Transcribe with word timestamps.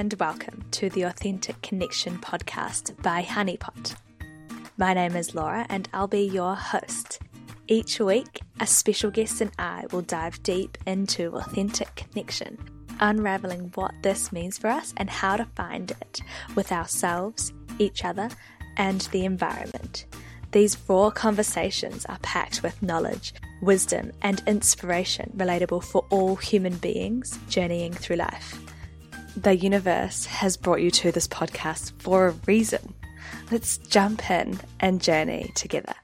and 0.00 0.14
welcome 0.18 0.64
to 0.70 0.88
the 0.88 1.02
Authentic 1.02 1.60
Connection 1.60 2.16
podcast 2.20 2.96
by 3.02 3.22
Honeypot. 3.22 3.94
My 4.78 4.94
name 4.94 5.14
is 5.14 5.34
Laura 5.34 5.66
and 5.68 5.90
I'll 5.92 6.06
be 6.06 6.22
your 6.22 6.54
host. 6.54 7.18
Each 7.68 8.00
week, 8.00 8.40
a 8.60 8.66
special 8.66 9.10
guest 9.10 9.42
and 9.42 9.50
I 9.58 9.84
will 9.92 10.00
dive 10.00 10.42
deep 10.42 10.78
into 10.86 11.36
authentic 11.36 11.94
connection, 11.96 12.56
unraveling 12.98 13.72
what 13.74 13.92
this 14.00 14.32
means 14.32 14.56
for 14.56 14.68
us 14.68 14.94
and 14.96 15.10
how 15.10 15.36
to 15.36 15.44
find 15.54 15.90
it 15.90 16.22
with 16.54 16.72
ourselves, 16.72 17.52
each 17.78 18.02
other, 18.02 18.30
and 18.78 19.02
the 19.12 19.26
environment. 19.26 20.06
These 20.52 20.78
raw 20.88 21.10
conversations 21.10 22.06
are 22.06 22.18
packed 22.22 22.62
with 22.62 22.82
knowledge, 22.82 23.34
wisdom, 23.60 24.12
and 24.22 24.42
inspiration 24.46 25.30
relatable 25.36 25.84
for 25.84 26.06
all 26.08 26.36
human 26.36 26.76
beings 26.78 27.38
journeying 27.50 27.92
through 27.92 28.16
life. 28.16 28.58
The 29.36 29.56
universe 29.56 30.24
has 30.26 30.56
brought 30.56 30.80
you 30.80 30.90
to 30.90 31.12
this 31.12 31.28
podcast 31.28 31.92
for 32.00 32.26
a 32.26 32.32
reason. 32.46 32.94
Let's 33.52 33.78
jump 33.78 34.28
in 34.28 34.58
and 34.80 35.00
journey 35.00 35.52
together. 35.54 35.94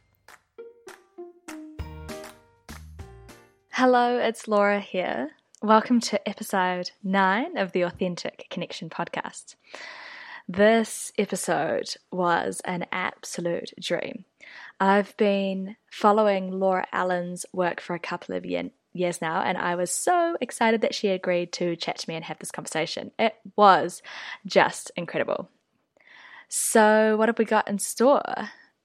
Hello, 3.71 4.19
it's 4.19 4.47
Laura 4.47 4.79
here. 4.79 5.31
Welcome 5.61 6.01
to 6.03 6.29
episode 6.29 6.93
9 7.03 7.59
of 7.59 7.73
the 7.73 7.83
Authentic 7.83 8.47
Connection 8.49 8.89
podcast. 8.89 9.57
This 10.49 11.11
episode 11.19 11.97
was 12.13 12.61
an 12.65 12.87
absolute 12.93 13.73
dream. 13.81 14.25
I've 14.79 15.17
been 15.17 15.75
following 15.91 16.53
Laura 16.53 16.87
Allen's 16.93 17.45
work 17.53 17.81
for 17.81 17.95
a 17.95 18.01
couple 18.01 18.37
of 18.37 18.47
years 18.97 19.21
now, 19.21 19.43
and 19.43 19.59
I 19.59 19.75
was 19.75 19.91
so 19.91 20.37
excited 20.41 20.81
that 20.81 20.95
she 20.95 21.09
agreed 21.09 21.53
to 21.55 21.77
chat 21.77 21.99
to 21.99 22.09
me 22.09 22.17
and 22.17 22.25
have 22.25 22.39
this 22.39 22.51
conversation. 22.51 23.11
It 23.19 23.35
was 23.57 24.03
just 24.47 24.91
incredible. 24.97 25.49
So, 26.49 27.17
what 27.17 27.29
have 27.29 27.39
we 27.39 27.45
got 27.45 27.69
in 27.69 27.79
store? 27.79 28.23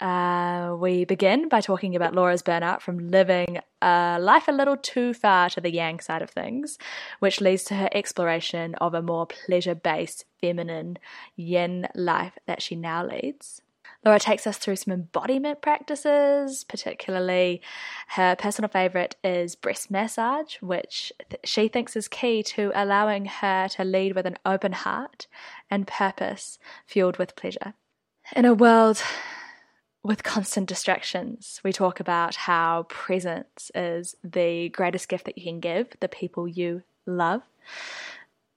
Uh, 0.02 0.76
we 0.80 1.06
begin 1.06 1.48
by 1.48 1.62
talking 1.62 1.96
about 1.96 2.16
Laura's 2.16 2.42
burnout 2.42 2.82
from 2.82 3.10
living 3.10 3.60
a 3.84 4.18
life 4.20 4.48
a 4.48 4.52
little 4.52 4.76
too 4.76 5.14
far 5.14 5.48
to 5.52 5.62
the 5.62 5.72
yang 5.72 6.00
side 6.00 6.24
of 6.24 6.32
things, 6.32 6.80
which 7.20 7.40
leads 7.40 7.64
to 7.66 7.76
her 7.76 7.90
exploration 7.92 8.74
of 8.76 8.96
a 8.96 9.02
more 9.02 9.28
pleasure 9.28 9.76
based, 9.76 10.26
feminine 10.40 10.98
yin 11.36 11.88
life 11.94 12.38
that 12.48 12.64
she 12.64 12.76
now 12.76 13.06
leads. 13.06 13.62
Laura 14.04 14.20
takes 14.20 14.48
us 14.48 14.58
through 14.58 14.76
some 14.76 14.94
embodiment 14.94 15.62
practices, 15.62 16.64
particularly 16.64 17.62
her 18.10 18.36
personal 18.36 18.68
favorite 18.68 19.16
is 19.24 19.56
breast 19.56 19.92
massage, 19.92 20.56
which 20.56 21.14
th- 21.30 21.42
she 21.44 21.68
thinks 21.68 21.96
is 21.96 22.08
key 22.08 22.42
to 22.42 22.72
allowing 22.74 23.26
her 23.26 23.68
to 23.68 23.84
lead 23.84 24.16
with 24.16 24.26
an 24.26 24.38
open 24.44 24.72
heart 24.72 25.28
and 25.70 25.86
purpose 25.86 26.58
fueled 26.88 27.18
with 27.18 27.36
pleasure. 27.36 27.76
In 28.36 28.46
a 28.46 28.56
world 28.56 29.04
with 30.04 30.24
constant 30.24 30.68
distractions, 30.68 31.62
we 31.64 31.72
talk 31.72 32.00
about 32.00 32.36
how 32.36 32.88
presence 32.90 33.70
is 33.76 34.16
the 34.24 34.70
greatest 34.70 35.10
gift 35.10 35.26
that 35.26 35.38
you 35.38 35.44
can 35.44 35.60
give 35.60 35.90
the 36.00 36.10
people 36.10 36.48
you 36.48 36.82
love. 37.06 37.44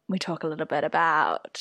We 0.08 0.18
talk 0.18 0.42
a 0.42 0.46
little 0.46 0.66
bit 0.66 0.84
about 0.84 1.58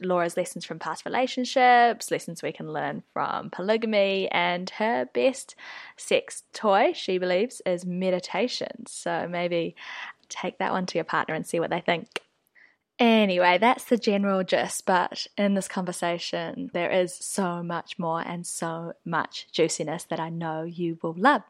Laura's 0.00 0.36
lessons 0.36 0.64
from 0.64 0.78
past 0.78 1.04
relationships, 1.04 2.10
lessons 2.10 2.42
we 2.42 2.52
can 2.52 2.72
learn 2.72 3.02
from 3.12 3.50
polygamy, 3.50 4.28
and 4.30 4.68
her 4.70 5.06
best 5.12 5.54
sex 5.96 6.42
toy, 6.52 6.92
she 6.94 7.18
believes, 7.18 7.62
is 7.64 7.86
meditation. 7.86 8.86
So 8.86 9.26
maybe 9.28 9.74
take 10.28 10.58
that 10.58 10.72
one 10.72 10.86
to 10.86 10.98
your 10.98 11.04
partner 11.04 11.34
and 11.34 11.46
see 11.46 11.60
what 11.60 11.70
they 11.70 11.80
think. 11.80 12.22
Anyway, 12.98 13.58
that's 13.58 13.84
the 13.84 13.98
general 13.98 14.42
gist, 14.42 14.86
but 14.86 15.26
in 15.36 15.54
this 15.54 15.68
conversation, 15.68 16.70
there 16.72 16.90
is 16.90 17.14
so 17.14 17.62
much 17.62 17.98
more 17.98 18.22
and 18.22 18.46
so 18.46 18.94
much 19.04 19.46
juiciness 19.52 20.04
that 20.04 20.18
I 20.18 20.30
know 20.30 20.62
you 20.62 20.98
will 21.02 21.14
love. 21.16 21.42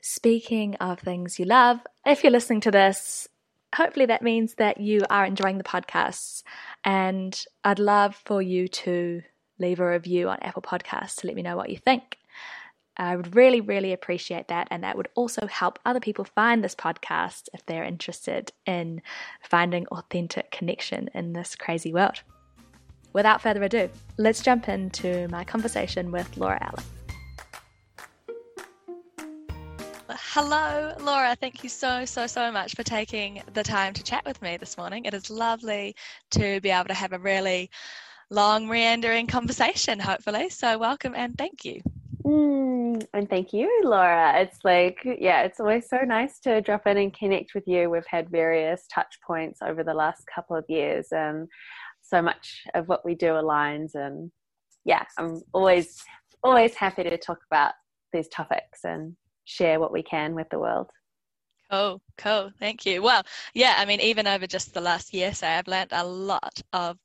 Speaking 0.00 0.76
of 0.76 0.98
things 0.98 1.38
you 1.38 1.44
love, 1.44 1.80
if 2.06 2.24
you're 2.24 2.32
listening 2.32 2.62
to 2.62 2.70
this 2.70 3.28
hopefully 3.74 4.06
that 4.06 4.22
means 4.22 4.54
that 4.54 4.80
you 4.80 5.02
are 5.10 5.24
enjoying 5.24 5.58
the 5.58 5.64
podcasts. 5.64 6.42
And 6.84 7.38
I'd 7.64 7.78
love 7.78 8.16
for 8.24 8.42
you 8.42 8.68
to 8.68 9.22
leave 9.58 9.80
a 9.80 9.88
review 9.88 10.28
on 10.28 10.38
Apple 10.40 10.62
Podcasts 10.62 11.16
to 11.16 11.26
let 11.26 11.36
me 11.36 11.42
know 11.42 11.56
what 11.56 11.70
you 11.70 11.76
think. 11.76 12.16
I 12.96 13.16
would 13.16 13.34
really, 13.34 13.60
really 13.60 13.92
appreciate 13.92 14.48
that. 14.48 14.68
And 14.70 14.84
that 14.84 14.96
would 14.96 15.08
also 15.14 15.46
help 15.46 15.78
other 15.84 16.00
people 16.00 16.24
find 16.24 16.62
this 16.62 16.74
podcast 16.74 17.48
if 17.54 17.64
they're 17.66 17.84
interested 17.84 18.52
in 18.66 19.00
finding 19.42 19.86
authentic 19.86 20.50
connection 20.50 21.08
in 21.14 21.32
this 21.32 21.54
crazy 21.54 21.92
world. 21.92 22.20
Without 23.12 23.40
further 23.40 23.62
ado, 23.62 23.88
let's 24.18 24.42
jump 24.42 24.68
into 24.68 25.28
my 25.28 25.44
conversation 25.44 26.12
with 26.12 26.36
Laura 26.36 26.58
Allen. 26.60 26.99
Hello, 30.12 30.92
Laura. 31.00 31.36
Thank 31.36 31.62
you 31.62 31.68
so, 31.68 32.04
so, 32.04 32.26
so 32.26 32.50
much 32.50 32.74
for 32.74 32.82
taking 32.82 33.42
the 33.52 33.62
time 33.62 33.92
to 33.94 34.02
chat 34.02 34.24
with 34.24 34.42
me 34.42 34.56
this 34.56 34.76
morning. 34.76 35.04
It 35.04 35.14
is 35.14 35.30
lovely 35.30 35.94
to 36.32 36.60
be 36.60 36.70
able 36.70 36.88
to 36.88 36.94
have 36.94 37.12
a 37.12 37.18
really 37.18 37.70
long, 38.28 38.66
meandering 38.66 39.28
conversation, 39.28 40.00
hopefully. 40.00 40.48
So, 40.48 40.78
welcome 40.78 41.14
and 41.14 41.38
thank 41.38 41.64
you. 41.64 41.80
Mm, 42.24 43.06
and 43.14 43.30
thank 43.30 43.52
you, 43.52 43.70
Laura. 43.84 44.40
It's 44.40 44.58
like, 44.64 44.98
yeah, 45.04 45.42
it's 45.42 45.60
always 45.60 45.88
so 45.88 45.98
nice 45.98 46.40
to 46.40 46.60
drop 46.60 46.86
in 46.86 46.96
and 46.96 47.16
connect 47.16 47.54
with 47.54 47.64
you. 47.68 47.88
We've 47.88 48.02
had 48.08 48.28
various 48.30 48.86
touch 48.92 49.16
points 49.24 49.60
over 49.62 49.84
the 49.84 49.94
last 49.94 50.24
couple 50.32 50.56
of 50.56 50.64
years, 50.68 51.08
and 51.12 51.46
so 52.02 52.20
much 52.20 52.62
of 52.74 52.88
what 52.88 53.04
we 53.04 53.14
do 53.14 53.28
aligns. 53.28 53.94
And 53.94 54.32
yeah, 54.84 55.04
I'm 55.18 55.40
always, 55.52 56.02
always 56.42 56.74
happy 56.74 57.04
to 57.04 57.16
talk 57.16 57.38
about 57.50 57.74
these 58.12 58.28
topics 58.28 58.80
and 58.82 59.16
share 59.50 59.80
what 59.80 59.92
we 59.92 60.02
can 60.02 60.34
with 60.34 60.48
the 60.50 60.58
world. 60.58 60.90
Cool, 61.70 62.00
cool. 62.18 62.50
Thank 62.58 62.84
you. 62.84 63.00
Well, 63.00 63.22
yeah, 63.54 63.76
I 63.78 63.84
mean, 63.84 64.00
even 64.00 64.26
over 64.26 64.46
just 64.46 64.74
the 64.74 64.80
last 64.80 65.14
year, 65.14 65.32
so 65.32 65.46
I've 65.46 65.68
learned 65.68 65.90
a 65.92 66.04
lot 66.04 66.60
of 66.72 66.98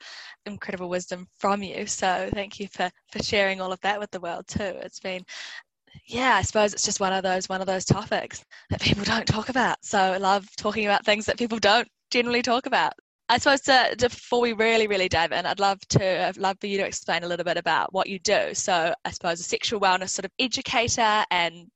incredible 0.48 0.90
wisdom 0.90 1.28
from 1.38 1.62
you. 1.62 1.86
So 1.86 2.30
thank 2.34 2.60
you 2.60 2.68
for 2.70 2.90
for 3.12 3.22
sharing 3.22 3.62
all 3.62 3.72
of 3.72 3.80
that 3.82 4.00
with 4.00 4.10
the 4.10 4.20
world 4.20 4.48
too. 4.48 4.64
It's 4.64 5.00
been 5.00 5.24
yeah, 6.08 6.36
I 6.36 6.42
suppose 6.42 6.74
it's 6.74 6.84
just 6.84 7.00
one 7.00 7.14
of 7.14 7.24
those 7.24 7.48
one 7.48 7.62
of 7.62 7.68
those 7.68 7.86
topics 7.86 8.44
that 8.70 8.82
people 8.82 9.04
don't 9.14 9.28
talk 9.28 9.50
about. 9.50 9.78
So 9.84 10.00
I 10.00 10.18
love 10.18 10.48
talking 10.58 10.86
about 10.86 11.06
things 11.06 11.26
that 11.26 11.38
people 11.38 11.60
don't 11.60 11.88
generally 12.12 12.42
talk 12.42 12.66
about. 12.66 12.94
I 13.28 13.40
suppose 13.40 13.62
to, 13.62 13.96
to, 13.98 14.10
before 14.10 14.40
we 14.42 14.54
really, 14.54 14.86
really 14.88 15.10
dive 15.10 15.32
in, 15.32 15.48
I'd 15.48 15.60
love 15.60 15.80
to 15.90 16.28
I'd 16.28 16.38
love 16.38 16.58
for 16.60 16.68
you 16.68 16.78
to 16.80 16.86
explain 16.86 17.24
a 17.24 17.28
little 17.28 17.46
bit 17.46 17.58
about 17.58 17.94
what 17.94 18.08
you 18.08 18.20
do. 18.20 18.54
So 18.54 18.94
I 19.04 19.12
suppose 19.12 19.40
a 19.40 19.44
sexual 19.44 19.80
wellness 19.80 20.10
sort 20.10 20.26
of 20.26 20.32
educator 20.40 21.24
and 21.32 21.68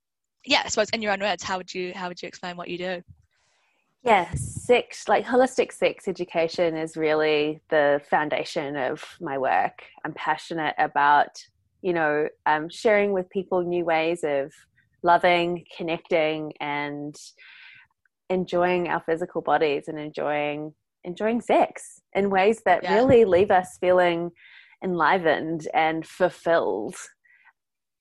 yeah, 0.46 0.62
I 0.66 0.70
suppose 0.70 0.90
in 0.92 1.02
your 1.02 1.12
own 1.12 1.20
words, 1.20 1.44
how 1.44 1.58
would 1.58 1.74
you 1.74 1.94
how 1.94 2.08
would 2.08 2.22
you 2.22 2.28
explain 2.28 2.58
what 2.58 2.70
you 2.70 2.78
do? 2.78 3.02
Yeah, 4.04 4.30
sex 4.36 5.08
like 5.08 5.26
holistic 5.26 5.74
sex 5.74 6.08
education 6.08 6.76
is 6.76 6.96
really 6.96 7.62
the 7.70 8.02
foundation 8.10 8.78
of 8.78 9.04
my 9.20 9.38
work. 9.38 9.84
I'm 10.06 10.14
passionate 10.14 10.76
about 10.78 11.44
you 11.82 11.94
know 11.94 12.28
um, 12.46 12.70
sharing 12.70 13.12
with 13.12 13.30
people 13.30 13.64
new 13.64 13.86
ways 13.86 14.24
of 14.24 14.54
loving, 15.04 15.66
connecting, 15.76 16.54
and 16.60 17.16
enjoying 18.30 18.88
our 18.88 19.02
physical 19.06 19.42
bodies 19.42 19.88
and 19.88 20.00
enjoying 20.00 20.74
enjoying 21.04 21.42
sex 21.42 22.02
in 22.14 22.30
ways 22.30 22.62
that 22.66 22.84
yeah. 22.84 22.94
really 22.94 23.26
leave 23.26 23.52
us 23.52 23.78
feeling 23.80 24.30
enlivened 24.84 25.68
and 25.74 26.06
fulfilled 26.06 26.96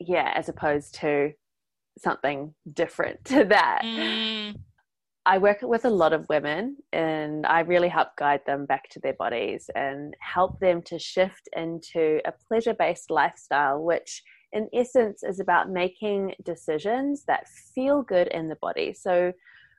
yeah 0.01 0.33
as 0.35 0.49
opposed 0.49 0.95
to 0.95 1.33
something 1.99 2.55
different 2.73 3.25
to 3.27 3.45
that. 3.45 3.83
Mm. 3.85 4.57
I 5.27 5.37
work 5.37 5.59
with 5.61 5.85
a 5.85 5.91
lot 5.91 6.15
of 6.15 6.27
women 6.31 6.79
and 6.93 7.45
I 7.45 7.61
really 7.61 7.89
help 7.89 8.17
guide 8.17 8.41
them 8.47 8.65
back 8.65 8.89
to 8.91 9.01
their 9.01 9.13
bodies 9.13 9.69
and 9.75 10.15
help 10.21 10.59
them 10.59 10.81
to 10.85 10.99
shift 10.99 11.51
into 11.55 12.21
a 12.25 12.33
pleasure 12.49 12.73
based 12.73 13.11
lifestyle, 13.11 13.83
which 13.83 14.23
in 14.53 14.69
essence 14.73 15.23
is 15.23 15.39
about 15.39 15.71
making 15.71 16.35
decisions 16.45 17.25
that 17.27 17.47
feel 17.75 18.03
good 18.03 18.29
in 18.29 18.49
the 18.49 18.57
body. 18.57 18.95
So 18.95 19.33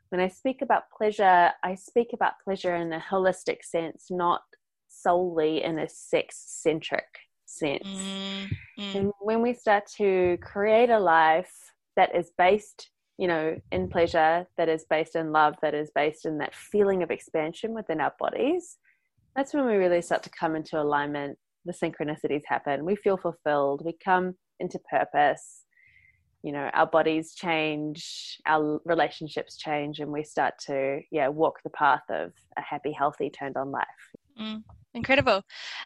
when 0.10 0.22
I 0.22 0.28
speak 0.28 0.62
about 0.62 0.84
pleasure, 0.96 1.52
I 1.64 1.74
speak 1.74 2.10
about 2.14 2.34
pleasure 2.44 2.76
in 2.76 2.94
a 2.94 3.00
holistic 3.00 3.64
sense, 3.64 4.08
not 4.12 4.42
solely 4.88 5.64
in 5.64 5.80
a 5.80 5.90
sex 5.90 6.44
centric 6.46 7.08
sense. 7.46 7.88
Mm, 7.88 8.50
mm. 8.80 8.96
And 8.96 9.12
when 9.20 9.42
we 9.42 9.54
start 9.54 9.88
to 9.98 10.38
create 10.42 10.90
a 10.90 11.00
life 11.00 11.54
that 12.00 12.16
is 12.16 12.32
based 12.38 12.92
you 13.18 13.28
know 13.28 13.54
in 13.74 13.90
pleasure 13.90 14.48
that 14.58 14.70
is 14.70 14.86
based 14.90 15.18
in 15.18 15.34
love 15.34 15.56
that 15.62 15.74
is 15.74 15.92
based 15.94 16.26
in 16.26 16.38
that 16.38 16.56
feeling 16.56 17.04
of 17.04 17.12
expansion 17.12 17.74
within 17.74 18.00
our 18.00 18.14
bodies 18.18 18.78
that's 19.36 19.54
when 19.54 19.66
we 19.66 19.74
really 19.74 20.02
start 20.02 20.24
to 20.24 20.30
come 20.30 20.56
into 20.56 20.82
alignment 20.82 21.38
the 21.66 21.74
synchronicities 21.74 22.44
happen 22.46 22.86
we 22.86 22.96
feel 22.96 23.18
fulfilled 23.18 23.82
we 23.84 23.94
come 24.02 24.34
into 24.62 24.80
purpose 24.90 25.66
you 26.42 26.54
know 26.54 26.70
our 26.74 26.88
bodies 26.88 27.34
change 27.34 28.38
our 28.48 28.80
relationships 28.86 29.58
change 29.58 30.00
and 30.00 30.10
we 30.10 30.24
start 30.24 30.54
to 30.58 31.02
yeah 31.12 31.28
walk 31.28 31.60
the 31.66 31.70
path 31.72 32.04
of 32.10 32.32
a 32.58 32.62
happy 32.62 32.94
healthy 32.94 33.30
turned 33.30 33.58
on 33.58 33.72
life 33.72 34.06
mm. 34.40 34.64
incredible. 34.94 35.44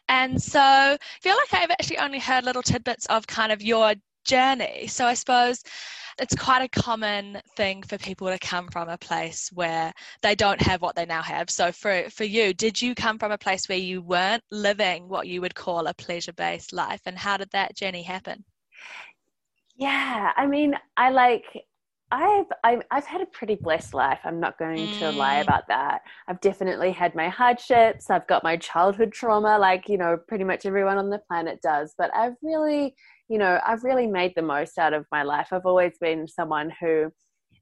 And 0.08 0.40
so 0.40 0.60
I 0.60 0.98
feel 1.20 1.34
like 1.36 1.62
I've 1.62 1.70
actually 1.72 1.98
only 1.98 2.18
heard 2.18 2.44
little 2.44 2.62
tidbits 2.62 3.06
of 3.06 3.26
kind 3.26 3.50
of 3.50 3.62
your 3.62 3.94
journey. 4.24 4.86
So 4.86 5.06
I 5.06 5.14
suppose 5.14 5.62
it's 6.18 6.34
quite 6.34 6.62
a 6.62 6.80
common 6.80 7.40
thing 7.56 7.82
for 7.82 7.98
people 7.98 8.28
to 8.28 8.38
come 8.38 8.68
from 8.68 8.88
a 8.88 8.98
place 8.98 9.50
where 9.52 9.92
they 10.22 10.34
don't 10.34 10.60
have 10.60 10.80
what 10.80 10.94
they 10.94 11.06
now 11.06 11.22
have. 11.22 11.50
So 11.50 11.72
for 11.72 12.08
for 12.10 12.24
you, 12.24 12.54
did 12.54 12.80
you 12.80 12.94
come 12.94 13.18
from 13.18 13.32
a 13.32 13.38
place 13.38 13.68
where 13.68 13.78
you 13.78 14.02
weren't 14.02 14.44
living 14.50 15.08
what 15.08 15.26
you 15.26 15.40
would 15.40 15.54
call 15.54 15.86
a 15.86 15.94
pleasure-based 15.94 16.72
life 16.72 17.02
and 17.06 17.18
how 17.18 17.36
did 17.36 17.50
that 17.50 17.76
journey 17.76 18.02
happen? 18.02 18.44
Yeah, 19.76 20.32
I 20.36 20.46
mean, 20.46 20.74
I 20.96 21.10
like 21.10 21.44
I've, 22.14 22.46
I've 22.62 22.82
I've 22.92 23.06
had 23.06 23.22
a 23.22 23.26
pretty 23.26 23.56
blessed 23.56 23.92
life. 23.92 24.20
I'm 24.22 24.38
not 24.38 24.56
going 24.56 24.86
to 25.00 25.10
lie 25.10 25.38
mm. 25.38 25.42
about 25.42 25.66
that. 25.66 26.02
I've 26.28 26.40
definitely 26.40 26.92
had 26.92 27.16
my 27.16 27.28
hardships. 27.28 28.08
I've 28.08 28.26
got 28.28 28.44
my 28.44 28.56
childhood 28.56 29.12
trauma, 29.12 29.58
like 29.58 29.88
you 29.88 29.98
know, 29.98 30.16
pretty 30.28 30.44
much 30.44 30.64
everyone 30.64 30.96
on 30.96 31.10
the 31.10 31.18
planet 31.18 31.58
does. 31.60 31.92
But 31.98 32.14
I've 32.14 32.36
really, 32.40 32.94
you 33.28 33.36
know, 33.36 33.58
I've 33.66 33.82
really 33.82 34.06
made 34.06 34.32
the 34.36 34.42
most 34.42 34.78
out 34.78 34.92
of 34.92 35.06
my 35.10 35.24
life. 35.24 35.48
I've 35.50 35.66
always 35.66 35.98
been 35.98 36.28
someone 36.28 36.70
who 36.80 37.12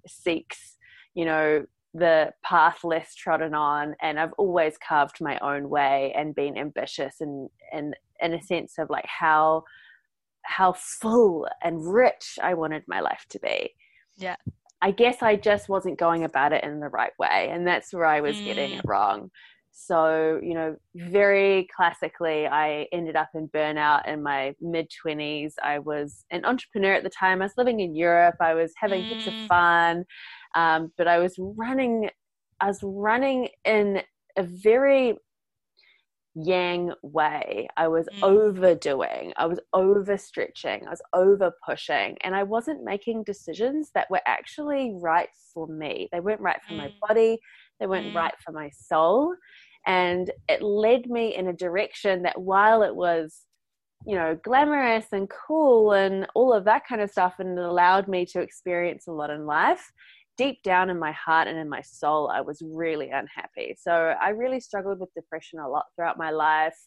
seeks, 0.06 0.76
you 1.14 1.24
know, 1.24 1.64
the 1.94 2.32
path 2.44 2.84
less 2.84 3.14
trodden 3.14 3.54
on, 3.54 3.94
and 4.02 4.20
I've 4.20 4.34
always 4.34 4.76
carved 4.76 5.22
my 5.22 5.38
own 5.38 5.70
way 5.70 6.12
and 6.14 6.34
been 6.34 6.58
ambitious 6.58 7.22
and 7.22 7.48
and 7.72 7.96
in 8.20 8.34
a 8.34 8.42
sense 8.42 8.74
of 8.78 8.90
like 8.90 9.06
how 9.06 9.64
how 10.42 10.74
full 10.74 11.48
and 11.62 11.90
rich 11.90 12.38
I 12.42 12.52
wanted 12.52 12.82
my 12.86 13.00
life 13.00 13.24
to 13.30 13.38
be. 13.38 13.70
Yeah. 14.22 14.36
I 14.80 14.90
guess 14.90 15.22
I 15.22 15.36
just 15.36 15.68
wasn't 15.68 15.98
going 15.98 16.24
about 16.24 16.52
it 16.52 16.64
in 16.64 16.80
the 16.80 16.88
right 16.88 17.12
way. 17.18 17.48
And 17.50 17.66
that's 17.66 17.92
where 17.92 18.04
I 18.04 18.20
was 18.20 18.36
mm. 18.36 18.44
getting 18.44 18.72
it 18.72 18.82
wrong. 18.84 19.30
So, 19.70 20.38
you 20.42 20.54
know, 20.54 20.76
very 20.94 21.66
classically, 21.74 22.46
I 22.46 22.86
ended 22.92 23.16
up 23.16 23.30
in 23.34 23.48
burnout 23.48 24.06
in 24.06 24.22
my 24.22 24.54
mid 24.60 24.88
20s. 25.04 25.54
I 25.62 25.78
was 25.78 26.24
an 26.30 26.44
entrepreneur 26.44 26.92
at 26.92 27.04
the 27.04 27.10
time. 27.10 27.40
I 27.40 27.46
was 27.46 27.54
living 27.56 27.80
in 27.80 27.94
Europe. 27.94 28.36
I 28.40 28.54
was 28.54 28.72
having 28.76 29.02
mm. 29.02 29.08
heaps 29.08 29.26
of 29.28 29.32
mm. 29.32 29.48
fun. 29.48 30.04
Um, 30.54 30.92
but 30.98 31.08
I 31.08 31.18
was 31.18 31.34
running, 31.38 32.10
I 32.60 32.66
was 32.66 32.80
running 32.82 33.48
in 33.64 34.02
a 34.36 34.42
very 34.42 35.14
yang 36.34 36.92
way. 37.02 37.68
I 37.76 37.88
was 37.88 38.06
mm. 38.16 38.22
overdoing, 38.22 39.32
I 39.36 39.46
was 39.46 39.60
overstretching, 39.74 40.86
I 40.86 40.90
was 40.90 41.02
over 41.12 41.52
pushing, 41.64 42.16
and 42.22 42.34
I 42.34 42.42
wasn't 42.42 42.84
making 42.84 43.24
decisions 43.24 43.90
that 43.94 44.10
were 44.10 44.22
actually 44.26 44.94
right 45.00 45.28
for 45.52 45.66
me. 45.66 46.08
They 46.12 46.20
weren't 46.20 46.40
right 46.40 46.60
for 46.66 46.74
mm. 46.74 46.78
my 46.78 46.92
body, 47.06 47.38
they 47.80 47.86
weren't 47.86 48.12
mm. 48.12 48.14
right 48.14 48.34
for 48.44 48.52
my 48.52 48.70
soul. 48.70 49.34
And 49.86 50.30
it 50.48 50.62
led 50.62 51.06
me 51.06 51.34
in 51.34 51.48
a 51.48 51.52
direction 51.52 52.22
that 52.22 52.40
while 52.40 52.82
it 52.82 52.94
was, 52.94 53.42
you 54.06 54.14
know, 54.14 54.38
glamorous 54.42 55.06
and 55.12 55.28
cool 55.28 55.92
and 55.92 56.26
all 56.34 56.52
of 56.52 56.64
that 56.64 56.86
kind 56.86 57.00
of 57.00 57.10
stuff, 57.10 57.34
and 57.38 57.58
it 57.58 57.64
allowed 57.64 58.08
me 58.08 58.24
to 58.26 58.40
experience 58.40 59.06
a 59.06 59.12
lot 59.12 59.30
in 59.30 59.44
life, 59.44 59.92
deep 60.42 60.62
down 60.62 60.90
in 60.90 60.98
my 60.98 61.12
heart 61.12 61.48
and 61.48 61.58
in 61.58 61.68
my 61.68 61.82
soul, 61.82 62.28
I 62.28 62.40
was 62.40 62.62
really 62.64 63.10
unhappy. 63.10 63.76
So 63.80 63.92
I 63.92 64.30
really 64.30 64.60
struggled 64.60 64.98
with 65.00 65.14
depression 65.14 65.58
a 65.58 65.68
lot 65.68 65.86
throughout 65.94 66.18
my 66.18 66.30
life. 66.30 66.78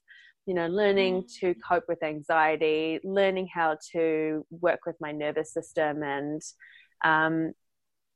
You 0.45 0.53
know, 0.53 0.67
learning 0.67 1.23
mm. 1.23 1.39
to 1.39 1.55
cope 1.67 1.85
with 1.87 2.03
anxiety, 2.03 2.99
learning 3.03 3.47
how 3.53 3.77
to 3.93 4.45
work 4.51 4.81
with 4.85 4.95
my 4.99 5.11
nervous 5.11 5.51
system, 5.51 6.03
and 6.03 6.41
um, 7.03 7.53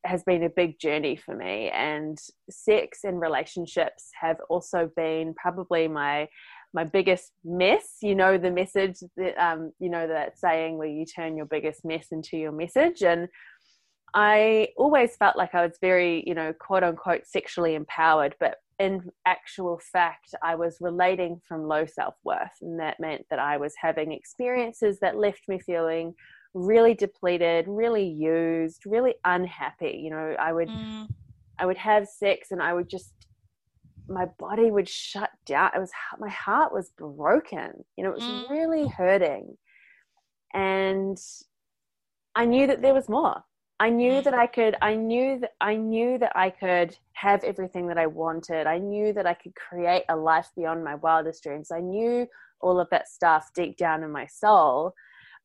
has 0.05 0.23
been 0.23 0.43
a 0.43 0.49
big 0.49 0.79
journey 0.79 1.15
for 1.15 1.35
me. 1.35 1.69
And 1.69 2.17
sex 2.49 2.99
and 3.03 3.19
relationships 3.19 4.09
have 4.21 4.37
also 4.49 4.91
been 4.95 5.33
probably 5.33 5.87
my 5.87 6.27
my 6.71 6.83
biggest 6.83 7.31
mess. 7.43 7.97
You 8.01 8.13
know 8.13 8.37
the 8.37 8.51
message 8.51 8.97
that 9.17 9.35
um, 9.43 9.71
you 9.79 9.89
know 9.89 10.07
that 10.07 10.37
saying 10.37 10.77
where 10.77 10.87
you 10.87 11.05
turn 11.05 11.35
your 11.35 11.47
biggest 11.47 11.83
mess 11.83 12.07
into 12.11 12.37
your 12.37 12.51
message, 12.51 13.01
and 13.01 13.27
I 14.13 14.69
always 14.77 15.15
felt 15.15 15.37
like 15.37 15.53
I 15.53 15.65
was 15.65 15.77
very, 15.81 16.23
you 16.25 16.33
know, 16.33 16.53
quote 16.53 16.83
unquote 16.83 17.25
sexually 17.25 17.75
empowered, 17.75 18.35
but 18.39 18.57
in 18.79 19.09
actual 19.25 19.79
fact, 19.91 20.33
I 20.41 20.55
was 20.55 20.77
relating 20.79 21.41
from 21.47 21.67
low 21.67 21.85
self 21.85 22.15
worth. 22.23 22.57
And 22.61 22.79
that 22.79 22.99
meant 22.99 23.25
that 23.29 23.39
I 23.39 23.57
was 23.57 23.73
having 23.79 24.11
experiences 24.11 24.99
that 25.01 25.17
left 25.17 25.41
me 25.47 25.59
feeling 25.59 26.15
really 26.53 26.93
depleted, 26.93 27.65
really 27.67 28.07
used, 28.07 28.85
really 28.85 29.15
unhappy. 29.25 29.99
You 30.03 30.11
know, 30.11 30.35
I 30.39 30.53
would. 30.53 30.69
Mm. 30.69 31.07
I 31.61 31.65
would 31.65 31.77
have 31.77 32.07
sex 32.07 32.51
and 32.51 32.63
I 32.63 32.73
would 32.73 32.89
just 32.89 33.11
my 34.07 34.25
body 34.37 34.71
would 34.71 34.89
shut 34.89 35.29
down. 35.45 35.71
It 35.75 35.79
was 35.79 35.91
my 36.19 36.29
heart 36.29 36.73
was 36.73 36.91
broken. 36.97 37.83
You 37.95 38.03
know, 38.03 38.11
it 38.11 38.15
was 38.15 38.23
mm. 38.23 38.49
really 38.49 38.87
hurting. 38.87 39.57
And 40.53 41.17
I 42.35 42.45
knew 42.45 42.67
that 42.67 42.81
there 42.81 42.93
was 42.93 43.09
more. 43.09 43.43
I 43.79 43.89
knew 43.89 44.13
mm. 44.13 44.23
that 44.23 44.33
I 44.33 44.47
could 44.47 44.75
I 44.81 44.95
knew 44.95 45.39
that 45.39 45.53
I 45.61 45.75
knew 45.75 46.17
that 46.17 46.33
I 46.35 46.49
could 46.49 46.97
have 47.13 47.43
everything 47.43 47.87
that 47.87 47.97
I 47.97 48.07
wanted. 48.07 48.67
I 48.67 48.77
knew 48.77 49.13
that 49.13 49.25
I 49.25 49.33
could 49.33 49.55
create 49.55 50.03
a 50.09 50.15
life 50.15 50.49
beyond 50.55 50.83
my 50.83 50.95
wildest 50.95 51.43
dreams. 51.43 51.71
I 51.71 51.79
knew 51.79 52.27
all 52.61 52.79
of 52.79 52.89
that 52.91 53.07
stuff 53.07 53.49
deep 53.55 53.77
down 53.77 54.03
in 54.03 54.11
my 54.11 54.25
soul, 54.25 54.93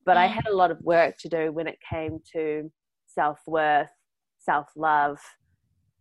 but 0.04 0.16
I 0.16 0.26
mm. 0.26 0.32
had 0.32 0.46
a 0.48 0.56
lot 0.56 0.70
of 0.70 0.80
work 0.80 1.16
to 1.18 1.28
do 1.28 1.52
when 1.52 1.68
it 1.68 1.78
came 1.88 2.20
to 2.32 2.70
self-worth, 3.06 3.88
self-love 4.40 5.18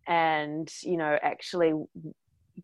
and, 0.08 0.72
you 0.82 0.98
know, 0.98 1.18
actually 1.22 1.74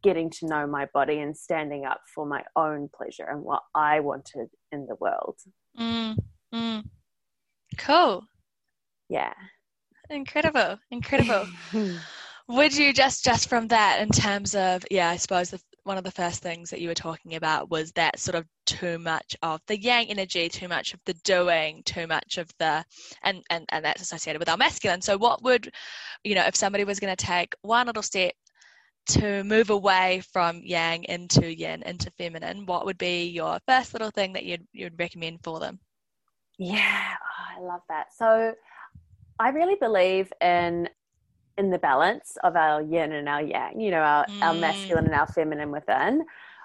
getting 0.04 0.30
to 0.30 0.48
know 0.48 0.68
my 0.68 0.88
body 0.94 1.20
and 1.20 1.36
standing 1.36 1.86
up 1.86 2.02
for 2.14 2.26
my 2.26 2.44
own 2.56 2.90
pleasure 2.94 3.28
and 3.30 3.44
what 3.44 3.62
I 3.76 4.00
wanted 4.00 4.50
in 4.72 4.86
the 4.88 4.96
world. 4.96 5.38
Mm, 5.80 6.18
mm. 6.54 6.84
Cool. 7.78 8.24
Yeah. 9.10 9.34
Incredible, 10.10 10.80
incredible. 10.92 11.48
Would 12.48 12.76
you 12.76 12.94
just 12.94 13.24
just 13.24 13.48
from 13.48 13.68
that, 13.68 14.02
in 14.02 14.10
terms 14.10 14.56
of 14.56 14.84
yeah, 14.90 15.10
I 15.10 15.18
suppose 15.18 15.52
the, 15.52 15.62
one 15.84 16.00
of 16.00 16.04
the 16.04 16.12
first 16.12 16.42
things 16.42 16.72
that 16.72 16.82
you 16.82 16.88
were 16.88 16.96
talking 16.96 17.36
about 17.36 17.70
was 17.70 17.92
that 17.92 18.18
sort 18.18 18.34
of 18.34 18.48
too 18.66 18.98
much 18.98 19.36
of 19.44 19.62
the 19.68 19.80
yang 19.80 20.08
energy, 20.08 20.50
too 20.50 20.68
much 20.68 20.96
of 20.96 21.00
the 21.06 21.14
doing, 21.24 21.84
too 21.84 22.08
much 22.08 22.40
of 22.40 22.50
the 22.58 22.84
and 23.22 23.44
and 23.52 23.66
and 23.70 23.86
that's 23.86 24.02
associated 24.02 24.40
with 24.40 24.50
our 24.50 24.58
masculine. 24.58 25.02
So 25.02 25.16
what 25.16 25.44
would 25.44 25.72
you 26.24 26.34
know 26.34 26.46
if 26.46 26.56
somebody 26.56 26.86
was 26.86 27.00
going 27.00 27.16
to 27.16 27.26
take 27.26 27.54
one 27.62 27.86
little 27.86 28.02
step 28.02 28.34
to 29.10 29.44
move 29.44 29.70
away 29.70 30.24
from 30.34 30.62
yang 30.64 31.04
into 31.04 31.54
yin 31.56 31.84
into 31.84 32.10
feminine, 32.18 32.66
what 32.66 32.86
would 32.86 32.98
be 32.98 33.28
your 33.28 33.60
first 33.68 33.94
little 33.94 34.12
thing 34.12 34.34
that 34.34 34.46
you'd 34.46 34.66
you'd 34.74 34.98
recommend 34.98 35.42
for 35.44 35.60
them? 35.60 35.80
Yeah, 36.58 37.14
oh, 37.14 37.62
I 37.62 37.62
love 37.62 37.82
that. 37.90 38.08
So 38.18 38.56
I 39.40 39.50
really 39.50 39.76
believe 39.76 40.32
in 40.42 40.90
in 41.58 41.70
the 41.72 41.78
balance 41.78 42.38
of 42.44 42.56
our 42.56 42.82
yin 42.82 43.12
and 43.12 43.28
our 43.28 43.42
yang, 43.42 43.82
you 43.82 43.92
know, 43.92 44.00
our, 44.00 44.26
mm. 44.26 44.42
our 44.42 44.54
masculine 44.54 45.06
and 45.06 45.14
our 45.14 45.28
feminine 45.28 45.72
within. 45.72 46.24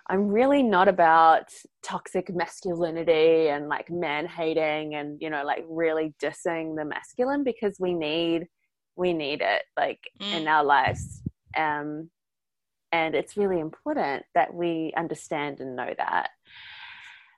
I'm 0.08 0.28
really 0.28 0.62
not 0.62 0.86
about 0.86 1.48
toxic 1.82 2.32
masculinity 2.32 3.48
and 3.48 3.68
like 3.68 3.90
man 3.90 4.26
hating 4.26 4.94
and, 4.94 5.20
you 5.20 5.30
know, 5.30 5.42
like 5.44 5.64
really 5.68 6.14
dissing 6.22 6.76
the 6.76 6.84
masculine 6.84 7.42
because 7.42 7.76
we 7.80 7.94
need 7.94 8.46
we 8.96 9.12
need 9.12 9.40
it 9.40 9.62
like 9.76 10.00
mm. 10.20 10.32
in 10.32 10.46
our 10.46 10.62
lives. 10.62 11.22
Um 11.56 12.10
and 12.92 13.16
it's 13.16 13.36
really 13.36 13.58
important 13.58 14.24
that 14.36 14.54
we 14.54 14.92
understand 14.96 15.58
and 15.58 15.74
know 15.74 15.92
that. 15.98 16.30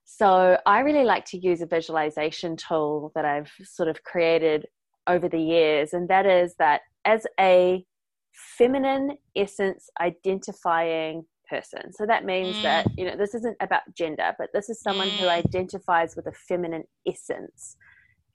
So 0.05 0.59
I 0.67 0.81
really 0.81 1.05
like 1.05 1.25
to 1.27 1.39
use 1.39 1.63
a 1.63 1.67
visualization 1.67 2.57
tool 2.57 3.13
that 3.15 3.25
I've 3.25 3.51
sort 3.65 3.89
of 3.89 4.03
created 4.03 4.67
over 5.07 5.29
the 5.29 5.41
years, 5.41 5.93
and 5.93 6.09
that 6.09 6.27
is 6.27 6.55
that 6.59 6.83
as 7.05 7.27
a 7.39 7.85
feminine 8.33 9.17
essence 9.35 9.89
identifying 10.01 11.25
person. 11.49 11.93
So 11.93 12.07
that 12.07 12.25
means 12.25 12.57
mm. 12.57 12.63
that, 12.63 12.87
you 12.99 13.05
know, 13.05 13.17
this 13.17 13.35
isn't 13.35 13.57
about 13.61 13.83
gender, 13.95 14.35
but 14.39 14.51
this 14.53 14.69
is 14.69 14.81
someone 14.81 15.09
mm. 15.09 15.17
who 15.19 15.29
identifies 15.29 16.17
with 16.17 16.27
a 16.27 16.33
feminine 16.33 16.85
essence. 17.07 17.77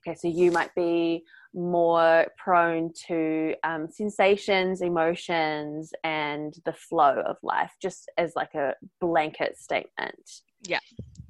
Okay, 0.07 0.15
so 0.15 0.27
you 0.27 0.51
might 0.51 0.73
be 0.73 1.23
more 1.53 2.25
prone 2.37 2.91
to 3.07 3.53
um, 3.63 3.87
sensations, 3.91 4.81
emotions, 4.81 5.93
and 6.03 6.55
the 6.65 6.73
flow 6.73 7.21
of 7.25 7.35
life, 7.43 7.73
just 7.79 8.09
as 8.17 8.33
like 8.35 8.55
a 8.55 8.73
blanket 8.99 9.59
statement. 9.59 10.41
Yeah, 10.63 10.79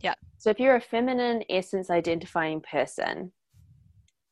yeah. 0.01 0.13
So 0.37 0.49
if 0.51 0.59
you're 0.59 0.77
a 0.77 0.81
feminine 0.81 1.43
essence 1.49 1.89
identifying 1.89 2.61
person, 2.61 3.33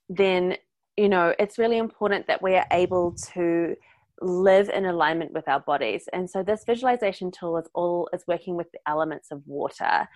then 0.07 0.55
you 0.99 1.07
know, 1.07 1.33
it's 1.39 1.57
really 1.57 1.77
important 1.77 2.27
that 2.27 2.41
we 2.41 2.55
are 2.55 2.65
able 2.71 3.13
to 3.33 3.73
live 4.21 4.67
in 4.67 4.85
alignment 4.85 5.31
with 5.31 5.47
our 5.47 5.61
bodies. 5.61 6.09
And 6.11 6.29
so 6.29 6.43
this 6.43 6.65
visualization 6.65 7.31
tool 7.31 7.57
is 7.57 7.69
all 7.73 8.09
is 8.11 8.25
working 8.27 8.57
with 8.57 8.69
the 8.73 8.79
elements 8.85 9.31
of 9.31 9.41
water. 9.45 10.09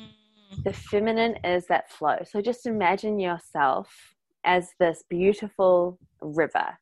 Mm. 0.00 0.62
The 0.62 0.72
feminine 0.72 1.38
is 1.42 1.66
that 1.66 1.90
flow. 1.90 2.18
So 2.24 2.40
just 2.40 2.66
imagine 2.66 3.18
yourself 3.18 4.14
as 4.44 4.70
this 4.78 5.02
beautiful 5.10 5.98
river. 6.20 6.78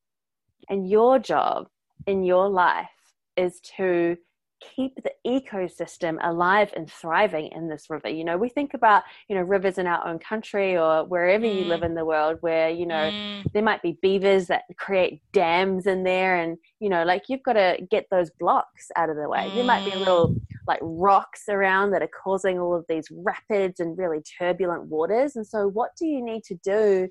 And 0.68 0.86
your 0.90 1.18
job 1.18 1.68
in 2.06 2.24
your 2.24 2.50
life 2.50 2.90
is 3.38 3.58
to 3.78 4.18
keep 4.60 4.94
the 5.02 5.12
ecosystem 5.26 6.16
alive 6.22 6.72
and 6.74 6.90
thriving 6.90 7.48
in 7.52 7.68
this 7.68 7.90
river 7.90 8.08
you 8.08 8.24
know 8.24 8.38
we 8.38 8.48
think 8.48 8.72
about 8.72 9.02
you 9.28 9.36
know 9.36 9.42
rivers 9.42 9.76
in 9.76 9.86
our 9.86 10.06
own 10.06 10.18
country 10.18 10.76
or 10.76 11.04
wherever 11.04 11.44
mm. 11.44 11.54
you 11.54 11.64
live 11.64 11.80
mm. 11.80 11.86
in 11.86 11.94
the 11.94 12.04
world 12.04 12.38
where 12.40 12.70
you 12.70 12.86
know 12.86 13.10
mm. 13.10 13.44
there 13.52 13.62
might 13.62 13.82
be 13.82 13.98
beavers 14.00 14.46
that 14.46 14.62
create 14.78 15.20
dams 15.32 15.86
in 15.86 16.02
there 16.04 16.36
and 16.36 16.56
you 16.80 16.88
know 16.88 17.04
like 17.04 17.24
you've 17.28 17.42
got 17.42 17.52
to 17.52 17.76
get 17.90 18.06
those 18.10 18.30
blocks 18.38 18.90
out 18.96 19.10
of 19.10 19.16
the 19.16 19.28
way 19.28 19.48
mm. 19.50 19.54
there 19.54 19.64
might 19.64 19.84
be 19.84 19.96
little 19.98 20.30
mm. 20.30 20.40
like 20.66 20.80
rocks 20.80 21.44
around 21.50 21.90
that 21.90 22.02
are 22.02 22.08
causing 22.24 22.58
all 22.58 22.74
of 22.74 22.84
these 22.88 23.08
rapids 23.10 23.78
and 23.78 23.98
really 23.98 24.22
turbulent 24.38 24.84
waters 24.84 25.36
and 25.36 25.46
so 25.46 25.68
what 25.68 25.90
do 25.98 26.06
you 26.06 26.24
need 26.24 26.42
to 26.42 26.54
do 26.64 27.06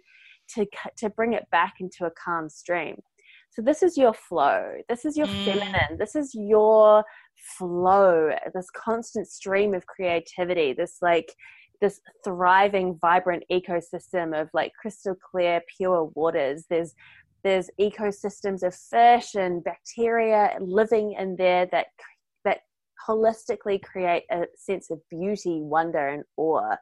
to 0.47 0.65
to 0.97 1.09
bring 1.11 1.33
it 1.33 1.45
back 1.51 1.75
into 1.79 2.05
a 2.05 2.11
calm 2.11 2.49
stream 2.49 2.95
so 3.55 3.61
this 3.61 3.83
is 3.83 3.97
your 3.97 4.13
flow. 4.13 4.73
This 4.89 5.05
is 5.05 5.15
your 5.15 5.27
mm. 5.27 5.45
feminine. 5.45 5.97
This 5.97 6.13
is 6.13 6.35
your 6.35 7.05
flow, 7.58 8.32
this 8.54 8.70
constant 8.75 9.27
stream 9.27 9.74
of 9.74 9.86
creativity, 9.86 10.74
this 10.74 10.98
like 11.01 11.34
this 11.82 12.00
thriving, 12.24 12.98
vibrant 13.01 13.44
ecosystem 13.51 14.39
of 14.39 14.50
like 14.54 14.72
crystal 14.80 15.15
clear, 15.32 15.62
pure 15.77 16.06
waters. 16.15 16.65
There's 16.70 16.94
there's 17.44 17.70
ecosystems 17.80 18.63
of 18.63 18.74
fish 18.74 19.36
and 19.36 19.63
bacteria 19.63 20.58
living 20.60 21.15
in 21.20 21.36
there 21.36 21.68
that 21.72 21.88
that 22.44 22.60
holistically 23.08 23.82
create 23.82 24.24
a 24.32 24.46
sense 24.56 24.89
of 24.89 25.00
beauty, 25.10 25.62
wonder, 25.62 26.08
and 26.08 26.24
awe. 26.38 26.75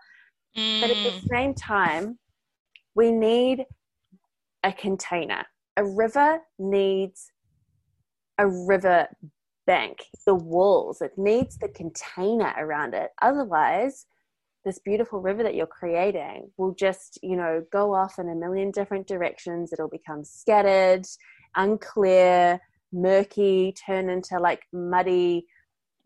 Mm. 0.57 0.81
But 0.81 0.89
at 0.91 1.03
the 1.03 1.19
mm. 1.19 1.27
same 1.29 1.53
time, 1.53 2.17
we 2.95 3.11
need 3.11 3.65
a 4.63 4.71
container. 4.71 5.43
A 5.75 5.83
river 5.83 6.39
needs 6.59 7.31
a 8.37 8.47
river 8.47 9.07
bank, 9.65 10.03
the 10.25 10.35
walls. 10.35 11.01
It 11.01 11.11
needs 11.17 11.57
the 11.57 11.69
container 11.69 12.53
around 12.57 12.93
it. 12.93 13.11
Otherwise, 13.21 14.05
this 14.65 14.79
beautiful 14.79 15.19
river 15.19 15.43
that 15.43 15.55
you're 15.55 15.67
creating 15.67 16.49
will 16.57 16.73
just, 16.73 17.19
you 17.21 17.35
know, 17.35 17.63
go 17.71 17.93
off 17.93 18.17
in 18.19 18.29
a 18.29 18.35
million 18.35 18.71
different 18.71 19.07
directions. 19.07 19.73
It'll 19.73 19.89
become 19.89 20.23
scattered, 20.23 21.05
unclear, 21.55 22.59
murky, 22.91 23.73
turn 23.85 24.09
into 24.09 24.39
like 24.39 24.61
muddy 24.71 25.45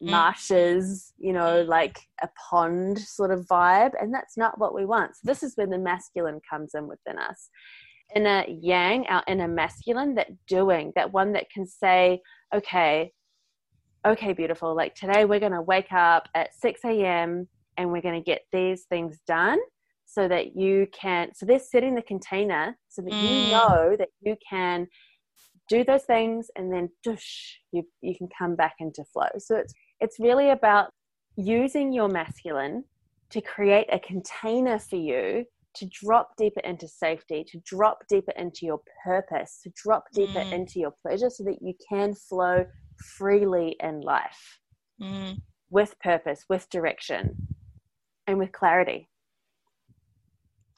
mm. 0.01 0.09
marshes, 0.09 1.13
you 1.17 1.33
know, 1.33 1.61
like 1.61 1.99
a 2.23 2.29
pond 2.49 2.99
sort 2.99 3.31
of 3.31 3.45
vibe. 3.45 3.91
And 4.01 4.13
that's 4.13 4.37
not 4.37 4.59
what 4.59 4.73
we 4.73 4.85
want. 4.85 5.15
So, 5.15 5.21
this 5.25 5.43
is 5.43 5.53
when 5.55 5.69
the 5.69 5.77
masculine 5.77 6.39
comes 6.49 6.71
in 6.73 6.87
within 6.87 7.19
us. 7.19 7.49
Inner 8.15 8.45
yang, 8.47 9.05
our 9.07 9.23
inner 9.27 9.49
masculine, 9.49 10.15
that 10.15 10.29
doing, 10.47 10.93
that 10.95 11.11
one 11.11 11.33
that 11.33 11.49
can 11.53 11.67
say, 11.67 12.21
okay, 12.55 13.11
okay, 14.06 14.34
beautiful, 14.34 14.75
like 14.75 14.96
today 14.96 15.25
we're 15.25 15.39
going 15.39 15.51
to 15.51 15.62
wake 15.62 15.92
up 15.92 16.27
at 16.36 16.54
6 16.56 16.82
a.m. 16.86 17.48
and 17.77 17.92
we're 17.92 18.01
going 18.01 18.22
to 18.22 18.25
get 18.25 18.42
these 18.51 18.84
things 18.84 19.20
done 19.27 19.60
so 20.06 20.27
that 20.27 20.56
you 20.56 20.88
can, 20.94 21.34
so 21.34 21.46
they're 21.46 21.60
setting 21.60 21.96
the 21.96 22.01
container 22.01 22.77
so 22.88 23.01
that 23.01 23.12
mm. 23.12 23.22
you 23.22 23.51
know 23.51 23.96
that 23.98 24.10
you 24.22 24.36
can 24.48 24.88
do 25.70 25.84
those 25.84 26.04
things 26.04 26.48
and 26.56 26.72
then 26.72 26.89
dush, 27.04 27.60
you, 27.72 27.84
you 28.01 28.16
can 28.16 28.30
come 28.38 28.56
back 28.56 28.75
into 28.80 29.04
flow. 29.12 29.27
So 29.38 29.58
it's, 29.58 29.74
it's 30.00 30.20
really 30.20 30.51
about 30.51 30.92
using 31.36 31.92
your 31.92 32.08
masculine 32.08 32.84
to 33.32 33.42
create 33.42 33.88
a 33.92 34.00
container 34.00 34.80
for 34.80 34.96
you 34.96 35.44
to 35.75 35.86
drop 35.88 36.32
deeper 36.38 36.62
into 36.62 36.88
safety, 36.88 37.46
to 37.48 37.60
drop 37.66 38.00
deeper 38.10 38.32
into 38.32 38.66
your 38.66 38.80
purpose, 39.04 39.60
to 39.63 39.72
drop 39.75 40.06
deeper 40.13 40.39
mm. 40.39 40.51
into 40.51 40.80
your 40.80 40.94
pleasure 41.01 41.30
so 41.30 41.44
that 41.44 41.62
you 41.62 41.74
can 41.88 42.16
flow 42.16 42.66
freely 42.98 43.75
in 43.80 44.01
life 44.01 44.60
mm. 45.01 45.38
with 45.70 46.00
purpose, 46.00 46.46
with 46.50 46.70
direction, 46.70 47.36
and 48.25 48.38
with 48.38 48.51
clarity. 48.51 49.10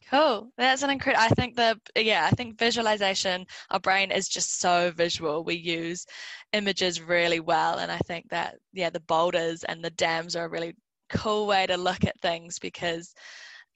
Cool. 0.09 0.51
That's 0.57 0.81
an 0.81 0.89
incredible. 0.89 1.23
I 1.23 1.29
think 1.29 1.55
the 1.55 1.79
yeah, 1.95 2.27
I 2.29 2.31
think 2.31 2.57
visualization. 2.57 3.45
Our 3.69 3.79
brain 3.79 4.09
is 4.11 4.27
just 4.27 4.59
so 4.59 4.91
visual. 4.91 5.43
We 5.43 5.55
use 5.55 6.05
images 6.51 6.99
really 6.99 7.39
well, 7.39 7.77
and 7.77 7.91
I 7.91 7.99
think 7.99 8.27
that 8.29 8.55
yeah, 8.73 8.89
the 8.89 9.01
boulders 9.01 9.63
and 9.65 9.83
the 9.83 9.91
dams 9.91 10.35
are 10.35 10.45
a 10.45 10.49
really 10.49 10.75
cool 11.09 11.45
way 11.45 11.67
to 11.67 11.77
look 11.77 12.05
at 12.05 12.19
things 12.21 12.57
because 12.59 13.13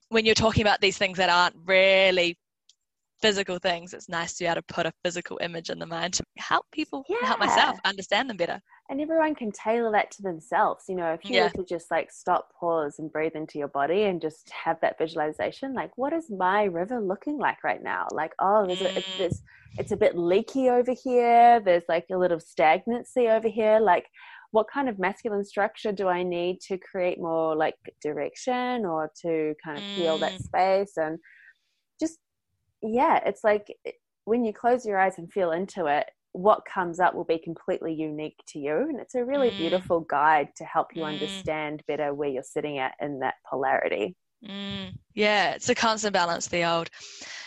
when 0.10 0.26
you're 0.26 0.36
talking 0.36 0.62
about 0.62 0.82
these 0.82 0.98
things 0.98 1.18
that 1.18 1.30
aren't 1.30 1.56
really 1.66 2.38
physical 3.24 3.58
things, 3.58 3.94
it's 3.94 4.10
nice 4.10 4.34
to 4.34 4.44
be 4.44 4.48
able 4.48 4.56
to 4.56 4.74
put 4.74 4.86
a 4.86 4.92
physical 5.02 5.40
image 5.42 5.70
in 5.70 5.80
the 5.80 5.86
mind 5.86 6.14
to 6.14 6.24
help 6.38 6.66
people, 6.74 7.06
yeah. 7.08 7.26
help 7.26 7.40
myself 7.40 7.80
understand 7.86 8.30
them 8.30 8.36
better. 8.36 8.62
And 8.90 9.00
everyone 9.00 9.34
can 9.34 9.50
tailor 9.54 9.94
that 9.94 10.12
to 10.12 10.22
themselves. 10.22 10.84
You 10.90 10.96
know, 10.96 11.14
if 11.14 11.24
you 11.24 11.38
yeah. 11.38 11.46
were 11.46 11.64
to 11.64 11.64
just 11.64 11.90
like 11.90 12.12
stop, 12.12 12.50
pause, 12.60 12.96
and 13.00 13.10
breathe 13.10 13.32
into 13.36 13.58
your 13.58 13.70
body 13.70 14.04
and 14.04 14.22
just 14.22 14.52
have 14.52 14.78
that 14.82 14.98
visualization, 14.98 15.74
like, 15.74 15.92
what 15.98 16.12
is 16.12 16.30
my 16.30 16.64
river 16.66 17.00
looking 17.00 17.38
like 17.38 17.64
right 17.64 17.82
now? 17.82 18.08
Like, 18.12 18.34
oh, 18.40 18.68
there's 18.68 18.80
mm. 18.80 18.94
a, 18.94 19.24
it's, 19.24 19.42
it's 19.78 19.94
a 19.94 19.98
bit 19.98 20.18
leaky 20.18 20.70
over 20.70 20.94
here. 21.02 21.62
There's 21.62 21.86
like 21.88 22.08
a 22.12 22.18
little 22.18 22.42
stagnancy 22.42 23.30
over 23.30 23.48
here. 23.48 23.80
Like, 23.80 24.08
what 24.52 24.68
kind 24.70 24.90
of 24.90 25.00
masculine 25.00 25.46
structure 25.46 25.94
do 25.94 26.10
I 26.10 26.24
need 26.24 26.60
to 26.68 26.78
create 26.78 27.20
more 27.20 27.56
like 27.56 27.76
direction 28.02 28.86
or 28.86 29.10
to 29.22 29.56
kind 29.64 29.78
of 29.78 29.84
feel 29.96 30.18
that 30.18 30.34
mm. 30.34 30.44
space 30.44 30.98
and 30.98 31.18
yeah, 32.84 33.20
it's 33.26 33.44
like 33.44 33.76
when 34.26 34.44
you 34.44 34.54
close 34.54 34.86
your 34.86 35.00
eyes 35.00 35.18
and 35.18 35.32
feel 35.32 35.52
into 35.52 35.86
it, 35.86 36.06
what 36.34 36.66
comes 36.66 37.00
up 37.00 37.14
will 37.14 37.24
be 37.24 37.38
completely 37.38 37.94
unique 37.94 38.40
to 38.48 38.60
you. 38.60 38.76
And 38.76 39.00
it's 39.00 39.16
a 39.16 39.24
really 39.24 39.52
mm. 39.52 39.58
beautiful 39.58 40.02
guide 40.02 40.50
to 40.58 40.66
help 40.66 40.96
you 40.96 41.04
mm. 41.04 41.14
understand 41.14 41.84
better 41.88 42.14
where 42.14 42.30
you're 42.30 42.44
sitting 42.44 42.80
at 42.80 42.96
in 43.00 43.20
that 43.20 43.36
polarity. 43.50 44.16
Mm. 44.48 44.94
Yeah, 45.14 45.52
it's 45.52 45.70
a 45.70 45.76
constant 45.76 46.14
balance, 46.14 46.48
the 46.48 46.66
old 46.66 46.90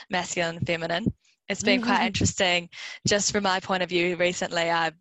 masculine 0.08 0.56
and 0.56 0.66
feminine. 0.66 1.12
It's 1.48 1.62
been 1.62 1.82
quite 1.82 1.98
mm-hmm. 1.98 2.06
interesting. 2.06 2.68
Just 3.06 3.32
from 3.32 3.44
my 3.44 3.60
point 3.60 3.82
of 3.82 3.88
view, 3.88 4.16
recently 4.16 4.70
I've 4.70 4.94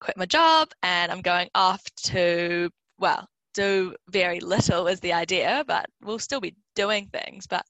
quit 0.00 0.16
my 0.16 0.26
job 0.26 0.70
and 0.82 1.12
I'm 1.12 1.22
going 1.22 1.48
off 1.54 1.82
to, 2.04 2.70
well, 2.98 3.26
do 3.54 3.94
very 4.10 4.40
little 4.40 4.86
is 4.88 5.00
the 5.00 5.12
idea, 5.12 5.64
but 5.66 5.86
we'll 6.02 6.18
still 6.18 6.40
be 6.40 6.54
doing 6.74 7.08
things. 7.08 7.46
But 7.46 7.64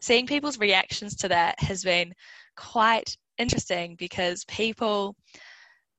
seeing 0.00 0.26
people's 0.26 0.58
reactions 0.58 1.16
to 1.16 1.28
that 1.28 1.60
has 1.60 1.84
been 1.84 2.14
quite 2.56 3.16
interesting 3.38 3.96
because 3.96 4.44
people, 4.44 5.16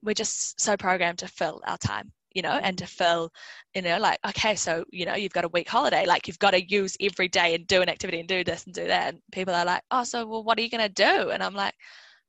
we're 0.02 0.14
just 0.14 0.60
so 0.60 0.78
programmed 0.78 1.20
to 1.20 1.28
fill 1.28 1.62
our 1.66 1.78
time 1.78 2.12
you 2.38 2.44
know, 2.44 2.60
and 2.62 2.78
to 2.78 2.86
fill, 2.86 3.32
you 3.74 3.82
know, 3.82 3.98
like, 3.98 4.20
okay, 4.28 4.54
so, 4.54 4.86
you 4.92 5.08
know, 5.08 5.16
you've 5.16 5.34
got 5.34 5.44
a 5.44 5.50
week 5.50 5.68
holiday, 5.68 6.06
like 6.06 6.28
you've 6.28 6.38
got 6.38 6.52
to 6.52 6.64
use 6.70 6.96
every 7.02 7.28
day 7.28 7.56
and 7.56 7.66
do 7.66 7.82
an 7.82 7.90
activity 7.90 8.20
and 8.20 8.30
do 8.30 8.44
this 8.44 8.64
and 8.66 8.76
do 8.76 8.86
that. 8.86 9.14
And 9.14 9.22
people 9.32 9.56
are 9.56 9.66
like, 9.66 9.82
oh, 9.90 10.04
so, 10.04 10.24
well, 10.28 10.44
what 10.44 10.60
are 10.60 10.62
you 10.62 10.70
going 10.70 10.88
to 10.88 10.90
do? 10.90 11.32
And 11.32 11.42
I'm 11.42 11.56
like, 11.56 11.74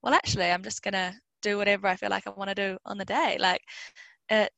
well, 0.03 0.15
actually, 0.15 0.47
I'm 0.47 0.63
just 0.63 0.83
going 0.83 0.95
to 0.95 1.15
do 1.43 1.59
whatever 1.59 1.87
I 1.87 1.97
feel 1.97 2.09
like 2.09 2.27
I 2.27 2.31
want 2.31 2.49
to 2.49 2.55
do 2.55 2.79
on 2.87 2.97
the 2.97 3.05
day. 3.05 3.37
Like, 3.39 3.61
it, 4.31 4.51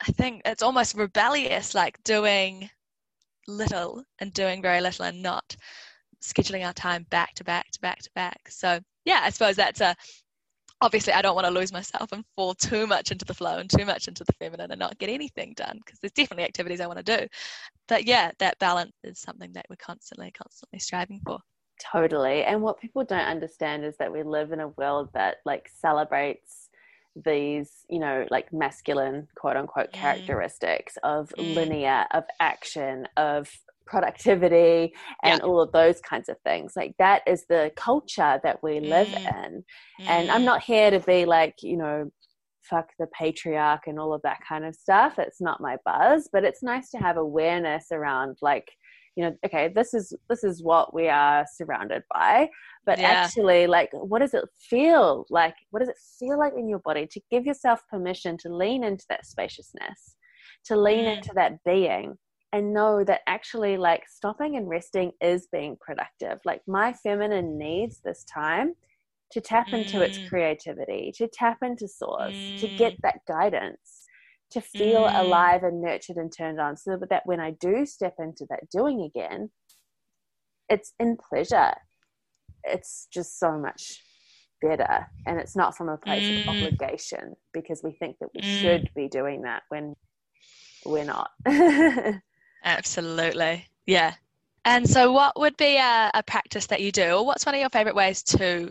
I 0.00 0.12
think 0.12 0.42
it's 0.44 0.62
almost 0.64 0.96
rebellious, 0.96 1.72
like 1.76 2.02
doing 2.02 2.68
little 3.48 4.04
and 4.20 4.32
doing 4.32 4.62
very 4.62 4.80
little 4.80 5.06
and 5.06 5.22
not 5.22 5.56
scheduling 6.22 6.66
our 6.66 6.72
time 6.72 7.06
back 7.10 7.34
to 7.34 7.44
back 7.44 7.70
to 7.72 7.80
back 7.80 7.98
to 8.00 8.10
back. 8.14 8.48
So 8.48 8.80
yeah, 9.04 9.20
I 9.22 9.30
suppose 9.30 9.56
that's 9.56 9.80
a 9.80 9.96
obviously 10.80 11.12
I 11.12 11.22
don't 11.22 11.34
want 11.34 11.46
to 11.46 11.52
lose 11.52 11.72
myself 11.72 12.12
and 12.12 12.24
fall 12.36 12.54
too 12.54 12.86
much 12.86 13.10
into 13.10 13.24
the 13.24 13.34
flow 13.34 13.58
and 13.58 13.68
too 13.68 13.84
much 13.84 14.06
into 14.06 14.24
the 14.24 14.32
feminine 14.34 14.70
and 14.70 14.78
not 14.78 14.98
get 14.98 15.08
anything 15.08 15.54
done 15.56 15.78
because 15.84 15.98
there's 15.98 16.12
definitely 16.12 16.44
activities 16.44 16.80
I 16.80 16.86
want 16.86 17.04
to 17.04 17.18
do. 17.18 17.26
But 17.88 18.04
yeah, 18.04 18.30
that 18.38 18.58
balance 18.58 18.92
is 19.02 19.18
something 19.18 19.52
that 19.54 19.66
we're 19.68 19.76
constantly, 19.76 20.30
constantly 20.30 20.78
striving 20.78 21.20
for. 21.24 21.38
Totally. 21.92 22.44
And 22.44 22.60
what 22.62 22.80
people 22.80 23.04
don't 23.04 23.20
understand 23.20 23.84
is 23.84 23.96
that 23.98 24.12
we 24.12 24.22
live 24.22 24.52
in 24.52 24.60
a 24.60 24.68
world 24.68 25.10
that 25.14 25.36
like 25.44 25.68
celebrates 25.80 26.67
these, 27.24 27.70
you 27.88 27.98
know, 27.98 28.26
like 28.30 28.52
masculine 28.52 29.28
quote 29.36 29.56
unquote 29.56 29.92
characteristics 29.92 30.94
of 31.02 31.32
mm. 31.38 31.54
linear, 31.54 32.06
of 32.12 32.24
action, 32.40 33.06
of 33.16 33.50
productivity 33.88 34.92
and 35.22 35.40
yeah. 35.40 35.46
all 35.46 35.60
of 35.60 35.72
those 35.72 36.00
kinds 36.00 36.28
of 36.28 36.36
things 36.44 36.74
like 36.76 36.94
that 36.98 37.22
is 37.26 37.46
the 37.48 37.72
culture 37.74 38.38
that 38.42 38.62
we 38.62 38.80
live 38.80 39.08
mm. 39.08 39.44
in 39.46 39.64
and 40.00 40.30
i'm 40.30 40.42
mm. 40.42 40.44
not 40.44 40.62
here 40.62 40.90
to 40.90 41.00
be 41.00 41.24
like 41.24 41.54
you 41.62 41.76
know 41.76 42.10
fuck 42.62 42.90
the 42.98 43.06
patriarch 43.18 43.86
and 43.86 43.98
all 43.98 44.12
of 44.12 44.20
that 44.22 44.38
kind 44.46 44.64
of 44.64 44.74
stuff 44.74 45.18
it's 45.18 45.40
not 45.40 45.60
my 45.60 45.76
buzz 45.86 46.28
but 46.32 46.44
it's 46.44 46.62
nice 46.62 46.90
to 46.90 46.98
have 46.98 47.16
awareness 47.16 47.86
around 47.90 48.36
like 48.42 48.70
you 49.18 49.24
know 49.24 49.36
okay 49.44 49.68
this 49.74 49.94
is 49.94 50.14
this 50.28 50.44
is 50.44 50.62
what 50.62 50.94
we 50.94 51.08
are 51.08 51.44
surrounded 51.52 52.04
by 52.14 52.48
but 52.86 53.00
yeah. 53.00 53.08
actually 53.08 53.66
like 53.66 53.90
what 53.92 54.20
does 54.20 54.32
it 54.32 54.44
feel 54.70 55.26
like 55.28 55.54
what 55.70 55.80
does 55.80 55.88
it 55.88 55.98
feel 56.20 56.38
like 56.38 56.52
in 56.56 56.68
your 56.68 56.78
body 56.78 57.04
to 57.04 57.20
give 57.28 57.44
yourself 57.44 57.82
permission 57.90 58.38
to 58.38 58.48
lean 58.54 58.84
into 58.84 59.04
that 59.08 59.26
spaciousness 59.26 60.14
to 60.64 60.76
lean 60.76 61.04
mm. 61.04 61.16
into 61.16 61.30
that 61.34 61.52
being 61.64 62.16
and 62.52 62.72
know 62.72 63.02
that 63.02 63.22
actually 63.26 63.76
like 63.76 64.04
stopping 64.08 64.56
and 64.56 64.68
resting 64.68 65.10
is 65.20 65.48
being 65.50 65.76
productive 65.80 66.38
like 66.44 66.62
my 66.68 66.92
feminine 66.92 67.58
needs 67.58 68.00
this 68.04 68.22
time 68.22 68.72
to 69.32 69.40
tap 69.40 69.72
into 69.72 70.00
its 70.00 70.16
mm. 70.16 70.28
creativity 70.28 71.12
to 71.12 71.26
tap 71.26 71.58
into 71.62 71.88
source 71.88 72.34
mm. 72.34 72.60
to 72.60 72.68
get 72.76 72.92
mm. 72.92 73.00
that 73.02 73.18
guidance 73.26 73.97
to 74.50 74.60
feel 74.60 75.04
Mm. 75.08 75.20
alive 75.20 75.62
and 75.62 75.80
nurtured 75.82 76.16
and 76.16 76.32
turned 76.32 76.60
on 76.60 76.76
so 76.76 76.98
that 77.10 77.26
when 77.26 77.40
I 77.40 77.50
do 77.52 77.84
step 77.86 78.14
into 78.18 78.46
that 78.50 78.68
doing 78.70 79.02
again, 79.02 79.50
it's 80.68 80.92
in 80.98 81.16
pleasure. 81.16 81.74
It's 82.64 83.08
just 83.12 83.38
so 83.38 83.58
much 83.58 84.04
better. 84.60 85.08
And 85.26 85.38
it's 85.38 85.56
not 85.56 85.76
from 85.76 85.88
a 85.88 85.96
place 85.96 86.28
of 86.30 86.36
Mm. 86.36 86.48
obligation 86.48 87.36
because 87.52 87.82
we 87.82 87.92
think 87.92 88.18
that 88.20 88.28
we 88.34 88.40
Mm. 88.40 88.60
should 88.60 88.90
be 88.94 89.08
doing 89.08 89.42
that 89.42 89.62
when 89.68 89.94
we're 90.84 91.04
not. 91.04 91.30
Absolutely. 92.64 93.66
Yeah. 93.86 94.14
And 94.64 94.88
so, 94.88 95.12
what 95.12 95.38
would 95.38 95.56
be 95.56 95.76
a, 95.78 96.10
a 96.12 96.22
practice 96.22 96.66
that 96.66 96.82
you 96.82 96.92
do, 96.92 97.12
or 97.12 97.24
what's 97.24 97.46
one 97.46 97.54
of 97.54 97.60
your 97.60 97.70
favorite 97.70 97.94
ways 97.94 98.22
to, 98.24 98.70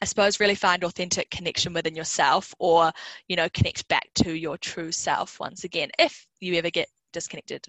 I 0.00 0.04
suppose, 0.04 0.40
really 0.40 0.54
find 0.54 0.84
authentic 0.84 1.30
connection 1.30 1.72
within 1.72 1.94
yourself, 1.96 2.54
or 2.58 2.92
you 3.28 3.36
know, 3.36 3.48
connect 3.50 3.88
back 3.88 4.08
to 4.16 4.32
your 4.32 4.58
true 4.58 4.92
self 4.92 5.40
once 5.40 5.64
again, 5.64 5.90
if 5.98 6.26
you 6.40 6.54
ever 6.54 6.70
get 6.70 6.88
disconnected? 7.12 7.66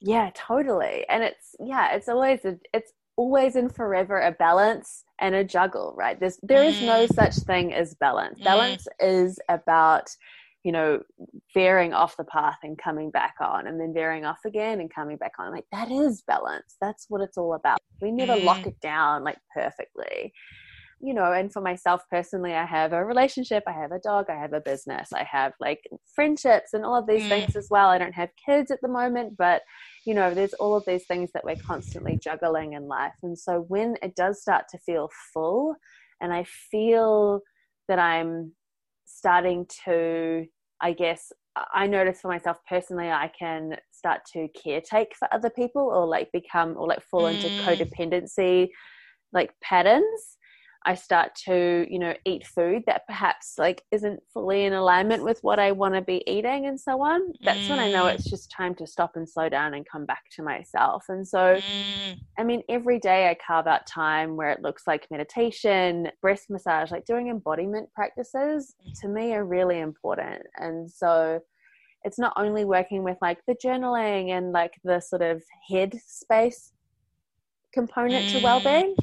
Yeah, 0.00 0.30
totally. 0.34 1.04
And 1.08 1.22
it's 1.22 1.54
yeah, 1.60 1.92
it's 1.94 2.08
always 2.08 2.44
a, 2.44 2.58
it's 2.72 2.92
always 3.16 3.56
and 3.56 3.72
forever 3.74 4.20
a 4.20 4.32
balance 4.32 5.04
and 5.20 5.34
a 5.34 5.44
juggle, 5.44 5.94
right? 5.96 6.18
There's 6.18 6.38
there 6.42 6.64
is 6.64 6.80
no 6.80 7.04
Mm. 7.04 7.14
such 7.14 7.34
thing 7.36 7.72
as 7.72 7.94
balance. 7.94 8.40
Mm. 8.40 8.44
Balance 8.44 8.88
is 9.00 9.38
about 9.48 10.08
you 10.64 10.72
know 10.72 11.02
veering 11.54 11.92
off 11.92 12.16
the 12.16 12.24
path 12.24 12.58
and 12.62 12.78
coming 12.78 13.10
back 13.10 13.34
on 13.40 13.66
and 13.66 13.80
then 13.80 13.92
veering 13.92 14.24
off 14.24 14.38
again 14.44 14.80
and 14.80 14.94
coming 14.94 15.16
back 15.16 15.32
on 15.38 15.50
like 15.52 15.66
that 15.72 15.90
is 15.90 16.22
balance 16.22 16.76
that's 16.80 17.06
what 17.08 17.20
it's 17.20 17.36
all 17.36 17.54
about 17.54 17.78
we 18.00 18.12
never 18.12 18.36
lock 18.36 18.60
Mm. 18.60 18.68
it 18.68 18.80
down 18.80 19.24
like 19.24 19.38
perfectly 19.52 20.32
you 21.02 21.12
know 21.12 21.32
and 21.32 21.52
for 21.52 21.60
myself 21.60 22.02
personally 22.10 22.54
i 22.54 22.64
have 22.64 22.92
a 22.92 23.04
relationship 23.04 23.64
i 23.66 23.72
have 23.72 23.90
a 23.90 23.98
dog 23.98 24.26
i 24.30 24.36
have 24.36 24.52
a 24.52 24.60
business 24.60 25.12
i 25.12 25.24
have 25.24 25.52
like 25.60 25.80
friendships 26.14 26.72
and 26.72 26.84
all 26.84 26.96
of 26.96 27.06
these 27.06 27.24
Mm. 27.24 27.28
things 27.28 27.56
as 27.56 27.66
well 27.70 27.88
i 27.88 27.98
don't 27.98 28.14
have 28.14 28.30
kids 28.46 28.70
at 28.70 28.80
the 28.80 28.88
moment 28.88 29.36
but 29.36 29.62
you 30.06 30.14
know 30.14 30.32
there's 30.34 30.54
all 30.54 30.76
of 30.76 30.84
these 30.86 31.04
things 31.06 31.30
that 31.34 31.44
we're 31.44 31.56
constantly 31.66 32.18
juggling 32.22 32.74
in 32.74 32.86
life 32.86 33.12
and 33.22 33.36
so 33.36 33.64
when 33.68 33.96
it 34.02 34.14
does 34.14 34.40
start 34.40 34.64
to 34.70 34.78
feel 34.78 35.10
full 35.32 35.74
and 36.20 36.32
i 36.32 36.44
feel 36.70 37.40
that 37.88 37.98
i'm 37.98 38.52
starting 39.04 39.66
to 39.84 40.46
i 40.80 40.92
guess 40.92 41.32
i 41.74 41.86
notice 41.86 42.20
for 42.20 42.28
myself 42.28 42.58
personally 42.68 43.10
i 43.10 43.30
can 43.36 43.76
start 43.90 44.20
to 44.32 44.48
caretake 44.56 45.14
for 45.18 45.28
other 45.34 45.50
people 45.50 45.82
or 45.82 46.06
like 46.06 46.30
become 46.32 46.76
or 46.78 46.86
like 46.86 47.02
fall 47.02 47.26
into 47.26 47.48
Mm. 47.48 47.56
codependency 47.66 48.68
like 49.32 49.52
patterns 49.62 50.38
i 50.86 50.94
start 50.94 51.34
to 51.34 51.86
you 51.88 51.98
know 51.98 52.14
eat 52.24 52.46
food 52.46 52.82
that 52.86 53.06
perhaps 53.06 53.54
like 53.58 53.82
isn't 53.92 54.20
fully 54.32 54.64
in 54.64 54.72
alignment 54.72 55.22
with 55.24 55.38
what 55.42 55.58
i 55.58 55.72
want 55.72 55.94
to 55.94 56.00
be 56.02 56.22
eating 56.26 56.66
and 56.66 56.78
so 56.80 57.00
on 57.02 57.20
that's 57.44 57.68
when 57.68 57.78
i 57.80 57.88
know 57.88 58.06
Mm. 58.06 58.14
it's 58.14 58.28
just 58.28 58.50
time 58.50 58.74
to 58.74 58.86
stop 58.86 59.12
and 59.16 59.28
slow 59.28 59.48
down 59.48 59.74
and 59.74 59.86
come 59.90 60.06
back 60.06 60.22
to 60.36 60.42
myself 60.42 61.04
and 61.08 61.26
so 61.26 61.60
Mm, 61.60 62.18
I 62.38 62.44
mean, 62.44 62.62
every 62.68 62.98
day 62.98 63.28
I 63.28 63.36
carve 63.46 63.66
out 63.66 63.86
time 63.86 64.36
where 64.36 64.50
it 64.50 64.62
looks 64.62 64.84
like 64.86 65.06
meditation, 65.10 66.08
breast 66.22 66.46
massage, 66.48 66.90
like 66.90 67.04
doing 67.04 67.28
embodiment 67.28 67.90
practices 67.94 68.74
to 69.02 69.08
me 69.08 69.34
are 69.34 69.44
really 69.44 69.80
important. 69.80 70.42
And 70.56 70.90
so 70.90 71.40
it's 72.04 72.18
not 72.18 72.32
only 72.36 72.64
working 72.64 73.04
with 73.04 73.18
like 73.20 73.40
the 73.46 73.54
journaling 73.62 74.30
and 74.30 74.52
like 74.52 74.72
the 74.82 75.00
sort 75.00 75.22
of 75.22 75.42
head 75.70 75.94
space 76.06 76.72
component 77.74 78.28
to 78.30 78.38
Mm. 78.38 78.42
well-being 78.42 78.96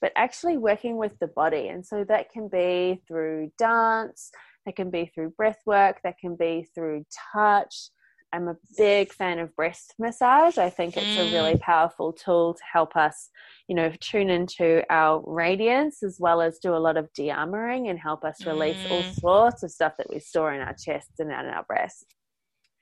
but 0.00 0.12
actually 0.16 0.56
working 0.58 0.96
with 0.96 1.18
the 1.18 1.26
body. 1.28 1.68
And 1.68 1.84
so 1.84 2.04
that 2.04 2.30
can 2.30 2.48
be 2.48 3.02
through 3.06 3.50
dance 3.58 4.30
that 4.66 4.76
can 4.76 4.90
be 4.90 5.10
through 5.14 5.30
breath 5.30 5.60
work 5.64 6.00
that 6.02 6.18
can 6.18 6.34
be 6.36 6.66
through 6.74 7.04
touch. 7.32 7.90
I'm 8.32 8.48
a 8.48 8.56
big 8.76 9.12
fan 9.12 9.38
of 9.38 9.54
breast 9.54 9.94
massage. 9.98 10.58
I 10.58 10.68
think 10.68 10.96
it's 10.96 11.16
a 11.16 11.32
really 11.32 11.56
powerful 11.56 12.12
tool 12.12 12.54
to 12.54 12.62
help 12.70 12.96
us 12.96 13.30
you 13.68 13.76
know 13.76 13.92
tune 14.00 14.28
into 14.28 14.82
our 14.90 15.22
radiance 15.26 16.02
as 16.02 16.18
well 16.20 16.40
as 16.42 16.58
do 16.58 16.74
a 16.74 16.78
lot 16.78 16.96
of 16.96 17.12
de-armoring 17.14 17.88
and 17.88 17.98
help 17.98 18.24
us 18.24 18.44
release 18.44 18.84
all 18.90 19.02
Mm. 19.02 19.20
sorts 19.20 19.62
of 19.62 19.70
stuff 19.70 19.94
that 19.98 20.10
we 20.10 20.18
store 20.18 20.52
in 20.52 20.60
our 20.60 20.74
chests 20.74 21.18
and 21.20 21.32
out 21.32 21.44
in 21.44 21.52
our 21.52 21.64
breasts. 21.64 22.04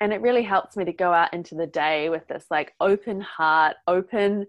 And 0.00 0.12
it 0.12 0.22
really 0.22 0.42
helps 0.42 0.76
me 0.76 0.84
to 0.86 0.92
go 0.92 1.12
out 1.12 1.32
into 1.32 1.54
the 1.54 1.66
day 1.66 2.08
with 2.08 2.26
this 2.26 2.46
like 2.50 2.72
open 2.80 3.20
heart 3.20 3.76
open 3.86 4.46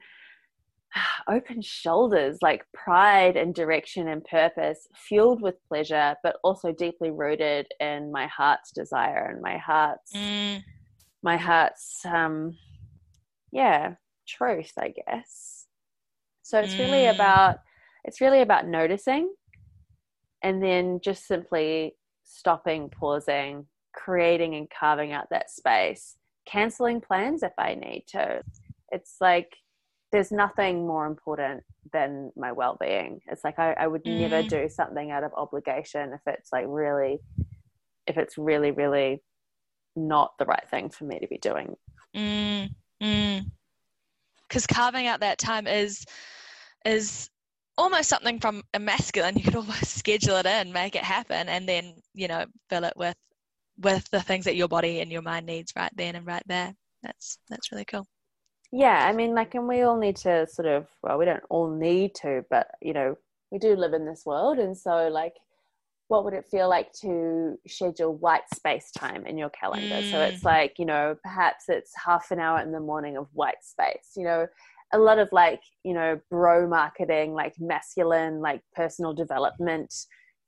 open 1.29 1.61
shoulders 1.61 2.37
like 2.41 2.65
pride 2.73 3.35
and 3.37 3.53
direction 3.53 4.07
and 4.07 4.23
purpose 4.25 4.87
fueled 4.95 5.41
with 5.41 5.55
pleasure 5.67 6.15
but 6.23 6.37
also 6.43 6.71
deeply 6.71 7.11
rooted 7.11 7.67
in 7.79 8.11
my 8.11 8.27
heart's 8.27 8.71
desire 8.71 9.29
and 9.31 9.41
my 9.41 9.57
heart's 9.57 10.13
mm, 10.15 10.63
my 11.23 11.37
heart's 11.37 12.05
um 12.05 12.57
yeah 13.51 13.95
truth 14.27 14.71
i 14.79 14.89
guess. 14.89 15.67
So 16.43 16.59
it's 16.59 16.77
really 16.79 17.05
Mm. 17.05 17.15
about 17.15 17.57
it's 18.03 18.21
really 18.21 18.41
about 18.41 18.67
noticing 18.67 19.33
and 20.43 20.61
then 20.63 20.99
just 21.03 21.27
simply 21.27 21.95
stopping 22.23 22.89
pausing 22.89 23.67
creating 23.93 24.55
and 24.55 24.69
carving 24.69 25.11
out 25.11 25.27
that 25.31 25.49
space 25.49 26.17
canceling 26.45 27.01
plans 27.01 27.43
if 27.43 27.53
i 27.57 27.75
need 27.75 28.05
to. 28.07 28.41
It's 28.91 29.17
like 29.21 29.55
there's 30.15 30.31
nothing 30.31 30.87
more 30.87 31.05
important 31.05 31.61
than 31.91 32.31
my 32.35 32.51
well-being 32.51 33.19
it's 33.27 33.43
like 33.43 33.59
i, 33.59 33.73
I 33.73 33.87
would 33.87 34.05
never 34.05 34.41
Mm. 34.43 34.49
do 34.49 34.69
something 34.69 35.11
out 35.11 35.23
of 35.23 35.33
obligation 35.35 36.13
if 36.13 36.21
it's 36.25 36.51
like 36.53 36.65
really 36.67 37.19
if 38.07 38.17
it's 38.17 38.37
really 38.37 38.71
really 38.71 39.21
not 39.95 40.37
the 40.39 40.45
right 40.45 40.67
thing 40.69 40.89
for 40.89 41.03
me 41.03 41.19
to 41.19 41.27
be 41.27 41.37
doing 41.37 41.75
mm, 42.15 42.69
mm. 43.03 43.45
Because 44.47 44.67
carving 44.67 45.07
out 45.07 45.19
that 45.21 45.37
time 45.37 45.67
is 45.67 46.05
is 46.85 47.29
almost 47.77 48.09
something 48.09 48.39
from 48.39 48.63
a 48.73 48.79
masculine. 48.79 49.35
You 49.37 49.43
could 49.43 49.55
almost 49.55 49.97
schedule 49.97 50.37
it 50.37 50.45
in, 50.45 50.71
make 50.71 50.95
it 50.95 51.03
happen, 51.03 51.49
and 51.49 51.67
then 51.67 51.95
you 52.13 52.27
know 52.27 52.45
fill 52.69 52.83
it 52.85 52.93
with 52.95 53.17
with 53.79 54.09
the 54.11 54.21
things 54.21 54.45
that 54.45 54.55
your 54.55 54.67
body 54.67 55.01
and 55.01 55.11
your 55.11 55.21
mind 55.21 55.45
needs 55.45 55.73
right 55.75 55.91
then 55.95 56.15
and 56.15 56.25
right 56.25 56.43
there. 56.45 56.73
That's 57.03 57.37
that's 57.49 57.71
really 57.71 57.85
cool. 57.85 58.07
Yeah 58.71 59.05
i 59.07 59.13
mean 59.13 59.33
like 59.35 59.55
and 59.55 59.67
we 59.67 59.81
all 59.81 59.97
need 59.97 60.15
to 60.15 60.45
sort 60.47 60.67
of 60.67 60.87
well 61.03 61.17
we 61.17 61.25
don't 61.25 61.43
all 61.49 61.69
need 61.69 62.13
to 62.15 62.43
but 62.49 62.67
you 62.81 62.93
know 62.93 63.15
we 63.51 63.57
do 63.59 63.75
live 63.75 63.93
in 63.93 64.05
this 64.05 64.23
world 64.25 64.57
and 64.57 64.77
so 64.77 65.07
like 65.07 65.33
what 66.07 66.23
would 66.23 66.33
it 66.33 66.45
feel 66.51 66.69
like 66.69 66.91
to 66.93 67.57
schedule 67.67 68.15
white 68.17 68.47
space 68.53 68.91
time 68.91 69.25
in 69.25 69.37
your 69.37 69.49
calendar 69.49 70.01
so 70.11 70.17
Mm. 70.17 70.29
it's 70.31 70.43
like 70.43 70.77
you 70.77 70.85
know 70.85 71.15
perhaps 71.23 71.65
it's 71.69 71.91
half 72.05 72.31
an 72.31 72.39
hour 72.39 72.59
in 72.61 72.71
the 72.71 72.79
morning 72.79 73.17
of 73.17 73.27
white 73.33 73.63
space 73.63 74.11
you 74.15 74.23
know 74.23 74.45
a 74.93 74.99
lot 74.99 75.17
of 75.19 75.29
like 75.31 75.61
you 75.83 75.93
know 75.93 76.19
bro 76.29 76.67
marketing 76.67 77.33
like 77.33 77.53
masculine 77.59 78.39
like 78.39 78.61
personal 78.75 79.13
development 79.13 79.93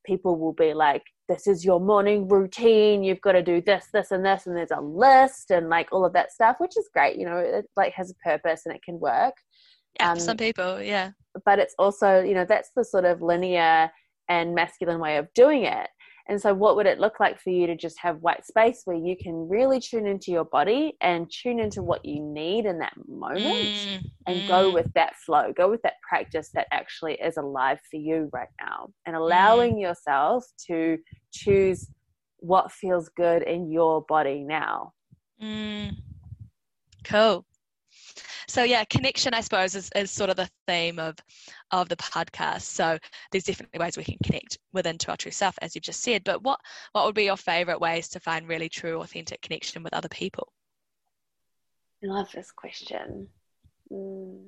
people 0.06 0.38
will 0.38 0.54
be 0.54 0.74
like 0.74 1.04
this 1.28 1.48
is 1.48 1.66
your 1.66 1.80
morning 1.80 2.28
routine 2.28 3.04
you've 3.04 3.22
got 3.22 3.34
to 3.34 3.44
do 3.44 3.62
this 3.62 3.88
this 3.94 4.12
and 4.12 4.26
this 4.26 4.48
and 4.48 4.56
there's 4.56 4.72
a 4.72 4.82
list 4.82 5.52
and 5.52 5.70
like 5.70 5.90
all 5.92 6.06
of 6.06 6.14
that 6.14 6.32
stuff 6.32 6.56
which 6.60 6.78
is 6.78 6.90
great 6.94 7.18
you 7.18 7.26
know 7.26 7.38
it 7.38 7.66
like 7.76 7.94
has 7.94 8.12
a 8.12 8.16
purpose 8.30 8.62
and 8.66 8.76
it 8.76 8.82
can 8.84 9.00
work 9.00 9.34
Yeah, 10.00 10.12
Um, 10.12 10.18
for 10.18 10.24
some 10.24 10.38
people, 10.38 10.82
yeah. 10.82 11.12
but 11.46 11.60
it's 11.60 11.76
also 11.80 12.22
you 12.22 12.34
know 12.34 12.46
that's 12.46 12.72
the 12.76 12.84
sort 12.84 13.06
of 13.06 13.22
linear 13.22 13.92
and 14.30 14.54
masculine 14.56 15.00
way 15.00 15.18
of 15.18 15.28
doing 15.34 15.64
it 15.64 15.90
and 16.30 16.42
so 16.42 16.54
what 16.54 16.76
would 16.76 16.86
it 16.86 17.00
look 17.00 17.20
like 17.20 17.40
for 17.40 17.50
you 17.50 17.68
to 17.68 17.76
just 17.76 17.98
have 18.00 18.22
white 18.22 18.46
space 18.46 18.82
where 18.86 18.98
you 18.98 19.16
can 19.22 19.48
really 19.48 19.80
tune 19.80 20.08
into 20.08 20.32
your 20.32 20.46
body 20.46 20.96
and 21.02 21.32
tune 21.32 21.60
into 21.60 21.82
what 21.82 22.04
you 22.06 22.22
need 22.22 22.66
in 22.66 22.80
that 22.80 22.94
moment 23.08 23.48
Mm, 23.48 24.02
and 24.28 24.48
go 24.48 24.70
mm, 24.70 24.74
with 24.74 24.92
that 24.94 25.16
flow 25.16 25.54
go 25.56 25.70
with 25.70 25.82
that 25.84 25.96
practice 26.08 26.50
that 26.54 26.68
actually 26.72 27.14
is 27.16 27.38
alive 27.38 27.80
for 27.90 27.98
you 27.98 28.30
right 28.34 28.50
now 28.62 28.90
and 29.06 29.16
allowing 29.16 29.78
yourself 29.80 30.46
to 30.68 30.98
choose 31.32 31.90
what 32.40 32.72
feels 32.72 33.10
good 33.16 33.42
in 33.44 33.72
your 33.72 34.04
body 34.08 34.44
now 34.44 34.94
mm. 35.42 35.96
Cool. 37.08 37.46
So 38.48 38.64
yeah, 38.64 38.84
connection, 38.86 39.34
I 39.34 39.42
suppose, 39.42 39.76
is, 39.76 39.90
is 39.96 40.12
sort 40.12 40.30
of 40.30 40.36
the 40.36 40.50
theme 40.68 41.00
of 41.00 41.18
of 41.72 41.90
the 41.90 41.98
podcast. 41.98 42.62
So 42.62 42.98
there's 43.32 43.44
definitely 43.44 43.80
ways 43.80 43.98
we 43.98 44.04
can 44.04 44.18
connect 44.24 44.58
within 44.74 44.98
to 45.00 45.12
our 45.12 45.18
true 45.18 45.32
self, 45.32 45.56
as 45.62 45.76
you've 45.76 45.84
just 45.84 46.02
said. 46.02 46.24
But 46.24 46.44
what 46.44 46.60
what 46.94 47.06
would 47.06 47.16
be 47.16 47.26
your 47.26 47.38
favorite 47.38 47.80
ways 47.80 48.08
to 48.10 48.20
find 48.20 48.48
really 48.48 48.70
true, 48.70 49.02
authentic 49.02 49.42
connection 49.42 49.84
with 49.84 49.94
other 49.94 50.10
people? 50.10 50.52
I 52.04 52.08
love 52.08 52.32
this 52.32 52.52
question. 52.52 53.28
Mm. 53.92 54.46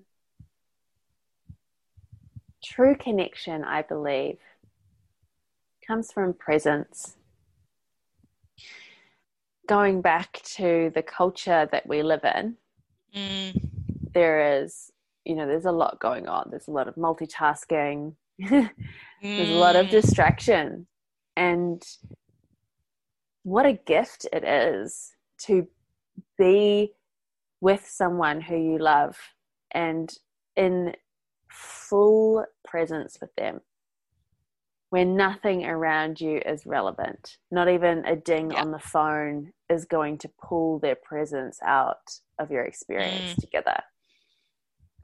True 2.64 2.96
connection, 2.96 3.64
I 3.64 3.82
believe, 3.82 4.38
comes 5.86 6.12
from 6.12 6.34
presence. 6.34 7.16
Going 9.68 10.02
back 10.02 10.42
to 10.56 10.92
the 10.94 11.02
culture 11.02 11.68
that 11.72 11.88
we 11.88 12.04
live 12.04 12.24
in, 12.24 12.58
Mm, 13.16 13.70
there 14.14 14.62
is, 14.62 14.92
you 15.26 15.36
know, 15.36 15.48
there's 15.48 15.66
a 15.66 15.72
lot 15.72 16.00
going 16.00 16.28
on. 16.28 16.48
There's 16.50 16.68
a 16.68 16.72
lot 16.72 16.88
of 16.88 16.96
multitasking, 16.96 18.14
there's 18.40 18.70
a 19.22 19.44
lot 19.44 19.76
of 19.76 19.88
mm, 19.88 19.92
distraction. 19.92 20.88
And 21.36 21.82
what 23.44 23.66
a 23.66 23.74
gift 23.74 24.28
it 24.34 24.44
is 24.44 25.12
to 25.46 25.68
be 26.38 26.92
with 27.62 27.86
someone 27.88 28.42
who 28.42 28.56
you 28.56 28.78
love 28.78 29.18
and 29.72 30.14
in 30.56 30.94
full 31.50 32.46
presence 32.66 33.18
with 33.22 33.34
them 33.36 33.62
where 34.90 35.06
nothing 35.06 35.66
around 35.66 36.20
you 36.20 36.42
is 36.46 36.66
relevant. 36.66 37.38
Not 37.52 37.70
even 37.70 38.06
a 38.06 38.16
ding 38.16 38.52
yeah. 38.52 38.62
on 38.62 38.72
the 38.72 38.80
phone 38.80 39.54
is 39.70 39.86
going 39.86 40.18
to 40.20 40.32
pull 40.42 40.80
their 40.80 40.96
presence 40.96 41.60
out 41.64 42.20
of 42.40 42.50
your 42.50 42.64
experience 42.64 43.34
mm. 43.34 43.42
together. 43.42 43.78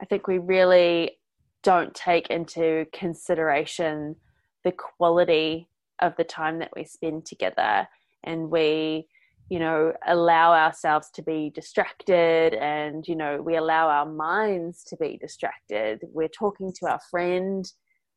I 0.00 0.04
think 0.04 0.26
we 0.26 0.38
really 0.38 1.18
don't 1.62 1.94
take 1.94 2.28
into 2.28 2.86
consideration 2.92 4.16
the 4.64 4.72
quality 4.72 5.68
of 6.00 6.14
the 6.16 6.24
time 6.24 6.58
that 6.58 6.72
we 6.76 6.84
spend 6.84 7.24
together 7.24 7.88
and 8.24 8.50
we 8.50 9.06
you 9.48 9.58
know 9.58 9.92
allow 10.06 10.52
ourselves 10.52 11.08
to 11.14 11.22
be 11.22 11.50
distracted 11.54 12.52
and 12.54 13.06
you 13.06 13.14
know 13.14 13.40
we 13.40 13.56
allow 13.56 13.88
our 13.88 14.06
minds 14.06 14.84
to 14.84 14.96
be 14.96 15.16
distracted 15.16 16.00
we're 16.12 16.28
talking 16.28 16.72
to 16.72 16.86
our 16.86 17.00
friend 17.10 17.72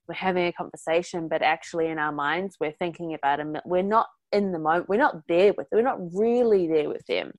we're 0.10 0.16
having 0.16 0.48
a 0.48 0.52
conversation 0.52 1.30
but 1.30 1.42
actually 1.42 1.88
in 1.88 2.00
our 2.00 2.12
minds 2.12 2.58
we're 2.60 2.74
thinking 2.74 3.14
about 3.14 3.38
them 3.38 3.56
we're 3.66 3.82
not 3.82 4.08
in 4.34 4.52
the 4.52 4.60
moment 4.60 4.90
we're 4.90 4.98
not 4.98 5.16
there 5.28 5.54
with 5.58 5.70
them 5.70 5.78
we're 5.78 5.84
not 5.84 6.00
really 6.14 6.68
there 6.68 6.90
with 6.90 7.06
them. 7.06 7.32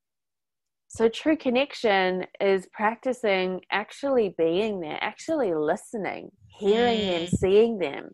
So 0.89 1.09
true 1.09 1.37
connection 1.37 2.27
is 2.41 2.67
practicing 2.73 3.61
actually 3.71 4.35
being 4.39 4.81
there 4.81 4.99
actually 5.01 5.55
listening 5.55 6.31
hearing 6.61 7.01
mm. 7.01 7.07
them 7.09 7.27
seeing 7.27 7.79
them. 7.79 8.11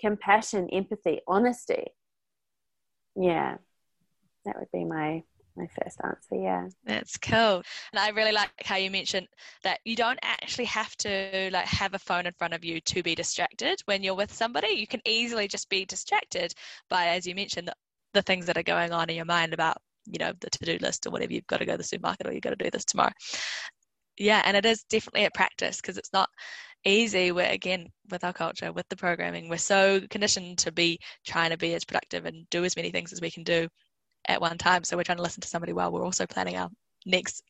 Compassion 0.00 0.68
empathy 0.70 1.20
honesty. 1.26 1.84
Yeah. 3.16 3.56
That 4.44 4.56
would 4.58 4.68
be 4.72 4.84
my 4.84 5.22
my 5.56 5.66
first 5.66 5.98
answer 6.02 6.36
yeah. 6.36 6.68
That's 6.84 7.16
cool. 7.18 7.62
And 7.92 7.98
i 7.98 8.08
really 8.10 8.32
like 8.32 8.50
how 8.64 8.76
you 8.76 8.90
mentioned 8.90 9.28
that 9.62 9.80
you 9.84 9.96
don't 9.96 10.18
actually 10.22 10.66
have 10.66 10.94
to 10.98 11.50
like 11.52 11.66
have 11.66 11.94
a 11.94 11.98
phone 11.98 12.26
in 12.26 12.32
front 12.32 12.54
of 12.54 12.64
you 12.64 12.80
to 12.80 13.02
be 13.02 13.14
distracted. 13.14 13.80
When 13.86 14.02
you're 14.02 14.14
with 14.14 14.32
somebody 14.32 14.68
you 14.68 14.86
can 14.86 15.00
easily 15.04 15.48
just 15.48 15.68
be 15.68 15.84
distracted 15.84 16.52
by 16.90 17.08
as 17.08 17.26
you 17.26 17.34
mentioned 17.34 17.68
the, 17.68 17.74
the 18.14 18.22
things 18.22 18.46
that 18.46 18.58
are 18.58 18.62
going 18.62 18.92
on 18.92 19.10
in 19.10 19.16
your 19.16 19.24
mind 19.24 19.54
about 19.54 19.78
you 20.06 20.18
know 20.18 20.32
the 20.40 20.50
to-do 20.50 20.78
list 20.80 21.06
or 21.06 21.10
whatever 21.10 21.32
you've 21.32 21.46
got 21.46 21.58
to 21.58 21.66
go 21.66 21.72
to 21.72 21.78
the 21.78 21.84
supermarket 21.84 22.26
or 22.26 22.32
you've 22.32 22.42
got 22.42 22.50
to 22.50 22.64
do 22.64 22.70
this 22.70 22.84
tomorrow. 22.84 23.12
Yeah 24.18 24.42
and 24.44 24.56
it 24.56 24.66
is 24.66 24.84
definitely 24.84 25.24
a 25.24 25.30
practice 25.30 25.80
because 25.80 25.98
it's 25.98 26.12
not 26.12 26.28
easy. 26.84 27.32
We're 27.32 27.50
again 27.50 27.88
with 28.10 28.24
our 28.24 28.32
culture 28.32 28.72
with 28.72 28.88
the 28.88 28.96
programming 28.96 29.48
we're 29.48 29.56
so 29.56 30.00
conditioned 30.10 30.58
to 30.58 30.72
be 30.72 30.98
trying 31.26 31.50
to 31.50 31.56
be 31.56 31.74
as 31.74 31.84
productive 31.84 32.26
and 32.26 32.48
do 32.50 32.64
as 32.64 32.76
many 32.76 32.90
things 32.90 33.12
as 33.12 33.20
we 33.20 33.30
can 33.30 33.42
do 33.42 33.68
at 34.28 34.40
one 34.40 34.58
time. 34.58 34.84
So 34.84 34.96
we're 34.96 35.04
trying 35.04 35.18
to 35.18 35.22
listen 35.22 35.40
to 35.40 35.48
somebody 35.48 35.72
while 35.72 35.92
we're 35.92 36.04
also 36.04 36.26
planning 36.26 36.56
our 36.56 36.70
next 37.06 37.42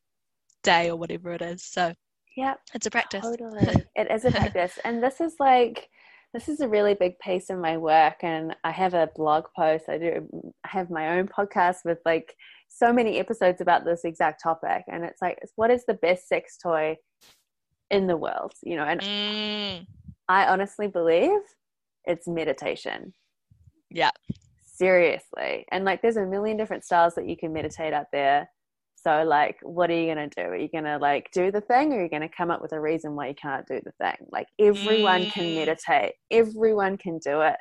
day 0.63 0.91
or 0.91 0.97
whatever 0.97 1.33
it 1.33 1.43
is. 1.43 1.63
So 1.63 1.95
yeah, 2.37 2.55
it's 2.75 2.87
a 2.87 2.91
practice. 2.91 3.23
Totally, 3.23 3.85
it 3.95 4.11
is 4.11 4.25
a 4.25 4.31
practice, 4.33 4.79
and 4.85 5.03
this 5.03 5.21
is 5.21 5.35
like 5.39 5.89
this 6.33 6.49
is 6.49 6.61
a 6.61 6.69
really 6.69 6.95
big 6.95 7.17
piece 7.21 7.49
of 7.49 7.59
my 7.59 7.77
work. 7.77 8.17
And 8.23 8.57
I 8.65 8.73
have 8.73 8.95
a 8.95 9.09
blog 9.15 9.45
post. 9.57 9.85
I 9.89 9.99
do. 9.99 10.29
I 10.65 10.69
have 10.69 10.91
my 10.91 11.19
own 11.19 11.29
podcast 11.29 11.79
with 11.85 11.99
like 12.05 12.35
so 12.69 12.93
many 12.93 13.19
episodes 13.21 13.61
about 13.61 13.85
this 13.85 14.05
exact 14.05 14.43
topic, 14.43 14.85
and 14.89 15.05
it's 15.05 15.23
like, 15.23 15.39
what 15.57 15.71
is 15.71 15.85
the 15.87 15.95
best 15.95 16.29
sex 16.29 16.59
toy 16.61 16.97
in 17.91 18.07
the 18.07 18.17
world? 18.17 18.53
You 18.63 18.77
know, 18.77 18.85
and 18.85 19.01
mm. 19.01 19.87
I 20.29 20.47
honestly 20.47 20.89
believe 20.89 21.39
it's 22.05 22.27
meditation. 22.27 23.15
Yeah 23.91 24.11
seriously. 24.75 25.65
And 25.71 25.85
like 25.85 26.03
there's 26.03 26.17
a 26.17 26.27
million 26.27 26.57
different 26.57 26.85
styles 26.85 27.15
that 27.15 27.29
you 27.29 27.37
can 27.37 27.53
meditate 27.53 27.93
out 27.93 28.07
there. 28.13 28.49
So 28.97 29.23
like 29.23 29.57
what 29.63 29.91
are 29.91 29.95
you 29.95 30.15
going 30.15 30.31
to 30.31 30.43
do? 30.43 30.49
Are 30.49 30.57
you 30.57 30.69
going 30.69 30.85
to 30.85 30.99
like 30.99 31.31
do 31.33 31.51
the 31.51 31.61
thing 31.61 31.93
or 31.93 31.99
are 31.99 32.03
you 32.03 32.09
going 32.09 32.23
to 32.23 32.29
come 32.29 32.51
up 32.51 32.63
with 32.63 32.73
a 32.73 32.81
reason 32.81 33.15
why 33.15 33.29
you 33.29 33.35
can't 33.35 33.67
do 33.67 33.81
the 33.85 33.93
thing? 33.93 34.27
Like 34.33 34.47
everyone 34.59 35.23
mm. 35.23 35.33
can 35.33 35.55
meditate. 35.55 36.15
Everyone 36.31 36.97
can 36.97 37.19
do 37.19 37.43
it. 37.43 37.57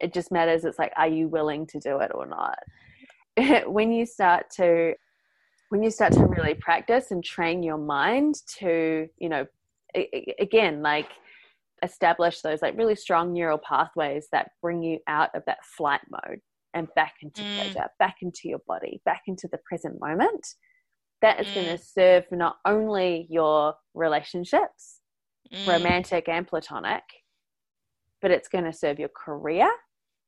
It 0.00 0.12
just 0.12 0.32
matters 0.32 0.64
it's 0.64 0.78
like 0.78 0.92
are 0.96 1.08
you 1.08 1.28
willing 1.28 1.66
to 1.68 1.78
do 1.78 1.98
it 1.98 2.10
or 2.14 2.26
not? 2.26 2.58
When 3.70 3.92
you 3.92 4.06
start 4.06 4.46
to 4.56 4.94
when 5.70 5.82
you 5.82 5.90
start 5.90 6.12
to 6.12 6.24
really 6.24 6.54
practice 6.54 7.10
and 7.10 7.22
train 7.24 7.62
your 7.62 7.78
mind 7.78 8.36
to 8.58 9.08
you 9.18 9.28
know 9.28 9.46
again 10.38 10.82
like 10.82 11.08
establish 11.84 12.40
those 12.40 12.62
like 12.62 12.76
really 12.76 12.96
strong 12.96 13.32
neural 13.32 13.58
pathways 13.58 14.26
that 14.32 14.50
bring 14.62 14.82
you 14.82 14.98
out 15.06 15.30
of 15.34 15.42
that 15.46 15.58
flight 15.76 16.00
mode 16.10 16.40
and 16.74 16.88
back 16.96 17.14
into 17.22 17.42
mm. 17.42 17.56
pleasure, 17.56 17.86
back 17.98 18.16
into 18.22 18.42
your 18.44 18.60
body, 18.66 19.00
back 19.04 19.22
into 19.26 19.48
the 19.52 19.60
present 19.68 20.00
moment. 20.00 20.46
That 21.22 21.40
is 21.40 21.46
mm. 21.48 21.54
going 21.54 21.78
to 21.78 21.82
serve 21.82 22.24
not 22.32 22.56
only 22.66 23.26
your 23.30 23.74
relationships, 23.94 25.00
mm. 25.52 25.66
romantic 25.66 26.28
and 26.28 26.46
platonic, 26.46 27.04
but 28.20 28.30
it's 28.30 28.48
going 28.48 28.64
to 28.64 28.72
serve 28.72 28.98
your 28.98 29.10
career. 29.10 29.70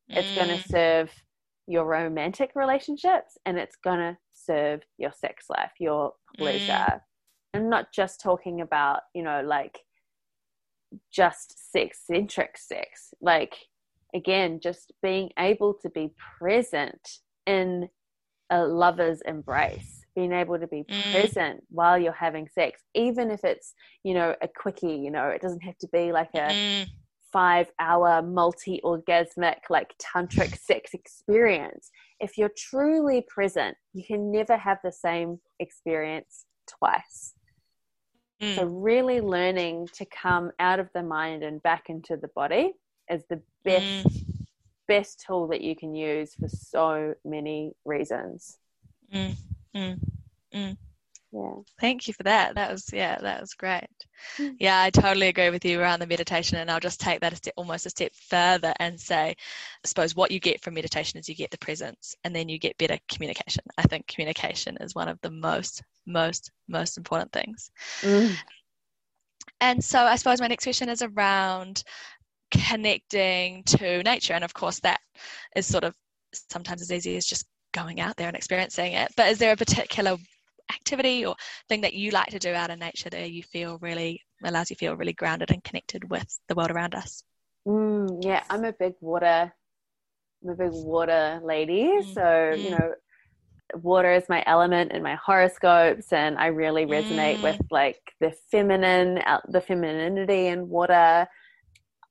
It's 0.09 0.35
going 0.37 0.57
to 0.57 0.63
mm. 0.63 0.71
serve 0.71 1.11
your 1.67 1.85
romantic 1.85 2.53
relationships 2.55 3.37
and 3.45 3.59
it's 3.59 3.77
going 3.83 3.99
to 3.99 4.17
serve 4.33 4.83
your 4.99 5.13
sex 5.13 5.47
life, 5.51 5.73
your 5.81 6.13
pleasure. 6.39 6.73
Mm. 6.73 7.01
I'm 7.55 7.71
not 7.71 7.87
just 7.93 8.21
talking 8.21 8.61
about, 8.61 9.01
you 9.15 9.23
know, 9.23 9.43
like 9.45 9.81
just 11.13 11.73
sex 11.73 12.03
centric 12.07 12.57
sex. 12.59 13.13
Like, 13.21 13.55
again, 14.15 14.61
just 14.63 14.93
being 15.03 15.31
able 15.39 15.75
to 15.83 15.91
be 15.91 16.13
present 16.39 17.01
in 17.47 17.89
a 18.51 18.65
lover's 18.65 19.21
embrace, 19.27 20.05
being 20.15 20.33
able 20.33 20.59
to 20.59 20.67
be 20.67 20.85
mm. 20.89 21.13
present 21.13 21.63
while 21.69 21.99
you're 21.99 22.13
having 22.13 22.49
sex, 22.49 22.83
even 22.95 23.31
if 23.31 23.45
it's, 23.45 23.75
you 24.05 24.15
know, 24.15 24.35
a 24.43 24.49
quickie, 24.49 24.97
you 24.97 25.11
know, 25.11 25.29
it 25.29 25.43
doesn't 25.43 25.63
have 25.63 25.79
to 25.79 25.89
be 25.93 26.13
like 26.13 26.31
a 26.35 26.49
mm. 26.49 26.87
five 27.33 27.69
hour 27.79 28.23
multi 28.23 28.81
orgasmic, 28.85 29.59
like 29.69 29.95
tantric 29.99 30.59
sex 30.59 30.95
experience. 30.95 31.91
If 32.21 32.39
you're 32.39 32.53
truly 32.57 33.25
present, 33.29 33.77
you 33.93 34.05
can 34.05 34.31
never 34.31 34.57
have 34.57 34.79
the 34.83 34.93
same 34.93 35.41
experience 35.59 36.45
twice. 36.67 37.36
Mm. 38.43 38.57
So, 38.57 38.65
really 38.65 39.21
learning 39.21 39.89
to 39.95 40.05
come 40.05 40.51
out 40.59 40.79
of 40.79 40.89
the 40.95 41.03
mind 41.03 41.43
and 41.43 41.63
back 41.63 41.89
into 41.89 42.17
the 42.17 42.29
body 42.29 42.73
is 43.11 43.25
the 43.31 43.41
best 43.65 44.07
mm. 44.07 44.47
best 44.87 45.25
tool 45.27 45.49
that 45.49 45.63
you 45.63 45.75
can 45.75 45.95
use 45.95 46.35
for 46.35 46.49
so 46.49 47.15
many 47.25 47.73
reasons. 47.85 48.59
Mm. 49.13 49.37
mm. 49.75 49.99
mm. 50.55 50.77
Yeah. 51.33 51.55
Thank 51.81 52.09
you 52.09 52.15
for 52.15 52.23
that. 52.23 52.55
That 52.55 52.71
was 52.71 52.89
yeah, 52.93 53.19
that 53.21 53.41
was 53.41 53.55
great. 53.55 53.89
Mm. 54.39 54.57
Yeah, 54.59 54.81
I 54.81 54.91
totally 54.91 55.29
agree 55.29 55.51
with 55.51 55.65
you 55.65 55.81
around 55.81 56.01
the 56.01 56.07
meditation, 56.07 56.57
and 56.57 56.71
I'll 56.71 56.81
just 56.81 57.01
take 57.01 57.21
that 57.21 57.33
a 57.33 57.37
step, 57.37 57.55
almost 57.57 57.85
a 57.85 57.91
step 57.91 58.13
further, 58.15 58.73
and 58.79 58.99
say, 58.99 59.31
I 59.31 59.87
suppose 59.87 60.17
what 60.17 60.31
you 60.31 60.41
get 60.41 60.63
from 60.63 60.75
meditation 60.75 61.19
is 61.19 61.29
you 61.29 61.35
get 61.35 61.51
the 61.51 61.59
presence, 61.59 62.15
and 62.25 62.35
then 62.35 62.49
you 62.49 62.59
get 62.59 62.79
better 62.79 62.99
communication. 63.09 63.65
I 63.77 63.83
think 63.83 64.07
communication 64.07 64.79
is 64.81 64.95
one 64.95 65.09
of 65.09 65.21
the 65.21 65.31
most, 65.31 65.83
most, 66.07 66.51
most 66.69 66.97
important 66.97 67.33
things. 67.33 67.71
Mm. 68.03 68.37
And 69.61 69.85
so, 69.85 70.01
I 70.01 70.17
suppose 70.17 70.41
my 70.41 70.49
next 70.49 70.65
question 70.65 70.89
is 70.89 71.03
around 71.03 71.83
connecting 72.51 73.63
to 73.65 74.03
nature, 74.03 74.35
and 74.35 74.45
of 74.45 74.55
course, 74.55 74.81
that 74.81 75.01
is 75.55 75.67
sort 75.67 75.85
of 75.85 75.95
sometimes 76.33 76.83
as 76.83 76.93
easy 76.93 77.17
as 77.17 77.27
just 77.27 77.47
going 77.73 78.01
out 78.01 78.17
there 78.17 78.29
and 78.29 78.37
experiencing 78.37 78.93
it. 78.93 79.13
But 79.17 79.29
is 79.29 79.39
there 79.39 79.53
a 79.53 79.57
particular 79.57 80.17
activity 80.73 81.25
or 81.25 81.37
thing 81.69 81.83
that 81.83 81.95
you 81.95 82.11
like 82.11 82.29
to 82.29 82.39
do 82.39 82.53
out 82.53 82.71
in 82.71 82.79
nature 82.79 83.11
that 83.11 83.31
you 83.31 83.43
feel 83.43 83.79
really 83.81 84.21
allows 84.45 84.71
you 84.71 84.77
feel 84.77 84.97
really 84.97 85.13
grounded 85.13 85.51
and 85.51 85.63
connected 85.63 86.11
with 86.11 86.39
the 86.49 86.55
world 86.55 86.71
around 86.71 86.95
us? 86.95 87.23
Mm, 87.67 88.25
yeah, 88.25 88.43
I'm 88.51 88.65
a 88.65 88.73
big 88.73 88.95
water, 89.01 89.53
I'm 90.43 90.51
a 90.51 90.55
big 90.55 90.71
water 90.73 91.41
lady. 91.43 91.85
Mm, 91.85 92.15
so 92.15 92.21
mm. 92.21 92.63
you 92.63 92.71
know, 92.71 92.95
water 93.75 94.13
is 94.13 94.25
my 94.29 94.43
element 94.47 94.93
in 94.93 95.03
my 95.03 95.17
horoscopes, 95.17 96.13
and 96.13 96.39
I 96.39 96.47
really 96.47 96.87
resonate 96.87 97.43
with 97.43 97.57
mm. 97.57 97.67
like 97.71 98.01
the 98.21 98.33
feminine, 98.51 99.23
the 99.49 99.61
femininity 99.61 100.47
in 100.47 100.69
water. 100.69 101.27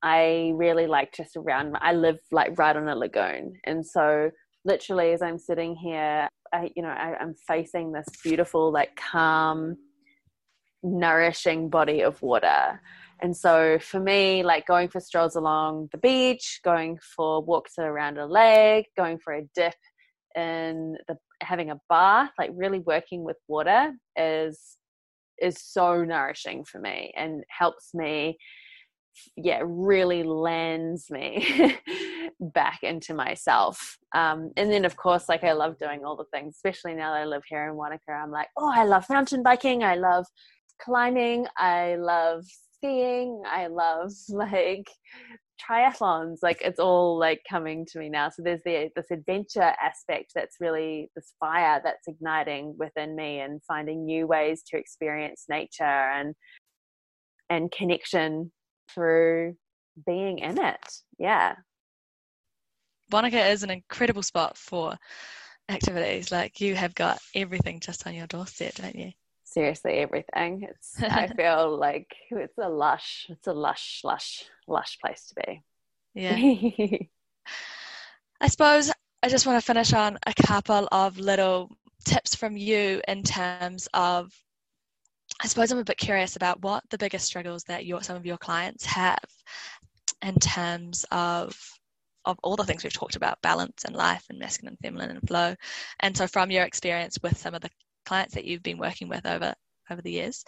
I 0.04 0.52
really 0.56 0.86
like 0.88 1.14
just 1.14 1.36
around. 1.36 1.76
I 1.82 1.94
live 1.94 2.20
like 2.32 2.58
right 2.60 2.76
on 2.76 2.88
a 2.88 2.96
lagoon, 2.96 3.54
and 3.66 3.86
so 3.86 4.32
literally 4.66 5.14
as 5.14 5.22
I'm 5.22 5.38
sitting 5.38 5.76
here, 5.76 6.28
I, 6.52 6.72
you 6.76 6.82
know, 6.82 6.90
I, 6.90 7.16
I'm 7.20 7.36
facing 7.48 7.92
this 7.92 8.08
beautiful, 8.24 8.72
like 8.72 8.96
calm, 8.96 9.78
nourishing 10.84 11.70
body 11.70 12.02
of 12.02 12.22
water. 12.22 12.82
And 13.22 13.36
so 13.36 13.80
for 13.80 14.00
me, 14.00 14.44
like 14.44 14.68
going 14.68 14.90
for 14.90 15.00
strolls 15.00 15.36
along 15.36 15.90
the 15.92 15.98
beach, 15.98 16.60
going 16.64 17.00
for 17.16 17.42
walks 17.42 17.74
around 17.78 18.18
a 18.18 18.26
lake, 18.26 18.88
going 18.98 19.20
for 19.20 19.34
a 19.34 19.44
dip 19.56 19.76
in 20.36 20.98
the 21.08 21.18
having 21.42 21.72
a 21.72 21.80
bath, 21.90 22.32
like 22.38 22.52
really 22.54 22.80
working 22.80 23.24
with 23.24 23.38
water 23.48 23.94
is 24.18 24.78
is 25.42 25.58
so 25.62 26.04
nourishing 26.04 26.64
for 26.64 26.80
me 26.80 27.14
and 27.18 27.44
helps 27.50 27.94
me 27.94 28.38
yeah, 29.38 29.62
really 29.64 30.24
lands 30.24 31.10
me 31.10 31.78
back 32.40 32.84
into 32.84 33.14
myself. 33.14 33.98
Um, 34.14 34.52
and 34.58 34.72
then, 34.72 34.86
of 34.86 34.96
course, 34.98 35.30
like 35.30 35.44
I 35.44 35.54
love 35.54 35.78
doing 35.78 36.04
all 36.04 36.16
the 36.16 36.26
things, 36.34 36.56
especially 36.56 36.96
now 36.96 37.14
that 37.14 37.22
I 37.22 37.26
live 37.26 37.44
here 37.48 37.68
in 37.68 37.76
Wanaka. 37.76 38.12
I'm 38.12 38.32
like, 38.32 38.48
oh, 38.58 38.72
I 38.74 38.84
love 38.84 39.06
mountain 39.10 39.44
biking. 39.44 39.84
I 39.84 39.96
love 39.96 40.26
climbing. 40.82 41.48
I 41.58 41.96
love 41.96 42.44
skiing. 42.76 43.42
I 43.46 43.68
love 43.68 44.12
like 44.30 44.88
triathlons 45.60 46.38
like 46.42 46.62
it's 46.62 46.80
all 46.80 47.18
like 47.18 47.42
coming 47.50 47.86
to 47.88 48.00
me 48.00 48.10
now. 48.10 48.30
So 48.30 48.42
there's 48.44 48.62
the 48.66 48.90
this 48.96 49.12
adventure 49.12 49.74
aspect 49.82 50.32
that's 50.36 50.58
really 50.60 51.10
this 51.16 51.34
fire 51.40 51.82
that's 51.84 52.08
igniting 52.08 52.76
within 52.78 53.16
me 53.16 53.40
and 53.40 53.62
finding 53.64 54.06
new 54.06 54.28
ways 54.28 54.64
to 54.68 54.78
experience 54.78 55.46
nature 55.50 55.84
and 55.84 56.36
and 57.50 57.72
connection 57.72 58.52
through 58.94 59.56
being 60.06 60.40
in 60.40 60.60
it. 60.60 60.86
Yeah. 61.18 61.56
Wanaka 63.12 63.50
is 63.50 63.64
an 63.64 63.70
incredible 63.70 64.24
spot 64.24 64.58
for 64.58 64.98
activities. 65.70 66.32
Like 66.32 66.60
you 66.60 66.76
have 66.76 66.96
got 66.96 67.20
everything 67.34 67.80
just 67.80 68.06
on 68.08 68.14
your 68.14 68.28
doorstep 68.28 68.76
don't 68.76 68.96
you 68.96 69.12
seriously 69.56 69.94
everything. 69.94 70.68
It's 70.70 71.02
i 71.02 71.28
feel 71.38 71.78
like 71.78 72.14
it's 72.30 72.58
a 72.58 72.70
lush 72.70 73.28
it's 73.30 73.48
a 73.48 73.54
lush 73.54 74.02
lush 74.04 74.44
lush 74.68 75.00
place 75.00 75.28
to 75.30 75.36
be. 75.46 75.64
Yeah. 76.14 76.36
I 78.42 78.48
suppose 78.48 78.92
i 79.24 79.30
just 79.30 79.48
want 79.48 79.60
to 79.60 79.66
finish 79.66 79.94
on 79.94 80.20
a 80.28 80.34
couple 80.34 80.88
of 80.92 81.18
little 81.18 81.72
tips 82.04 82.36
from 82.36 82.58
you 82.58 83.02
in 83.08 83.24
terms 83.24 83.88
of 83.94 84.32
i 85.42 85.48
suppose 85.48 85.72
i'm 85.72 85.80
a 85.80 85.84
bit 85.84 85.98
curious 85.98 86.36
about 86.36 86.62
what 86.62 86.84
the 86.90 86.98
biggest 86.98 87.26
struggles 87.26 87.64
that 87.64 87.86
your 87.86 88.04
some 88.04 88.18
of 88.18 88.26
your 88.26 88.38
clients 88.38 88.86
have 88.86 89.24
in 90.22 90.36
terms 90.36 91.06
of 91.12 91.58
of 92.26 92.38
all 92.44 92.56
the 92.56 92.66
things 92.66 92.84
we've 92.84 92.94
talked 92.94 93.16
about 93.16 93.42
balance 93.42 93.86
and 93.86 93.96
life 93.96 94.26
and 94.30 94.40
masculine 94.40 94.74
and 94.74 94.80
feminine 94.80 95.18
and 95.18 95.28
flow. 95.28 95.56
And 96.00 96.18
so 96.18 96.28
from 96.28 96.50
your 96.50 96.64
experience 96.64 97.20
with 97.22 97.38
some 97.38 97.54
of 97.54 97.62
the 97.62 97.70
clients 98.06 98.34
that 98.36 98.46
you've 98.46 98.64
been 98.64 98.78
working 98.78 99.08
with 99.08 99.26
over 99.26 99.54
over 99.92 100.02
the 100.02 100.12
years 100.12 100.44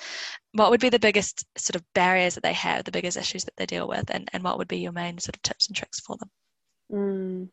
what 0.54 0.72
would 0.72 0.80
be 0.80 0.90
the 0.90 0.98
biggest 0.98 1.46
sort 1.58 1.76
of 1.76 1.84
barriers 1.94 2.34
that 2.34 2.44
they 2.44 2.54
have 2.54 2.84
the 2.84 2.92
biggest 2.92 3.18
issues 3.18 3.44
that 3.44 3.56
they 3.58 3.68
deal 3.68 3.88
with 3.88 4.10
and, 4.10 4.28
and 4.34 4.44
what 4.44 4.58
would 4.58 4.68
be 4.68 4.80
your 4.80 4.92
main 4.92 5.18
sort 5.20 5.36
of 5.36 5.42
tips 5.44 5.68
and 5.68 5.76
tricks 5.76 6.00
for 6.00 6.18
them 6.18 6.30
mm. 6.92 7.48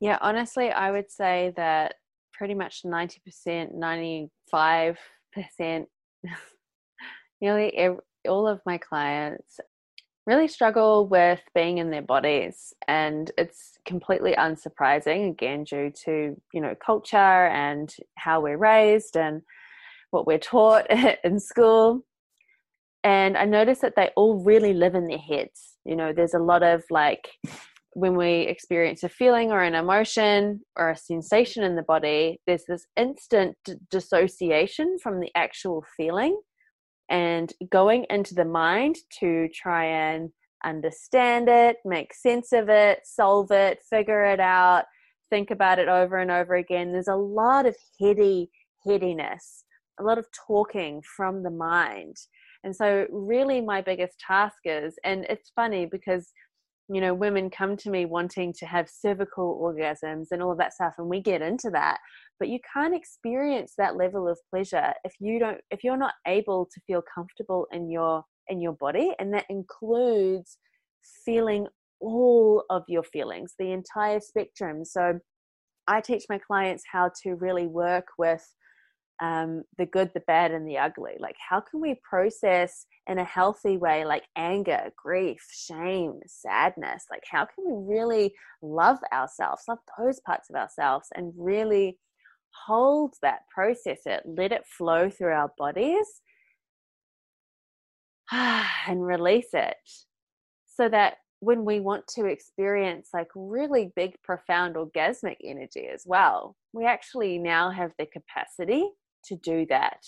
yeah 0.00 0.18
honestly 0.20 0.70
i 0.70 0.90
would 0.90 1.10
say 1.10 1.52
that 1.56 1.94
pretty 2.32 2.54
much 2.54 2.82
90% 2.84 3.74
95% 3.74 4.28
nearly 7.40 7.76
every, 7.76 7.98
all 8.28 8.46
of 8.46 8.60
my 8.66 8.78
clients 8.78 9.60
really 10.28 10.46
struggle 10.46 11.08
with 11.08 11.40
being 11.54 11.78
in 11.78 11.90
their 11.90 12.02
bodies 12.02 12.74
and 12.86 13.32
it's 13.38 13.78
completely 13.86 14.34
unsurprising 14.34 15.30
again 15.30 15.64
due 15.64 15.90
to 16.04 16.36
you 16.52 16.60
know 16.60 16.74
culture 16.84 17.46
and 17.46 17.96
how 18.18 18.38
we're 18.38 18.58
raised 18.58 19.16
and 19.16 19.40
what 20.10 20.26
we're 20.26 20.38
taught 20.38 20.86
in 21.24 21.40
school. 21.40 22.04
And 23.04 23.38
i 23.38 23.46
notice 23.46 23.78
that 23.78 23.96
they 23.96 24.10
all 24.16 24.44
really 24.44 24.74
live 24.74 24.94
in 24.94 25.06
their 25.06 25.24
heads. 25.32 25.78
You 25.86 25.96
know 25.96 26.12
there's 26.12 26.34
a 26.34 26.46
lot 26.52 26.62
of 26.62 26.84
like 26.90 27.30
when 27.94 28.14
we 28.14 28.42
experience 28.42 29.02
a 29.02 29.08
feeling 29.08 29.50
or 29.50 29.62
an 29.62 29.74
emotion 29.74 30.60
or 30.76 30.90
a 30.90 30.96
sensation 30.96 31.64
in 31.64 31.74
the 31.74 31.82
body 31.82 32.38
there's 32.46 32.66
this 32.68 32.86
instant 32.96 33.56
dissociation 33.90 34.98
from 35.02 35.20
the 35.20 35.30
actual 35.34 35.82
feeling 35.96 36.38
and 37.10 37.52
going 37.70 38.06
into 38.10 38.34
the 38.34 38.44
mind 38.44 38.96
to 39.20 39.48
try 39.54 39.84
and 39.84 40.30
understand 40.64 41.48
it, 41.48 41.76
make 41.84 42.12
sense 42.14 42.52
of 42.52 42.68
it, 42.68 43.00
solve 43.04 43.50
it, 43.50 43.78
figure 43.88 44.24
it 44.24 44.40
out, 44.40 44.84
think 45.30 45.50
about 45.50 45.78
it 45.78 45.88
over 45.88 46.16
and 46.16 46.30
over 46.30 46.54
again. 46.54 46.92
There's 46.92 47.08
a 47.08 47.14
lot 47.14 47.66
of 47.66 47.76
heady 48.00 48.50
headiness, 48.86 49.64
a 50.00 50.02
lot 50.02 50.18
of 50.18 50.26
talking 50.46 51.02
from 51.16 51.42
the 51.42 51.50
mind. 51.50 52.16
And 52.64 52.74
so, 52.74 53.06
really, 53.10 53.60
my 53.60 53.80
biggest 53.80 54.18
task 54.26 54.56
is, 54.64 54.96
and 55.04 55.24
it's 55.28 55.52
funny 55.54 55.86
because 55.86 56.32
you 56.88 57.00
know, 57.00 57.14
women 57.14 57.50
come 57.50 57.76
to 57.78 57.90
me 57.90 58.06
wanting 58.06 58.52
to 58.54 58.66
have 58.66 58.88
cervical 58.88 59.60
orgasms 59.62 60.28
and 60.30 60.42
all 60.42 60.52
of 60.52 60.58
that 60.58 60.72
stuff, 60.72 60.94
and 60.98 61.08
we 61.08 61.20
get 61.20 61.42
into 61.42 61.70
that 61.70 61.98
but 62.38 62.48
you 62.48 62.58
can't 62.72 62.94
experience 62.94 63.74
that 63.76 63.96
level 63.96 64.28
of 64.28 64.38
pleasure 64.50 64.92
if 65.04 65.14
you 65.20 65.38
don't 65.38 65.60
if 65.70 65.82
you're 65.82 65.96
not 65.96 66.14
able 66.26 66.66
to 66.72 66.80
feel 66.86 67.02
comfortable 67.14 67.66
in 67.72 67.90
your 67.90 68.24
in 68.48 68.60
your 68.60 68.72
body 68.72 69.12
and 69.18 69.32
that 69.34 69.46
includes 69.48 70.58
feeling 71.24 71.66
all 72.00 72.64
of 72.70 72.82
your 72.88 73.02
feelings 73.02 73.54
the 73.58 73.72
entire 73.72 74.20
spectrum. 74.20 74.84
So 74.84 75.18
i 75.86 76.00
teach 76.00 76.24
my 76.28 76.38
clients 76.38 76.84
how 76.90 77.10
to 77.22 77.34
really 77.34 77.66
work 77.66 78.06
with 78.18 78.46
um, 79.20 79.64
the 79.76 79.86
good, 79.86 80.10
the 80.14 80.20
bad, 80.20 80.52
and 80.52 80.66
the 80.66 80.78
ugly. 80.78 81.14
Like, 81.18 81.36
how 81.38 81.60
can 81.60 81.80
we 81.80 82.00
process 82.08 82.86
in 83.06 83.18
a 83.18 83.24
healthy 83.24 83.76
way, 83.76 84.04
like 84.04 84.24
anger, 84.36 84.90
grief, 84.96 85.44
shame, 85.52 86.20
sadness? 86.26 87.06
Like, 87.10 87.24
how 87.30 87.44
can 87.44 87.64
we 87.66 87.96
really 87.96 88.34
love 88.62 88.98
ourselves, 89.12 89.64
love 89.68 89.78
those 89.98 90.20
parts 90.20 90.50
of 90.50 90.56
ourselves, 90.56 91.08
and 91.14 91.32
really 91.36 91.98
hold 92.66 93.14
that, 93.22 93.40
process 93.52 94.00
it, 94.06 94.22
let 94.24 94.52
it 94.52 94.66
flow 94.66 95.10
through 95.10 95.32
our 95.32 95.52
bodies, 95.58 96.06
and 98.32 99.04
release 99.04 99.50
it 99.52 99.76
so 100.66 100.88
that 100.88 101.16
when 101.40 101.64
we 101.64 101.80
want 101.80 102.06
to 102.06 102.26
experience 102.26 103.10
like 103.14 103.28
really 103.34 103.92
big, 103.94 104.14
profound 104.22 104.74
orgasmic 104.74 105.36
energy 105.44 105.86
as 105.92 106.02
well, 106.04 106.56
we 106.72 106.84
actually 106.84 107.38
now 107.38 107.70
have 107.70 107.92
the 107.98 108.06
capacity 108.06 108.88
to 109.28 109.36
do 109.36 109.66
that. 109.68 110.00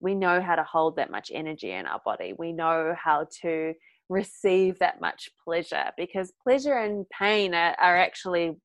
We 0.00 0.14
know 0.14 0.40
how 0.40 0.56
to 0.56 0.64
hold 0.64 0.96
that 0.96 1.10
much 1.10 1.30
energy 1.32 1.70
in 1.70 1.86
our 1.86 2.00
body. 2.04 2.34
We 2.38 2.52
know 2.52 2.94
how 3.02 3.26
to 3.42 3.74
receive 4.08 4.78
that 4.78 5.00
much 5.00 5.30
pleasure 5.42 5.90
because 5.96 6.32
pleasure 6.42 6.74
and 6.78 7.06
pain 7.18 7.54
are, 7.54 7.74
are 7.80 7.96
actually 7.96 8.56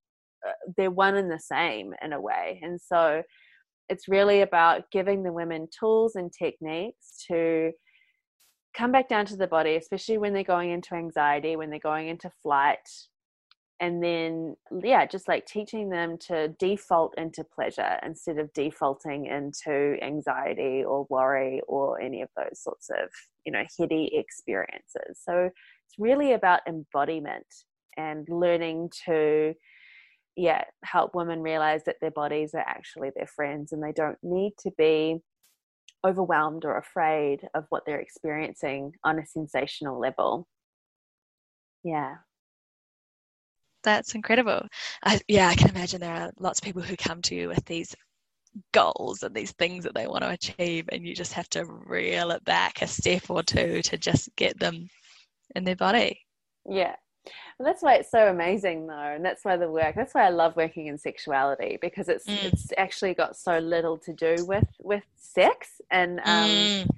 uh, 0.46 0.52
they're 0.78 0.92
one 0.92 1.16
and 1.16 1.32
the 1.32 1.40
same 1.40 1.94
in 2.02 2.14
a 2.14 2.22
way. 2.22 2.60
And 2.62 2.80
so 2.80 3.24
it's 3.90 4.08
really 4.08 4.42
about 4.42 4.84
giving 4.92 5.24
the 5.24 5.34
women 5.34 5.68
tools 5.78 6.16
and 6.16 6.32
techniques 6.32 7.26
to 7.28 7.72
come 8.78 8.92
back 8.92 9.10
down 9.10 9.26
to 9.26 9.36
the 9.36 9.48
body, 9.48 9.76
especially 9.76 10.18
when 10.18 10.34
they're 10.34 10.44
going 10.44 10.72
into 10.72 10.96
anxiety, 10.96 11.56
when 11.56 11.70
they're 11.70 11.80
going 11.80 12.08
into 12.08 12.32
flight. 12.42 12.78
And 13.82 14.04
then, 14.04 14.56
yeah, 14.84 15.06
just 15.06 15.30
like 15.30 15.46
teaching 15.46 15.90
them 15.90 16.18
to 16.28 16.50
default 16.60 17.18
into 17.18 17.46
pleasure 17.46 17.98
instead 18.06 18.38
of 18.38 18.52
defaulting 18.54 19.28
into 19.28 19.96
anxiety 20.02 20.84
or 20.84 21.08
worry 21.10 21.62
or 21.66 22.02
any 22.02 22.22
of 22.22 22.30
those 22.36 22.62
sorts 22.62 22.90
of, 22.90 23.10
you 23.46 23.54
know, 23.54 23.64
heady 23.80 24.12
experiences. 24.14 25.22
So 25.24 25.46
it's 25.46 25.96
really 25.98 26.34
about 26.34 26.62
embodiment 26.68 27.46
and 27.98 28.28
learning 28.30 28.92
to 29.06 29.54
yeah 30.36 30.64
help 30.84 31.16
women 31.16 31.42
realize 31.42 31.84
that 31.86 31.98
their 32.00 32.12
bodies 32.12 32.54
are 32.54 32.66
actually 32.66 33.12
their 33.16 33.28
friends 33.28 33.72
and 33.72 33.84
they 33.84 33.92
don't 33.92 34.18
need 34.24 34.54
to 34.58 34.72
be 34.78 35.18
overwhelmed 36.06 36.64
or 36.64 36.78
afraid 36.78 37.42
of 37.54 37.66
what 37.70 37.84
they're 37.86 38.00
experiencing 38.00 38.94
on 39.04 39.20
a 39.20 39.26
sensational 39.26 40.00
level 40.00 40.48
yeah 41.84 42.16
that's 43.84 44.16
incredible 44.16 44.62
I, 45.04 45.20
yeah 45.28 45.48
i 45.48 45.56
can 45.56 45.70
imagine 45.70 46.02
there 46.02 46.14
are 46.14 46.32
lots 46.40 46.60
of 46.60 46.64
people 46.64 46.82
who 46.82 46.96
come 46.96 47.22
to 47.24 47.36
you 47.36 47.48
with 47.48 47.64
these 47.66 47.96
goals 48.72 49.24
and 49.24 49.34
these 49.34 49.52
things 49.54 49.84
that 49.84 49.94
they 49.94 50.08
want 50.08 50.24
to 50.24 50.32
achieve 50.32 50.90
and 50.92 51.06
you 51.06 51.16
just 51.16 51.34
have 51.34 51.50
to 51.50 51.66
reel 51.66 52.32
it 52.32 52.44
back 52.46 52.82
a 52.82 52.88
step 52.88 53.30
or 53.30 53.44
two 53.44 53.82
to 53.84 53.98
just 53.98 54.30
get 54.36 54.60
them 54.60 54.90
in 55.56 55.64
their 55.64 55.76
body 55.76 56.20
yeah 56.68 56.96
and 57.60 57.68
that's 57.68 57.84
why 57.84 57.96
it's 57.96 58.12
so 58.12 58.28
amazing 58.28 58.88
though 58.88 58.94
and 58.94 59.24
that's 59.24 59.44
why 59.44 59.56
the 59.56 59.70
work 59.70 59.96
that's 59.96 60.14
why 60.14 60.26
i 60.26 60.30
love 60.30 60.56
working 60.56 60.88
in 60.88 60.98
sexuality 60.98 61.78
because 61.82 62.10
it's 62.10 62.26
mm. 62.26 62.44
it's 62.46 62.70
actually 62.78 63.14
got 63.14 63.36
so 63.36 63.60
little 63.60 63.98
to 63.98 64.14
do 64.14 64.36
with 64.46 64.68
with 64.80 65.04
sex 65.16 65.82
and 65.92 66.20
um 66.20 66.50
mm. 66.50 66.90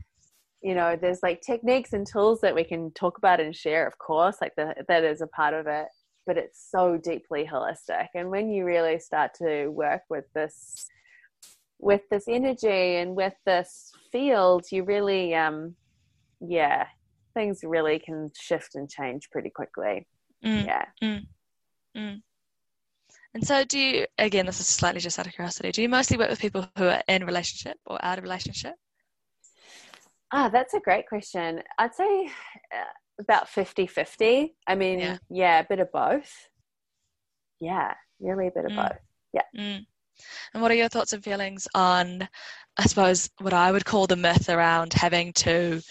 you 0.62 0.74
know 0.74 0.96
there's 0.96 1.24
like 1.24 1.42
techniques 1.42 1.94
and 1.94 2.08
tools 2.08 2.40
that 2.42 2.56
we 2.56 2.64
can 2.64 2.92
talk 2.92 3.18
about 3.18 3.40
and 3.40 3.56
share 3.56 3.86
of 3.88 3.98
course 3.98 4.38
like 4.42 4.54
the, 4.56 4.74
that 4.88 5.04
is 5.04 5.22
a 5.22 5.28
part 5.28 5.54
of 5.54 5.68
it 5.68 5.88
but 6.26 6.38
it's 6.38 6.68
so 6.70 6.98
deeply 6.98 7.46
holistic 7.46 8.08
and 8.16 8.30
when 8.30 8.50
you 8.50 8.66
really 8.66 9.00
start 9.00 9.34
to 9.34 9.68
work 9.68 10.02
with 10.10 10.26
this 10.34 10.86
with 11.80 12.02
this 12.12 12.26
energy 12.28 12.98
and 12.98 13.16
with 13.16 13.34
this 13.46 13.92
field 14.12 14.64
you 14.72 14.84
really 14.84 15.34
um 15.34 15.76
yeah 16.40 16.86
things 17.34 17.62
really 17.64 17.98
can 17.98 18.30
shift 18.40 18.76
and 18.76 18.90
change 18.90 19.30
pretty 19.32 19.50
quickly 19.50 20.06
Mm, 20.44 20.66
yeah. 20.66 20.86
Mm, 21.04 21.28
mm. 21.98 22.22
And 23.34 23.48
so, 23.48 23.64
do 23.64 23.80
you, 23.80 24.06
again, 24.18 24.46
this 24.46 24.60
is 24.60 24.68
slightly 24.68 25.00
just 25.00 25.18
out 25.18 25.28
of 25.28 25.34
curiosity, 25.34 25.72
do 25.72 25.82
you 25.82 25.90
mostly 25.90 26.18
work 26.18 26.30
with 26.30 26.40
people 26.40 26.68
who 26.78 26.86
are 26.86 27.02
in 27.08 27.26
relationship 27.26 27.78
or 27.86 28.04
out 28.04 28.18
of 28.18 28.24
relationship? 28.24 28.74
Ah, 30.34 30.50
that's 30.50 30.74
a 30.74 30.80
great 30.80 31.08
question. 31.08 31.62
I'd 31.78 31.96
say 31.96 32.26
uh, 32.26 32.84
about 33.20 33.50
50 33.50 33.88
50. 33.88 34.56
I 34.68 34.76
mean, 34.76 35.00
yeah. 35.00 35.18
yeah, 35.30 35.60
a 35.60 35.66
bit 35.68 35.80
of 35.80 35.92
both. 35.92 36.32
yeah, 37.60 37.94
really 38.20 38.48
a 38.48 38.52
bit 38.52 38.66
of 38.66 38.72
mm. 38.72 38.88
both. 38.88 39.00
Yeah. 39.34 39.42
Mm. 39.58 39.86
And 40.54 40.62
what 40.62 40.72
are 40.72 40.76
your 40.76 40.90
thoughts 40.90 41.14
and 41.14 41.24
feelings 41.24 41.68
on, 41.74 42.28
I 42.78 42.86
suppose, 42.86 43.30
what 43.40 43.54
I 43.54 43.72
would 43.72 43.86
call 43.86 44.08
the 44.08 44.16
myth 44.16 44.50
around 44.50 44.94
having 44.94 45.34
to 45.34 45.82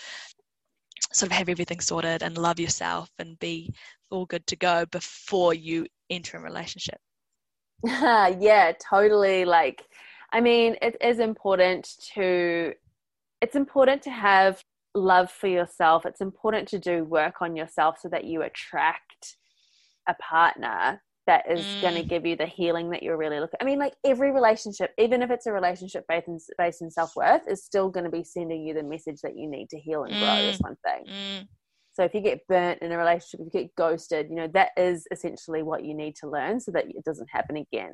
sort 1.13 1.31
of 1.31 1.37
have 1.37 1.49
everything 1.49 1.81
sorted 1.81 2.23
and 2.23 2.39
love 2.39 2.61
yourself 2.61 3.11
and 3.19 3.39
be 3.39 3.73
all 4.11 4.27
good 4.27 4.47
to 4.49 4.57
go 4.57 4.87
before 4.87 5.55
you 5.55 5.87
enter 6.11 6.37
a 6.37 6.41
relationship? 6.41 6.99
yeah, 7.85 8.73
totally. 8.91 9.45
Like, 9.45 9.83
I 10.33 10.41
mean, 10.41 10.77
it 10.83 10.97
is 11.01 11.19
important 11.19 11.89
to 12.15 12.75
it's 13.41 13.57
important 13.57 14.03
to 14.03 14.11
have 14.11 14.63
love 14.95 15.31
for 15.31 15.47
yourself. 15.47 16.07
It's 16.07 16.21
important 16.21 16.69
to 16.69 16.79
do 16.79 17.05
work 17.05 17.37
on 17.41 17.57
yourself 17.57 17.97
so 18.01 18.09
that 18.09 18.25
you 18.25 18.43
attract 18.43 19.37
a 20.09 20.15
partner 20.15 21.01
that 21.27 21.45
is 21.51 21.65
mm. 21.65 21.83
going 21.83 21.95
to 21.95 22.03
give 22.03 22.27
you 22.27 22.35
the 22.35 22.47
healing 22.47 22.91
that 22.91 23.03
you're 23.03 23.17
really 23.17 23.39
looking. 23.39 23.59
I 23.61 23.65
mean, 23.65 23.79
like 23.79 23.95
every 24.05 24.33
relationship, 24.33 24.93
even 24.99 25.23
if 25.23 25.31
it's 25.31 25.47
a 25.47 25.53
relationship 25.53 26.05
based 26.09 26.29
in, 26.29 26.39
based 26.59 26.83
in 26.83 26.91
self 26.91 27.13
worth, 27.15 27.43
is 27.47 27.65
still 27.65 27.89
going 27.89 28.05
to 28.05 28.11
be 28.11 28.25
sending 28.25 28.65
you 28.65 28.75
the 28.75 28.83
message 28.83 29.21
that 29.23 29.37
you 29.37 29.49
need 29.49 29.69
to 29.71 29.79
heal 29.79 30.05
and 30.05 30.13
grow. 30.13 30.29
Mm. 30.29 30.53
Is 30.53 30.59
one 30.59 30.77
thing. 30.85 31.05
Mm. 31.07 31.49
So 31.93 32.05
if 32.05 32.15
you 32.15 32.21
get 32.21 32.47
burnt 32.49 32.83
in 32.83 32.93
a 32.93 32.99
relationship, 32.99 33.41
if 33.41 33.55
you 33.55 33.61
get 33.61 33.75
ghosted, 33.77 34.29
you 34.31 34.37
know 34.37 34.49
that 34.55 34.71
is 34.77 35.07
essentially 35.13 35.63
what 35.63 35.85
you 35.85 35.95
need 35.95 36.17
to 36.17 36.29
learn 36.29 36.59
so 36.59 36.73
that 36.73 36.87
it 36.87 37.05
doesn't 37.05 37.29
happen 37.31 37.57
again. 37.57 37.93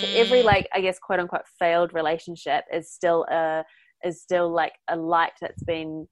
So 0.00 0.06
every 0.08 0.40
mm. 0.40 0.44
like 0.44 0.68
I 0.74 0.80
guess 0.80 0.98
quote 0.98 1.20
unquote 1.20 1.46
failed 1.58 1.94
relationship 1.94 2.64
is 2.72 2.92
still 2.92 3.24
a 3.30 3.64
is 4.04 4.20
still 4.20 4.52
like 4.52 4.74
a 4.90 4.96
light 4.96 5.32
that's 5.40 5.62
been 5.62 6.06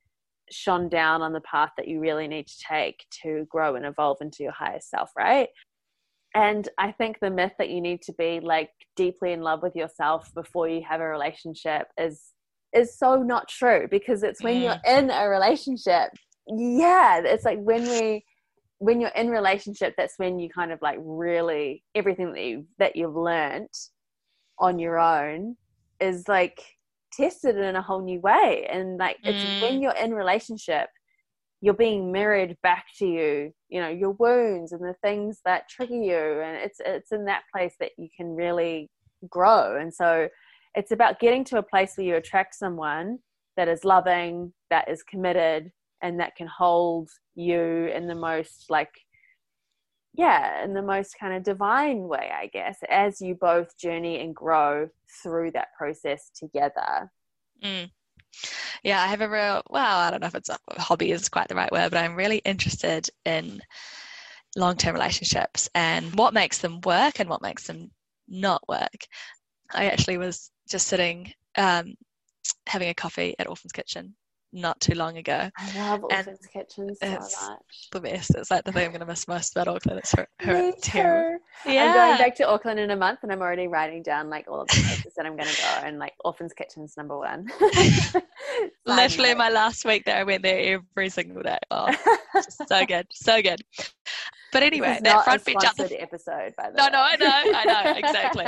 shone 0.52 0.88
down 0.88 1.22
on 1.22 1.32
the 1.32 1.40
path 1.40 1.70
that 1.76 1.88
you 1.88 2.00
really 2.00 2.28
need 2.28 2.46
to 2.46 2.64
take 2.68 3.04
to 3.22 3.46
grow 3.50 3.74
and 3.74 3.84
evolve 3.84 4.18
into 4.20 4.42
your 4.42 4.52
highest 4.52 4.90
self, 4.90 5.10
right? 5.16 5.48
and 6.34 6.68
i 6.78 6.90
think 6.90 7.18
the 7.20 7.30
myth 7.30 7.52
that 7.58 7.70
you 7.70 7.80
need 7.80 8.00
to 8.02 8.12
be 8.14 8.40
like 8.40 8.70
deeply 8.96 9.32
in 9.32 9.40
love 9.40 9.62
with 9.62 9.76
yourself 9.76 10.30
before 10.34 10.68
you 10.68 10.82
have 10.86 11.00
a 11.00 11.06
relationship 11.06 11.88
is 11.98 12.32
is 12.74 12.98
so 12.98 13.16
not 13.16 13.48
true 13.48 13.86
because 13.90 14.22
it's 14.22 14.42
when 14.42 14.56
mm. 14.56 14.62
you're 14.62 14.96
in 14.96 15.10
a 15.10 15.28
relationship 15.28 16.10
yeah 16.48 17.20
it's 17.24 17.44
like 17.44 17.58
when 17.60 17.82
we 17.82 18.24
when 18.78 19.00
you're 19.00 19.10
in 19.10 19.30
relationship 19.30 19.94
that's 19.96 20.14
when 20.16 20.38
you 20.38 20.48
kind 20.48 20.72
of 20.72 20.78
like 20.82 20.98
really 21.00 21.82
everything 21.94 22.32
that 22.32 22.42
you 22.42 22.66
that 22.78 22.96
you've 22.96 23.16
learned 23.16 23.68
on 24.58 24.78
your 24.78 24.98
own 24.98 25.56
is 26.00 26.26
like 26.28 26.62
tested 27.12 27.57
in 27.57 27.77
a 27.77 27.83
whole 27.83 28.03
new 28.03 28.20
way. 28.20 28.66
And 28.70 28.98
like 28.98 29.18
it's 29.22 29.42
mm. 29.42 29.62
when 29.62 29.83
you're 29.83 29.96
in 29.96 30.14
relationship 30.14 30.88
you're 31.64 31.75
being 31.75 32.11
mirrored 32.11 32.57
back 32.64 32.87
to 32.98 33.07
you 33.07 33.53
you 33.68 33.81
know 33.81 33.88
your 33.88 34.11
wounds 34.18 34.72
and 34.72 34.83
the 34.83 34.96
things 35.03 35.40
that 35.44 35.68
trigger 35.68 35.94
you. 35.94 36.40
And 36.40 36.57
it's 36.57 36.81
it's 36.85 37.12
in 37.12 37.25
that 37.27 37.42
place 37.55 37.75
that 37.81 37.92
you 37.96 38.09
can 38.16 38.35
really 38.35 38.90
grow. 39.31 39.79
And 39.81 39.94
so 39.94 40.29
it's 40.75 40.90
about 40.90 41.20
getting 41.20 41.44
to 41.44 41.59
a 41.59 41.62
place 41.62 41.92
where 41.96 42.07
you 42.07 42.16
attract 42.16 42.55
someone 42.55 43.18
that 43.57 43.68
is 43.68 43.85
loving 43.85 44.53
that 44.70 44.88
is 44.90 45.03
committed 45.03 45.70
and 46.03 46.18
that 46.18 46.35
can 46.37 46.48
hold 46.48 47.09
you 47.35 47.87
in 47.94 48.07
the 48.07 48.14
most 48.14 48.66
like 48.68 48.90
yeah 50.14 50.64
in 50.64 50.75
the 50.75 50.83
most 50.83 51.16
kind 51.18 51.35
of 51.35 51.42
divine 51.42 52.07
way 52.09 52.31
i 52.35 52.46
guess 52.46 52.79
as 52.88 53.20
you 53.20 53.35
both 53.35 53.77
journey 53.79 54.20
and 54.20 54.35
grow 54.35 54.88
through 55.22 55.51
that 55.53 55.75
process 55.77 56.31
together. 56.35 57.11
Mm. 57.62 57.90
Yeah, 58.83 59.03
I 59.03 59.07
have 59.07 59.20
a 59.20 59.29
real, 59.29 59.62
well, 59.68 59.98
I 59.98 60.11
don't 60.11 60.20
know 60.20 60.27
if 60.27 60.35
it's 60.35 60.48
a 60.48 60.59
hobby 60.79 61.12
is 61.12 61.29
quite 61.29 61.48
the 61.48 61.55
right 61.55 61.70
word, 61.70 61.90
but 61.90 62.03
I'm 62.03 62.16
really 62.16 62.38
interested 62.38 63.09
in 63.25 63.61
long 64.57 64.77
term 64.77 64.94
relationships 64.94 65.68
and 65.75 66.14
what 66.14 66.35
makes 66.35 66.59
them 66.59 66.81
work 66.81 67.20
and 67.20 67.29
what 67.29 67.42
makes 67.42 67.66
them 67.66 67.90
not 68.29 68.62
work. 68.68 69.07
I 69.72 69.87
actually 69.87 70.18
was 70.18 70.51
just 70.68 70.88
sitting 70.88 71.33
um, 71.57 71.94
having 72.66 72.88
a 72.88 72.94
coffee 72.94 73.35
at 73.38 73.48
Orphan's 73.48 73.72
Kitchen 73.72 74.14
not 74.52 74.80
too 74.80 74.94
long 74.94 75.16
ago. 75.16 75.50
I 75.56 75.78
love 75.78 76.04
Orphan's 76.04 76.46
Kitchen 76.46 76.94
so 76.94 77.10
much. 77.10 77.32
The 77.90 78.00
best. 78.00 78.34
It's 78.34 78.50
like 78.50 78.64
the 78.64 78.72
thing 78.72 78.84
I'm 78.84 78.90
going 78.90 79.00
to 79.00 79.06
miss 79.06 79.26
most 79.26 79.52
about 79.56 79.68
Auckland. 79.68 79.98
It's 80.00 80.12
her, 80.12 80.28
her 80.40 80.72
terror. 80.82 81.38
Yeah. 81.64 81.86
I'm 81.86 81.94
going 81.94 82.18
back 82.18 82.36
to 82.36 82.48
Auckland 82.48 82.78
in 82.78 82.90
a 82.90 82.96
month 82.96 83.20
and 83.22 83.32
I'm 83.32 83.40
already 83.40 83.66
writing 83.66 84.02
down 84.02 84.28
like 84.28 84.46
all 84.48 84.60
of 84.60 84.68
the 84.68 84.74
places 84.74 85.14
that 85.16 85.24
I'm 85.24 85.36
going 85.36 85.48
to 85.48 85.56
go 85.56 85.86
and 85.86 85.98
like 85.98 86.12
Orphan's 86.24 86.52
Kitchen's 86.52 86.96
number 86.96 87.16
one. 87.16 87.46
Literally 88.86 89.34
my 89.34 89.48
last 89.48 89.84
week 89.84 90.04
there, 90.04 90.16
I 90.16 90.24
went 90.24 90.42
there 90.42 90.80
every 90.96 91.08
single 91.08 91.42
day. 91.42 91.58
Oh, 91.70 91.90
so 92.68 92.84
good. 92.86 93.06
So 93.10 93.40
good. 93.40 93.62
But 94.52 94.62
anyway, 94.62 94.98
that 95.02 95.24
front 95.24 95.44
bench 95.44 95.64
up 95.64 95.80
episode 95.80 96.54
by 96.58 96.70
the 96.70 96.76
No, 96.76 96.84
way. 96.84 96.90
no, 96.92 96.98
I 96.98 97.16
know, 97.16 97.52
I 97.54 97.64
know, 97.84 97.92
exactly 97.96 98.46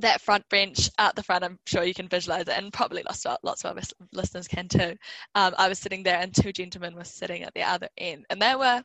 that 0.00 0.20
front 0.20 0.48
bench 0.48 0.90
at 0.98 1.14
the 1.14 1.22
front, 1.22 1.44
I'm 1.44 1.58
sure 1.66 1.84
you 1.84 1.94
can 1.94 2.08
visualize 2.08 2.42
it, 2.42 2.58
and 2.58 2.72
probably 2.72 3.02
lots 3.04 3.24
of, 3.26 3.38
lots 3.42 3.64
of 3.64 3.76
our 3.76 3.82
listeners 4.12 4.48
can 4.48 4.68
too. 4.68 4.96
Um, 5.34 5.54
I 5.56 5.68
was 5.68 5.78
sitting 5.78 6.02
there, 6.02 6.18
and 6.18 6.34
two 6.34 6.52
gentlemen 6.52 6.94
were 6.94 7.04
sitting 7.04 7.42
at 7.42 7.54
the 7.54 7.62
other 7.62 7.88
end, 7.96 8.24
and 8.30 8.40
they 8.40 8.54
were 8.54 8.82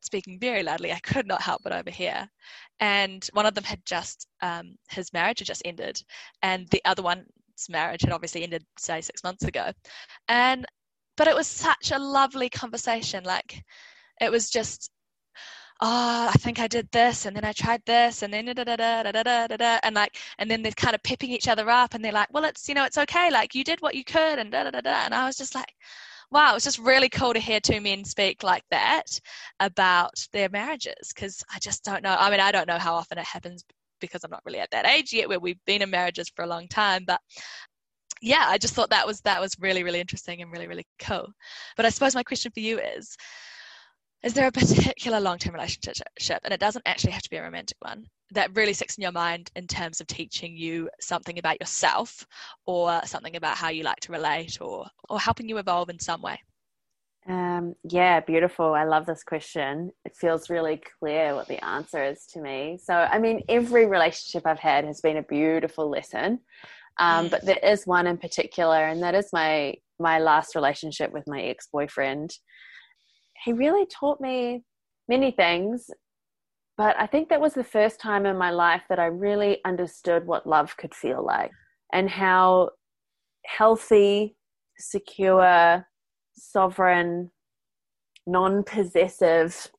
speaking 0.00 0.38
very 0.38 0.62
loudly. 0.62 0.92
I 0.92 1.00
could 1.00 1.26
not 1.26 1.42
help 1.42 1.62
but 1.62 1.72
overhear. 1.72 2.28
And 2.78 3.28
one 3.32 3.44
of 3.46 3.54
them 3.54 3.64
had 3.64 3.84
just, 3.84 4.26
um, 4.40 4.76
his 4.88 5.12
marriage 5.12 5.40
had 5.40 5.48
just 5.48 5.62
ended, 5.64 6.02
and 6.42 6.68
the 6.68 6.82
other 6.84 7.02
one's 7.02 7.26
marriage 7.68 8.02
had 8.02 8.12
obviously 8.12 8.42
ended, 8.42 8.64
say, 8.78 9.00
six 9.00 9.22
months 9.22 9.44
ago. 9.44 9.72
And, 10.28 10.64
but 11.16 11.28
it 11.28 11.34
was 11.34 11.46
such 11.46 11.92
a 11.92 11.98
lovely 11.98 12.48
conversation. 12.48 13.24
Like, 13.24 13.62
it 14.20 14.30
was 14.30 14.48
just 14.48 14.90
oh, 15.82 16.28
I 16.32 16.36
think 16.38 16.60
I 16.60 16.68
did 16.68 16.90
this, 16.92 17.26
and 17.26 17.34
then 17.36 17.44
I 17.44 17.52
tried 17.52 17.82
this, 17.86 18.22
and 18.22 18.32
then 18.32 18.46
da 18.46 18.52
da 18.54 18.64
da 18.64 18.76
da 18.76 19.02
da 19.12 19.22
da 19.22 19.46
da 19.46 19.56
da, 19.56 19.78
and 19.82 19.94
like, 19.94 20.16
and 20.38 20.50
then 20.50 20.62
they're 20.62 20.72
kind 20.72 20.94
of 20.94 21.02
pepping 21.02 21.30
each 21.30 21.48
other 21.48 21.68
up, 21.70 21.94
and 21.94 22.04
they're 22.04 22.12
like, 22.12 22.28
well, 22.32 22.44
it's 22.44 22.68
you 22.68 22.74
know, 22.74 22.84
it's 22.84 22.98
okay, 22.98 23.30
like 23.30 23.54
you 23.54 23.64
did 23.64 23.80
what 23.80 23.94
you 23.94 24.04
could, 24.04 24.38
and 24.38 24.50
da 24.52 24.64
da 24.64 24.80
da 24.80 24.90
and 25.04 25.14
I 25.14 25.26
was 25.26 25.36
just 25.36 25.54
like, 25.54 25.72
wow, 26.30 26.52
it 26.52 26.54
was 26.54 26.64
just 26.64 26.78
really 26.78 27.08
cool 27.08 27.32
to 27.34 27.40
hear 27.40 27.60
two 27.60 27.80
men 27.80 28.04
speak 28.04 28.42
like 28.42 28.64
that 28.70 29.18
about 29.60 30.26
their 30.32 30.48
marriages, 30.50 31.12
because 31.14 31.42
I 31.54 31.58
just 31.60 31.84
don't 31.84 32.02
know. 32.02 32.16
I 32.18 32.30
mean, 32.30 32.40
I 32.40 32.52
don't 32.52 32.68
know 32.68 32.78
how 32.78 32.94
often 32.94 33.18
it 33.18 33.24
happens 33.24 33.64
because 34.00 34.24
I'm 34.24 34.30
not 34.30 34.42
really 34.46 34.60
at 34.60 34.70
that 34.70 34.86
age 34.86 35.12
yet 35.12 35.28
where 35.28 35.40
we've 35.40 35.62
been 35.66 35.82
in 35.82 35.90
marriages 35.90 36.30
for 36.34 36.42
a 36.44 36.48
long 36.48 36.68
time, 36.68 37.04
but 37.06 37.20
yeah, 38.22 38.44
I 38.48 38.58
just 38.58 38.74
thought 38.74 38.90
that 38.90 39.06
was 39.06 39.20
that 39.22 39.40
was 39.40 39.56
really 39.58 39.82
really 39.82 40.00
interesting 40.00 40.42
and 40.42 40.52
really 40.52 40.66
really 40.68 40.86
cool. 40.98 41.26
But 41.76 41.86
I 41.86 41.90
suppose 41.90 42.14
my 42.14 42.22
question 42.22 42.52
for 42.52 42.60
you 42.60 42.78
is 42.78 43.16
is 44.22 44.34
there 44.34 44.46
a 44.46 44.52
particular 44.52 45.18
long-term 45.20 45.54
relationship 45.54 46.40
and 46.44 46.52
it 46.52 46.60
doesn't 46.60 46.86
actually 46.86 47.12
have 47.12 47.22
to 47.22 47.30
be 47.30 47.36
a 47.36 47.42
romantic 47.42 47.76
one 47.80 48.04
that 48.32 48.54
really 48.54 48.72
sticks 48.72 48.96
in 48.96 49.02
your 49.02 49.12
mind 49.12 49.50
in 49.56 49.66
terms 49.66 50.00
of 50.00 50.06
teaching 50.06 50.56
you 50.56 50.88
something 51.00 51.38
about 51.38 51.60
yourself 51.60 52.26
or 52.66 53.00
something 53.04 53.36
about 53.36 53.56
how 53.56 53.68
you 53.68 53.82
like 53.82 54.00
to 54.00 54.12
relate 54.12 54.58
or 54.60 54.86
or 55.08 55.18
helping 55.18 55.48
you 55.48 55.58
evolve 55.58 55.88
in 55.88 55.98
some 55.98 56.22
way? 56.22 56.38
Um, 57.28 57.74
yeah 57.84 58.20
beautiful. 58.20 58.74
I 58.74 58.84
love 58.84 59.06
this 59.06 59.22
question. 59.22 59.90
It 60.04 60.16
feels 60.16 60.50
really 60.50 60.80
clear 60.98 61.34
what 61.34 61.48
the 61.48 61.62
answer 61.64 62.02
is 62.02 62.26
to 62.32 62.40
me. 62.40 62.78
So 62.82 62.94
i 62.94 63.18
mean 63.18 63.42
every 63.48 63.86
relationship 63.86 64.46
i've 64.46 64.58
had 64.58 64.84
has 64.84 65.00
been 65.00 65.16
a 65.16 65.22
beautiful 65.22 65.88
lesson. 65.88 66.40
Um, 66.98 67.26
mm. 67.26 67.30
but 67.30 67.44
there 67.46 67.58
is 67.62 67.86
one 67.86 68.06
in 68.06 68.18
particular 68.18 68.86
and 68.86 69.02
that 69.02 69.14
is 69.14 69.30
my 69.32 69.74
my 69.98 70.18
last 70.18 70.54
relationship 70.54 71.12
with 71.12 71.24
my 71.26 71.42
ex-boyfriend 71.42 72.30
he 73.44 73.52
really 73.52 73.86
taught 73.86 74.20
me 74.20 74.62
many 75.08 75.30
things. 75.30 75.90
But 76.76 76.96
I 76.98 77.06
think 77.06 77.28
that 77.28 77.40
was 77.40 77.54
the 77.54 77.64
first 77.64 78.00
time 78.00 78.24
in 78.24 78.38
my 78.38 78.50
life 78.50 78.82
that 78.88 78.98
I 78.98 79.06
really 79.06 79.58
understood 79.66 80.26
what 80.26 80.46
love 80.46 80.76
could 80.76 80.94
feel 80.94 81.24
like 81.24 81.50
and 81.92 82.08
how 82.08 82.70
healthy, 83.44 84.36
secure, 84.78 85.86
sovereign, 86.32 87.30
non 88.26 88.62
possessive, 88.64 89.70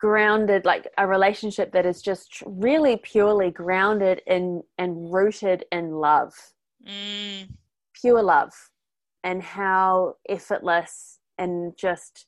grounded, 0.00 0.64
like 0.64 0.86
a 0.96 1.06
relationship 1.06 1.72
that 1.72 1.84
is 1.84 2.00
just 2.00 2.42
really 2.46 2.96
purely 2.96 3.50
grounded 3.50 4.22
in 4.26 4.62
and 4.78 5.12
rooted 5.12 5.64
in 5.72 5.92
love. 5.92 6.32
Mm. 6.88 7.50
Pure 8.00 8.22
love. 8.22 8.52
And 9.24 9.42
how 9.42 10.14
effortless 10.28 11.18
and 11.36 11.76
just 11.76 12.26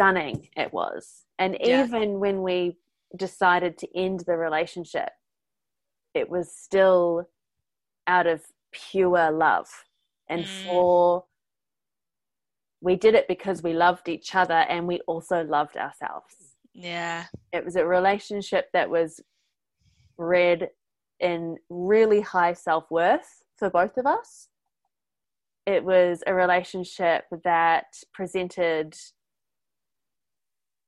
stunning 0.00 0.48
it 0.56 0.72
was. 0.72 1.24
And 1.38 1.56
yeah. 1.60 1.84
even 1.84 2.20
when 2.20 2.42
we 2.42 2.78
decided 3.16 3.76
to 3.78 3.88
end 3.94 4.20
the 4.20 4.36
relationship, 4.36 5.10
it 6.14 6.30
was 6.30 6.50
still 6.54 7.28
out 8.06 8.26
of 8.26 8.42
pure 8.72 9.30
love. 9.30 9.68
And 10.28 10.44
mm. 10.44 10.64
for 10.64 11.24
we 12.80 12.96
did 12.96 13.14
it 13.14 13.28
because 13.28 13.62
we 13.62 13.74
loved 13.74 14.08
each 14.08 14.34
other 14.34 14.54
and 14.54 14.86
we 14.86 15.00
also 15.06 15.44
loved 15.44 15.76
ourselves. 15.76 16.34
Yeah. 16.72 17.24
It 17.52 17.62
was 17.62 17.76
a 17.76 17.84
relationship 17.84 18.68
that 18.72 18.88
was 18.88 19.20
bred 20.16 20.70
in 21.18 21.56
really 21.68 22.22
high 22.22 22.54
self 22.54 22.90
worth 22.90 23.42
for 23.58 23.68
both 23.68 23.98
of 23.98 24.06
us. 24.06 24.48
It 25.66 25.84
was 25.84 26.22
a 26.26 26.32
relationship 26.32 27.24
that 27.44 27.84
presented 28.14 28.96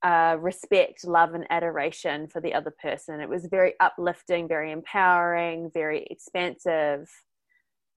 uh, 0.02 0.36
respect, 0.40 1.06
love, 1.06 1.34
and 1.34 1.46
adoration 1.50 2.26
for 2.26 2.40
the 2.40 2.54
other 2.54 2.72
person. 2.82 3.20
It 3.20 3.28
was 3.28 3.46
very 3.46 3.74
uplifting, 3.80 4.48
very 4.48 4.72
empowering, 4.72 5.70
very 5.72 6.06
expansive. 6.10 7.08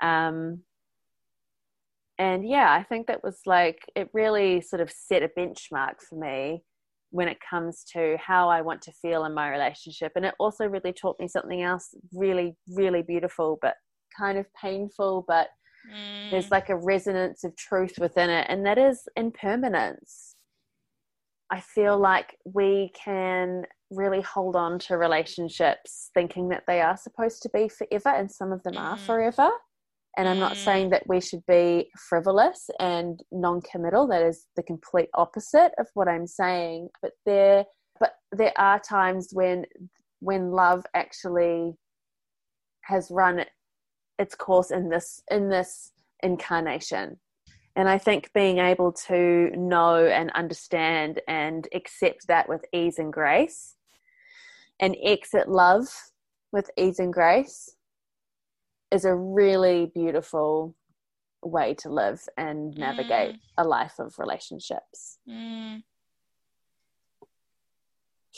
Um, 0.02 0.62
and 2.18 2.48
yeah, 2.48 2.72
I 2.72 2.84
think 2.84 3.08
that 3.08 3.24
was 3.24 3.40
like, 3.46 3.80
it 3.96 4.10
really 4.14 4.62
sort 4.62 4.82
of 4.82 4.92
set 4.92 5.24
a 5.24 5.30
benchmark 5.38 6.02
for 6.08 6.16
me 6.16 6.64
when 7.10 7.28
it 7.28 7.38
comes 7.50 7.84
to 7.94 8.18
how 8.20 8.50
I 8.50 8.62
want 8.62 8.82
to 8.84 8.92
feel 8.92 9.26
in 9.26 9.34
my 9.34 9.50
relationship. 9.50 10.12
And 10.16 10.26
it 10.26 10.36
also 10.40 10.66
really 10.66 10.94
taught 10.94 11.20
me 11.20 11.28
something 11.28 11.62
else 11.62 11.94
really, 12.14 12.56
really 12.70 13.02
beautiful, 13.02 13.58
but 13.62 13.76
kind 14.18 14.38
of 14.38 14.46
painful, 14.54 15.26
but 15.28 15.48
mm. 15.92 16.32
there's 16.32 16.52
like 16.52 16.70
a 16.70 16.76
resonance 16.76 17.44
of 17.44 17.56
truth 17.56 17.96
within 18.00 18.30
it. 18.30 18.46
And 18.50 18.66
that 18.66 18.78
is 18.78 19.08
impermanence. 19.16 20.35
I 21.52 21.60
feel 21.60 21.98
like 21.98 22.38
we 22.44 22.92
can 22.96 23.64
really 23.92 24.22
hold 24.22 24.56
on 24.56 24.80
to 24.80 24.98
relationships 24.98 26.10
thinking 26.14 26.50
that 26.50 26.64
they 26.68 26.82
are 26.82 26.98
supposed 26.98 27.42
to 27.44 27.50
be 27.54 27.70
forever, 27.70 28.10
and 28.10 28.32
some 28.32 28.52
of 28.52 28.64
them 28.64 28.78
are 28.78 28.98
forever. 28.98 29.50
And 30.18 30.28
I'm 30.30 30.40
not 30.40 30.54
mm. 30.54 30.64
saying 30.64 30.90
that 30.92 31.08
we 31.08 31.20
should 31.20 31.46
be 31.46 31.90
frivolous 32.10 32.70
and 32.80 33.22
non-committal. 33.32 34.08
That 34.08 34.24
is 34.24 34.46
the 34.56 34.64
complete 34.64 35.10
opposite 35.14 35.72
of 35.78 35.88
what 35.94 36.08
I'm 36.08 36.26
saying. 36.26 36.90
But 37.02 37.12
there, 37.26 37.66
but 38.00 38.14
there 38.32 38.54
are 38.58 38.80
times 38.80 39.30
when 39.34 39.66
when 40.22 40.52
love 40.52 40.86
actually 40.96 41.76
has 42.84 43.12
run 43.12 43.46
its 44.18 44.36
course 44.36 44.72
in 44.72 44.90
this 44.90 45.22
in 45.30 45.50
this 45.50 45.92
incarnation. 46.24 47.20
And 47.76 47.90
I 47.90 47.98
think 47.98 48.32
being 48.34 48.60
able 48.60 48.94
to 49.08 49.52
know 49.56 50.06
and 50.06 50.32
understand 50.32 51.22
and 51.28 51.68
accept 51.74 52.28
that 52.28 52.48
with 52.48 52.64
ease 52.72 53.00
and 53.00 53.12
grace 53.12 53.76
and 54.80 54.96
exit 55.04 55.50
love 55.50 55.88
with 56.52 56.70
ease 56.78 57.00
and 57.00 57.14
grace 57.14 57.76
is 58.92 59.04
a 59.04 59.14
really 59.14 59.92
beautiful 59.94 60.74
way 61.42 61.74
to 61.76 61.90
live 61.90 62.22
and 62.38 62.76
navigate 62.78 63.36
mm. 63.36 63.40
a 63.58 63.64
life 63.64 64.00
of 64.00 64.18
relationships. 64.18 65.18
Mm. 65.30 65.84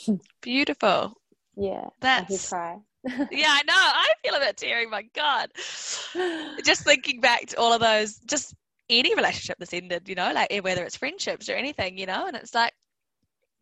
Beautiful. 0.42 1.14
Yeah. 1.56 1.88
That's 2.00 2.48
cry. 2.48 2.78
yeah, 3.04 3.48
I 3.48 3.62
know. 3.66 3.74
I 3.74 4.06
feel 4.22 4.34
a 4.34 4.40
bit 4.40 4.56
teary. 4.56 4.86
My 4.86 5.02
God. 5.14 5.50
Just 6.64 6.82
thinking 6.82 7.20
back 7.20 7.46
to 7.46 7.58
all 7.58 7.72
of 7.72 7.80
those, 7.80 8.18
just 8.18 8.54
any 8.90 9.14
relationship 9.14 9.56
that's 9.58 9.74
ended, 9.74 10.08
you 10.08 10.14
know, 10.14 10.32
like 10.32 10.52
whether 10.62 10.82
it's 10.84 10.96
friendships 10.96 11.48
or 11.48 11.54
anything, 11.54 11.98
you 11.98 12.06
know, 12.06 12.26
and 12.26 12.36
it's 12.36 12.54
like 12.54 12.72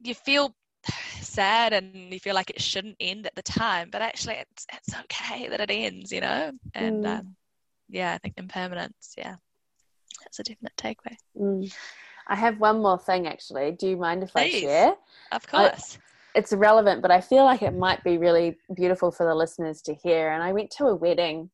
you 0.01 0.14
feel 0.14 0.55
sad 1.20 1.72
and 1.72 2.12
you 2.12 2.20
feel 2.20 2.35
like 2.35 2.51
it 2.51 2.61
shouldn't 2.61 2.97
end 3.01 3.27
at 3.27 3.35
the 3.35 3.43
time, 3.43 3.89
but 3.91 4.03
actually 4.03 4.35
it's 4.35 4.66
it's 4.72 4.95
okay 5.01 5.49
that 5.49 5.61
it 5.61 5.70
ends, 5.70 6.12
you 6.12 6.20
know. 6.20 6.53
And 6.74 7.05
mm. 7.05 7.18
um, 7.18 7.37
yeah, 7.89 8.12
I 8.12 8.18
think 8.18 8.35
impermanence, 8.37 9.14
yeah, 9.16 9.37
that's 10.22 10.39
a 10.39 10.43
definite 10.43 10.77
takeaway. 10.77 11.16
Mm. 11.39 11.72
I 12.29 12.35
have 12.35 12.59
one 12.59 12.83
more 12.83 12.99
thing 12.99 13.27
actually. 13.27 13.72
Do 13.72 13.89
you 13.89 13.97
mind 13.97 14.22
if 14.22 14.33
Please. 14.33 14.57
I 14.57 14.61
share? 14.61 14.95
Of 15.33 15.47
course. 15.47 15.99
I, 15.99 16.39
it's 16.39 16.53
irrelevant, 16.53 17.01
but 17.01 17.11
I 17.11 17.20
feel 17.20 17.45
like 17.45 17.62
it 17.62 17.74
might 17.74 18.05
be 18.05 18.18
really 18.18 18.59
beautiful 18.74 19.11
for 19.11 19.24
the 19.24 19.35
listeners 19.35 19.81
to 19.83 19.95
hear. 19.95 20.33
And 20.33 20.43
I 20.43 20.53
went 20.53 20.70
to 20.72 20.87
a 20.87 20.95
wedding 20.95 21.51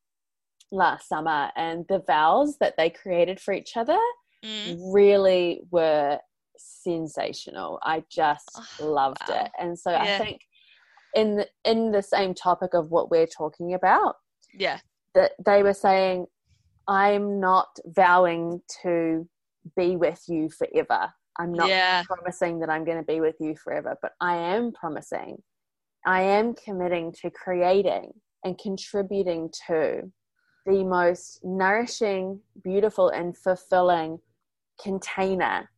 last 0.72 1.08
summer, 1.08 1.50
and 1.54 1.84
the 1.88 2.02
vows 2.06 2.56
that 2.58 2.74
they 2.76 2.90
created 2.90 3.38
for 3.38 3.54
each 3.54 3.76
other 3.76 3.98
mm. 4.44 4.76
really 4.92 5.60
were 5.70 6.18
sensational. 6.56 7.78
I 7.82 8.04
just 8.10 8.50
oh, 8.80 8.86
loved 8.86 9.28
wow. 9.28 9.44
it. 9.44 9.50
And 9.60 9.78
so 9.78 9.90
yeah. 9.90 10.02
I 10.02 10.18
think 10.18 10.40
in 11.14 11.36
the, 11.36 11.48
in 11.64 11.92
the 11.92 12.02
same 12.02 12.34
topic 12.34 12.74
of 12.74 12.90
what 12.90 13.10
we're 13.10 13.26
talking 13.26 13.74
about, 13.74 14.16
yeah, 14.54 14.78
that 15.14 15.32
they 15.44 15.62
were 15.62 15.74
saying, 15.74 16.26
I'm 16.88 17.38
not 17.38 17.68
vowing 17.84 18.62
to 18.82 19.28
be 19.76 19.96
with 19.96 20.22
you 20.28 20.50
forever. 20.50 21.12
I'm 21.38 21.52
not 21.52 21.68
yeah. 21.68 22.02
promising 22.04 22.60
that 22.60 22.70
I'm 22.70 22.84
going 22.84 22.98
to 22.98 23.04
be 23.04 23.20
with 23.20 23.36
you 23.40 23.54
forever, 23.56 23.96
but 24.02 24.12
I 24.20 24.36
am 24.36 24.72
promising, 24.72 25.42
I 26.04 26.22
am 26.22 26.54
committing 26.54 27.12
to 27.22 27.30
creating 27.30 28.12
and 28.44 28.58
contributing 28.58 29.50
to 29.68 30.10
the 30.66 30.84
most 30.84 31.40
nourishing, 31.44 32.40
beautiful, 32.62 33.08
and 33.08 33.36
fulfilling 33.36 34.18
container 34.80 35.70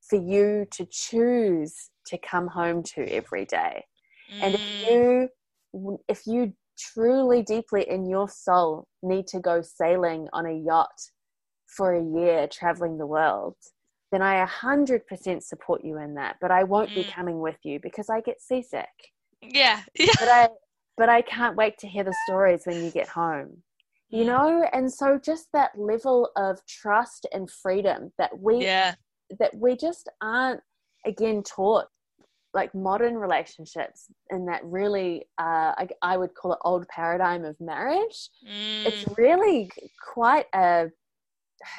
for 0.00 0.16
you 0.16 0.66
to 0.72 0.86
choose 0.90 1.90
to 2.06 2.18
come 2.18 2.46
home 2.46 2.82
to 2.82 3.02
every 3.10 3.44
day. 3.44 3.84
Mm. 4.32 4.42
And 4.42 4.54
if 4.54 4.60
mm. 4.60 4.90
you 4.90 5.98
if 6.08 6.26
you 6.26 6.52
truly 6.78 7.42
deeply 7.42 7.88
in 7.88 8.08
your 8.08 8.28
soul 8.28 8.86
need 9.02 9.26
to 9.28 9.40
go 9.40 9.62
sailing 9.62 10.28
on 10.32 10.46
a 10.46 10.52
yacht 10.52 11.10
for 11.66 11.94
a 11.94 12.02
year 12.02 12.46
traveling 12.46 12.98
the 12.98 13.06
world, 13.06 13.56
then 14.12 14.22
I 14.22 14.44
100% 14.46 15.42
support 15.42 15.84
you 15.84 15.98
in 15.98 16.14
that. 16.14 16.36
But 16.40 16.50
I 16.50 16.64
won't 16.64 16.90
mm. 16.90 16.96
be 16.96 17.04
coming 17.04 17.40
with 17.40 17.58
you 17.64 17.80
because 17.82 18.08
I 18.08 18.20
get 18.20 18.40
seasick. 18.40 18.86
Yeah. 19.42 19.80
yeah. 19.98 20.06
But 20.18 20.28
I 20.28 20.48
but 20.96 21.08
I 21.08 21.22
can't 21.22 21.56
wait 21.56 21.78
to 21.78 21.88
hear 21.88 22.04
the 22.04 22.14
stories 22.26 22.62
when 22.66 22.84
you 22.84 22.90
get 22.90 23.08
home. 23.08 23.62
You 24.10 24.24
mm. 24.24 24.26
know, 24.26 24.68
and 24.72 24.92
so 24.92 25.18
just 25.18 25.48
that 25.52 25.72
level 25.76 26.30
of 26.36 26.64
trust 26.66 27.26
and 27.32 27.50
freedom 27.50 28.12
that 28.18 28.38
we 28.38 28.62
yeah 28.62 28.94
that 29.38 29.56
we 29.56 29.76
just 29.76 30.08
aren't 30.20 30.60
again 31.06 31.42
taught 31.42 31.86
like 32.52 32.74
modern 32.74 33.16
relationships 33.16 34.06
in 34.30 34.46
that 34.46 34.64
really 34.64 35.24
uh, 35.38 35.74
I, 35.76 35.88
I, 36.02 36.16
would 36.16 36.34
call 36.34 36.52
it 36.52 36.58
old 36.64 36.86
paradigm 36.88 37.44
of 37.44 37.60
marriage 37.60 38.30
mm. 38.46 38.86
it's 38.86 39.04
really 39.18 39.70
quite 40.12 40.46
a 40.54 40.90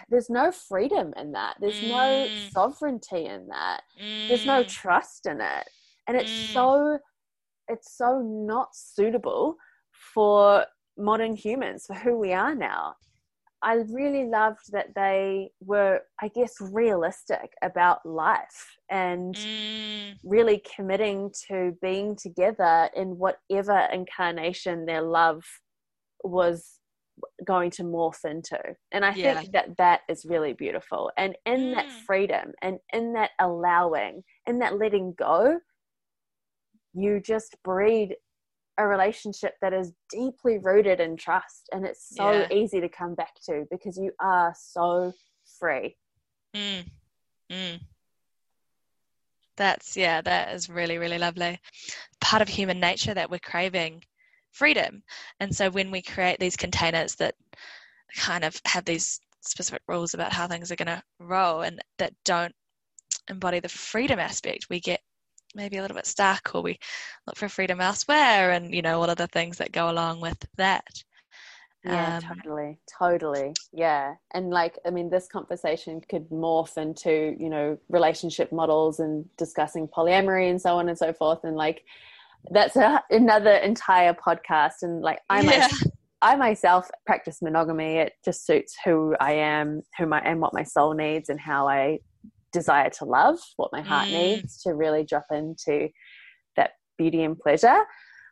there's 0.10 0.30
no 0.30 0.52
freedom 0.52 1.14
in 1.18 1.32
that 1.32 1.56
there's 1.62 1.80
mm. 1.80 1.90
no 1.90 2.28
sovereignty 2.52 3.26
in 3.26 3.48
that 3.48 3.82
mm. 4.02 4.28
there's 4.28 4.46
no 4.46 4.64
mm. 4.64 4.68
trust 4.68 5.28
in 5.28 5.40
it 5.40 5.68
and 6.08 6.18
it's 6.18 6.32
mm. 6.32 6.54
so 6.54 7.00
it's 7.68 7.98
so 7.98 8.22
not 8.22 8.70
suitable 8.74 9.56
for 10.14 10.66
modern 10.98 11.36
humans 11.36 11.86
for 11.86 11.94
who 11.94 12.18
we 12.18 12.34
are 12.34 12.56
now 12.56 12.96
I 13.66 13.84
really 13.90 14.26
loved 14.26 14.72
that 14.74 14.94
they 14.96 15.50
were, 15.60 16.02
I 16.22 16.28
guess, 16.28 16.54
realistic 16.60 17.52
about 17.64 18.06
life 18.06 18.78
and 18.92 19.34
mm. 19.34 20.14
really 20.24 20.62
committing 20.76 21.32
to 21.48 21.76
being 21.82 22.16
together 22.16 22.90
in 22.96 23.18
whatever 23.18 23.88
incarnation 23.92 24.86
their 24.86 25.02
love 25.02 25.44
was 26.24 26.80
going 27.44 27.72
to 27.72 27.84
morph 27.84 28.24
into. 28.24 28.60
And 28.92 29.04
I 29.04 29.16
yeah. 29.16 29.40
think 29.40 29.54
that 29.54 29.78
that 29.78 30.02
is 30.10 30.26
really 30.26 30.54
beautiful. 30.54 31.12
And 31.18 31.36
in 31.48 31.60
mm. 31.60 31.76
that 31.76 31.90
freedom 32.06 32.52
and 32.62 32.78
in 32.94 33.14
that 33.14 33.32
allowing, 33.40 34.22
in 34.46 34.60
that 34.60 34.78
letting 34.78 35.16
go, 35.18 35.58
you 36.94 37.20
just 37.20 37.56
breed 37.64 38.16
a 38.78 38.88
relationship 38.88 39.54
that 39.62 39.74
is 39.74 39.94
deeply 40.10 40.60
rooted 40.60 41.00
in 41.00 41.16
trust 41.16 41.70
and 41.72 41.86
it's 41.86 42.16
so 42.16 42.32
yeah. 42.32 42.48
easy 42.52 42.82
to 42.82 42.90
come 42.90 43.16
back 43.16 43.34
to 43.46 43.66
because 43.72 43.98
you 43.98 44.12
are 44.20 44.54
so 44.58 45.14
free 45.60 45.96
mm. 46.56 46.84
Mm. 47.52 47.80
that's 49.56 49.96
yeah 49.96 50.22
that 50.22 50.54
is 50.54 50.70
really 50.70 50.98
really 50.98 51.18
lovely 51.18 51.60
part 52.20 52.42
of 52.42 52.48
human 52.48 52.80
nature 52.80 53.14
that 53.14 53.30
we're 53.30 53.40
craving 53.40 54.04
freedom 54.52 55.04
and 55.40 55.56
so 55.56 55.70
when 55.70 55.92
we 55.92 56.02
create 56.02 56.40
these 56.40 56.56
containers 56.56 57.16
that 57.16 57.36
kind 58.18 58.44
of 58.44 58.60
have 58.66 58.86
these 58.86 59.20
specific 59.42 59.82
rules 59.88 60.14
about 60.14 60.34
how 60.34 60.48
things 60.48 60.72
are 60.72 60.76
going 60.76 60.88
to 60.88 61.04
roll 61.20 61.62
and 61.62 61.80
that 61.98 62.14
don't 62.24 62.54
embody 63.30 63.60
the 63.60 63.70
freedom 63.70 64.20
aspect 64.20 64.68
we 64.70 64.80
get 64.80 65.02
maybe 65.56 65.78
a 65.78 65.82
little 65.82 65.96
bit 65.96 66.06
stuck 66.06 66.52
or 66.54 66.62
we 66.62 66.78
look 67.26 67.38
for 67.38 67.50
freedom 67.50 67.82
elsewhere 67.82 68.52
and 68.52 68.74
you 68.74 68.82
know 68.82 69.00
all 69.02 69.10
of 69.10 69.18
the 69.18 69.28
things 69.28 69.58
that 69.58 69.72
go 69.72 69.90
along 69.90 70.22
with 70.22 70.38
that. 70.58 70.86
Yeah 71.84 72.18
um, 72.18 72.38
totally 72.38 72.80
totally. 73.00 73.54
Yeah 73.72 74.16
and 74.34 74.50
like 74.50 74.80
i 74.86 74.90
mean 74.90 75.10
this 75.10 75.28
conversation 75.28 76.02
could 76.10 76.28
morph 76.30 76.78
into 76.78 77.36
you 77.40 77.50
know 77.50 77.78
relationship 77.90 78.52
models 78.52 79.00
and 79.00 79.26
discussing 79.38 79.88
polyamory 79.88 80.50
and 80.50 80.62
so 80.62 80.78
on 80.78 80.90
and 80.90 80.98
so 80.98 81.14
forth 81.14 81.40
and 81.44 81.56
like 81.56 81.84
that's 82.52 82.76
a, 82.76 83.04
another 83.10 83.56
entire 83.56 84.14
podcast 84.14 84.82
and 84.82 85.02
like 85.02 85.20
i 85.30 85.42
yeah. 85.42 85.60
myself, 85.60 85.82
i 86.22 86.36
myself 86.36 86.90
practice 87.06 87.42
monogamy. 87.42 87.98
It 87.98 88.14
just 88.24 88.46
suits 88.46 88.76
who 88.84 89.16
i 89.20 89.34
am 89.34 89.82
who 89.98 90.12
i 90.12 90.28
am 90.28 90.40
what 90.40 90.54
my 90.54 90.64
soul 90.64 90.94
needs 90.94 91.30
and 91.30 91.40
how 91.40 91.68
i 91.68 92.00
desire 92.56 92.90
to 92.98 93.06
love, 93.06 93.38
what 93.58 93.72
my 93.72 93.82
heart 93.82 94.08
mm. 94.08 94.14
needs 94.14 94.62
to 94.64 94.74
really 94.74 95.04
drop 95.04 95.26
into 95.32 95.90
that 96.56 96.72
beauty 96.98 97.24
and 97.24 97.38
pleasure. 97.38 97.82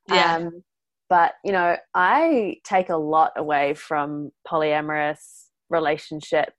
Yeah. 0.08 0.36
Um, 0.36 0.64
but 1.10 1.34
you 1.44 1.52
know, 1.52 1.78
I 1.94 2.58
take 2.64 2.90
a 2.90 2.98
lot 2.98 3.34
away 3.38 3.74
from 3.76 4.32
polyamorous 4.48 5.48
relationship 5.70 6.54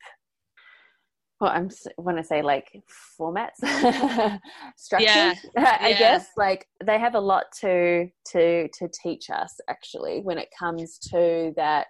well, 1.41 1.53
I'm 1.53 1.69
want 1.99 2.17
to 2.19 2.25
say 2.25 2.43
like 2.43 2.71
formats, 3.21 3.57
structures. 4.77 5.09
Yeah. 5.09 5.35
I 5.81 5.89
Yeah. 5.91 5.99
guess 5.99 6.29
like 6.37 6.67
they 6.85 6.99
have 6.99 7.15
a 7.15 7.21
lot 7.21 7.47
to 7.61 8.09
to 8.33 8.69
to 8.69 8.89
teach 9.03 9.31
us 9.31 9.53
actually 9.69 10.21
when 10.21 10.39
it 10.39 10.49
comes 10.59 10.99
to 11.11 11.53
that. 11.57 11.89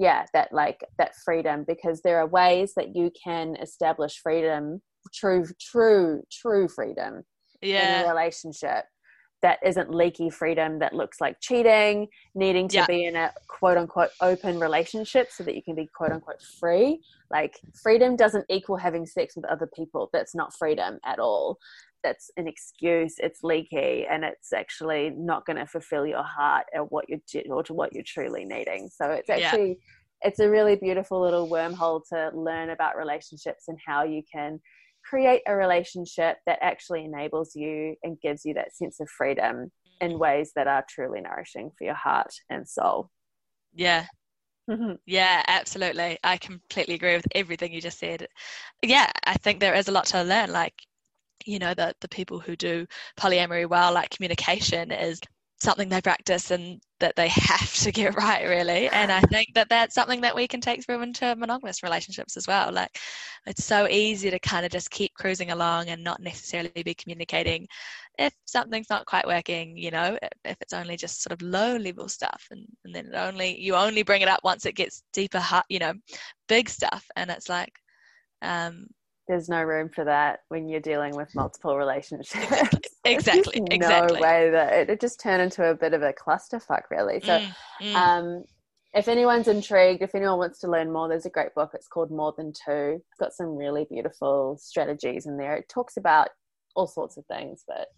Yeah, 0.00 0.26
that 0.32 0.52
like 0.52 0.80
that 0.98 1.16
freedom 1.24 1.64
because 1.66 2.02
there 2.02 2.20
are 2.20 2.26
ways 2.28 2.72
that 2.76 2.94
you 2.94 3.10
can 3.22 3.56
establish 3.56 4.20
freedom, 4.22 4.80
true, 5.12 5.44
true, 5.60 6.22
true 6.30 6.68
freedom 6.68 7.24
in 7.62 7.62
a 7.62 7.66
Yeah. 7.66 8.08
relationship 8.08 8.84
that 9.40 9.58
isn't 9.64 9.94
leaky 9.94 10.30
freedom 10.30 10.80
that 10.80 10.94
looks 10.94 11.20
like 11.20 11.36
cheating, 11.40 12.08
needing 12.34 12.68
to 12.68 12.74
Yeah. 12.74 12.86
be 12.86 13.04
in 13.04 13.14
a 13.14 13.32
quote 13.48 13.76
unquote 13.76 14.10
open 14.20 14.58
relationship 14.58 15.30
so 15.30 15.44
that 15.44 15.54
you 15.54 15.62
can 15.62 15.74
be 15.76 15.88
quote 15.94 16.12
unquote 16.12 16.42
free. 16.58 17.00
Like 17.30 17.58
freedom 17.82 18.16
doesn't 18.16 18.46
equal 18.48 18.76
having 18.76 19.06
sex 19.06 19.36
with 19.36 19.44
other 19.44 19.68
people. 19.76 20.10
That's 20.12 20.34
not 20.34 20.54
freedom 20.54 20.98
at 21.04 21.18
all. 21.20 21.58
That's 22.02 22.30
an 22.36 22.46
excuse. 22.48 23.14
It's 23.18 23.42
leaky, 23.42 24.06
and 24.08 24.24
it's 24.24 24.52
actually 24.52 25.10
not 25.10 25.44
going 25.46 25.56
to 25.56 25.66
fulfill 25.66 26.06
your 26.06 26.22
heart 26.22 26.66
or 26.72 26.84
what 26.84 27.06
you're 27.08 27.18
or 27.50 27.62
to 27.64 27.74
what 27.74 27.92
you're 27.92 28.04
truly 28.06 28.44
needing. 28.44 28.88
So 28.88 29.10
it's 29.10 29.28
Yeah. 29.28 29.52
actually 29.52 29.78
it's 30.22 30.40
a 30.40 30.50
really 30.50 30.74
beautiful 30.76 31.20
little 31.20 31.48
wormhole 31.48 32.02
to 32.12 32.30
learn 32.34 32.70
about 32.70 32.96
relationships 32.96 33.64
and 33.68 33.78
how 33.86 34.02
you 34.02 34.22
can 34.32 34.60
create 35.08 35.42
a 35.46 35.54
relationship 35.54 36.38
that 36.46 36.58
actually 36.60 37.04
enables 37.04 37.54
you 37.54 37.96
and 38.02 38.20
gives 38.20 38.44
you 38.44 38.54
that 38.54 38.74
sense 38.74 39.00
of 39.00 39.08
freedom 39.08 39.70
in 40.00 40.10
mm-hmm. 40.10 40.18
ways 40.18 40.52
that 40.54 40.66
are 40.66 40.84
truly 40.88 41.20
nourishing 41.20 41.70
for 41.76 41.84
your 41.84 41.94
heart 41.94 42.32
and 42.50 42.68
soul. 42.68 43.10
Yeah. 43.74 44.06
Mm-hmm. 44.70 44.94
Yeah, 45.06 45.42
absolutely. 45.48 46.18
I 46.22 46.36
completely 46.36 46.94
agree 46.94 47.16
with 47.16 47.26
everything 47.34 47.72
you 47.72 47.80
just 47.80 47.98
said. 47.98 48.28
Yeah, 48.82 49.10
I 49.24 49.34
think 49.34 49.60
there 49.60 49.74
is 49.74 49.88
a 49.88 49.92
lot 49.92 50.06
to 50.06 50.22
learn. 50.22 50.52
Like, 50.52 50.74
you 51.46 51.58
know, 51.58 51.72
the 51.72 51.94
the 52.00 52.08
people 52.08 52.38
who 52.38 52.54
do 52.54 52.86
polyamory 53.18 53.68
well, 53.68 53.94
like 53.94 54.10
communication 54.10 54.90
is 54.90 55.20
something 55.60 55.88
they 55.88 56.00
practice 56.00 56.50
and 56.50 56.80
that 57.00 57.16
they 57.16 57.28
have 57.34 57.74
to 57.74 57.92
get 57.92 58.16
right, 58.16 58.44
really. 58.44 58.88
And 58.88 59.10
I 59.10 59.20
think 59.22 59.54
that 59.54 59.68
that's 59.68 59.94
something 59.94 60.20
that 60.22 60.36
we 60.36 60.46
can 60.48 60.60
take 60.60 60.84
through 60.84 61.02
into 61.02 61.34
monogamous 61.36 61.82
relationships 61.82 62.36
as 62.36 62.46
well. 62.46 62.72
Like, 62.72 62.96
it's 63.46 63.64
so 63.64 63.88
easy 63.88 64.30
to 64.30 64.38
kind 64.38 64.64
of 64.64 64.72
just 64.72 64.90
keep 64.90 65.14
cruising 65.14 65.50
along 65.50 65.88
and 65.88 66.02
not 66.04 66.20
necessarily 66.20 66.82
be 66.84 66.94
communicating 66.94 67.66
if 68.18 68.34
something's 68.44 68.90
not 68.90 69.06
quite 69.06 69.26
working, 69.26 69.76
you 69.76 69.92
know, 69.92 70.18
if 70.44 70.56
it's 70.60 70.72
only 70.72 70.96
just 70.96 71.22
sort 71.22 71.32
of 71.32 71.40
low 71.40 71.76
level 71.76 72.08
stuff 72.08 72.44
and, 72.50 72.66
and 72.84 72.94
then 72.94 73.06
it 73.06 73.14
only 73.14 73.58
you 73.58 73.76
only 73.76 74.02
bring 74.02 74.22
it 74.22 74.28
up 74.28 74.40
once 74.42 74.66
it 74.66 74.74
gets 74.74 75.04
deeper, 75.12 75.40
you 75.68 75.78
know, 75.78 75.94
big 76.48 76.68
stuff. 76.68 77.04
And 77.14 77.30
it's 77.30 77.48
like, 77.48 77.72
um, 78.42 78.88
There's 79.28 79.48
no 79.48 79.62
room 79.62 79.88
for 79.88 80.04
that 80.04 80.40
when 80.48 80.68
you're 80.68 80.80
dealing 80.80 81.14
with 81.14 81.32
multiple 81.34 81.76
relationships. 81.76 82.87
Exactly, 83.04 83.60
just 83.60 83.72
exactly. 83.72 84.16
No 84.16 84.22
way 84.22 84.50
that 84.50 84.72
it, 84.72 84.90
it 84.90 85.00
just 85.00 85.20
turned 85.20 85.42
into 85.42 85.64
a 85.64 85.74
bit 85.74 85.94
of 85.94 86.02
a 86.02 86.12
clusterfuck, 86.12 86.82
really. 86.90 87.20
So, 87.20 87.38
Mm, 87.38 87.54
mm. 87.82 87.94
um, 87.94 88.44
if 88.94 89.08
anyone's 89.08 89.48
intrigued, 89.48 90.02
if 90.02 90.14
anyone 90.14 90.38
wants 90.38 90.58
to 90.60 90.68
learn 90.68 90.92
more, 90.92 91.08
there's 91.08 91.26
a 91.26 91.30
great 91.30 91.54
book. 91.54 91.70
It's 91.74 91.88
called 91.88 92.10
More 92.10 92.34
Than 92.36 92.52
Two. 92.52 93.00
It's 93.00 93.18
got 93.20 93.32
some 93.32 93.56
really 93.56 93.86
beautiful 93.88 94.58
strategies 94.60 95.26
in 95.26 95.36
there. 95.36 95.56
It 95.56 95.68
talks 95.68 95.96
about 95.96 96.28
all 96.74 96.86
sorts 96.86 97.16
of 97.16 97.26
things, 97.26 97.64
but 97.66 97.88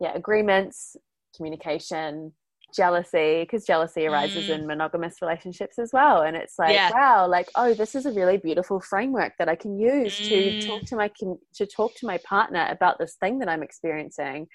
yeah, 0.00 0.12
agreements, 0.14 0.96
communication, 1.36 2.32
jealousy, 2.74 3.42
because 3.42 3.64
jealousy 3.64 4.06
arises 4.06 4.48
Mm. 4.48 4.54
in 4.54 4.66
monogamous 4.66 5.22
relationships 5.22 5.78
as 5.78 5.90
well. 5.92 6.22
And 6.22 6.36
it's 6.36 6.58
like, 6.58 6.74
Yeah. 6.74 6.90
wow, 6.92 7.26
like 7.28 7.48
oh, 7.54 7.74
this 7.74 7.94
is 7.94 8.06
a 8.06 8.12
really 8.12 8.36
beautiful 8.36 8.80
framework 8.80 9.34
that 9.38 9.48
I 9.48 9.54
can 9.56 9.78
use 9.78 10.20
to 10.28 10.34
Mm. 10.34 10.66
talk 10.66 10.84
to 10.86 10.96
my 10.96 11.10
to 11.54 11.66
talk 11.66 11.94
to 11.96 12.06
my 12.06 12.18
partner 12.18 12.66
about 12.70 12.98
this 12.98 13.14
thing 13.16 13.38
that 13.38 13.48
I'm 13.48 13.62
experiencing 13.62 14.48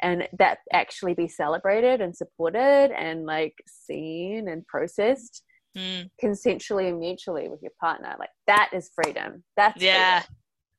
and 0.00 0.26
that 0.38 0.58
actually 0.72 1.14
be 1.14 1.28
celebrated 1.28 2.00
and 2.00 2.16
supported 2.16 2.90
and 2.92 3.24
like 3.24 3.54
seen 3.66 4.48
and 4.48 4.66
processed 4.66 5.44
Mm. 5.76 6.10
consensually 6.22 6.88
and 6.88 6.98
mutually 6.98 7.48
with 7.48 7.62
your 7.62 7.72
partner 7.80 8.14
like 8.18 8.28
that 8.46 8.68
is 8.74 8.90
freedom 8.94 9.42
that's 9.56 9.82
Yeah. 9.82 10.22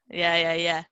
Yeah, 0.09 0.35
yeah, 0.35 0.53
yeah. 0.53 0.83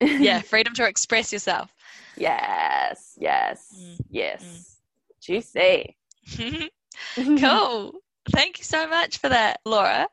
freedom. 0.00 0.22
Yeah, 0.24 0.40
freedom 0.40 0.74
to 0.74 0.86
express 0.86 1.32
yourself. 1.32 1.70
yes 2.16 3.16
yes 3.18 3.68
Mm, 3.76 3.96
yes 4.10 4.73
juicy 5.24 5.96
cool. 7.16 7.92
Thank 8.32 8.58
you 8.58 8.64
so 8.64 8.88
much 8.88 9.18
for 9.18 9.28
that, 9.28 9.60
Laura. 9.66 10.08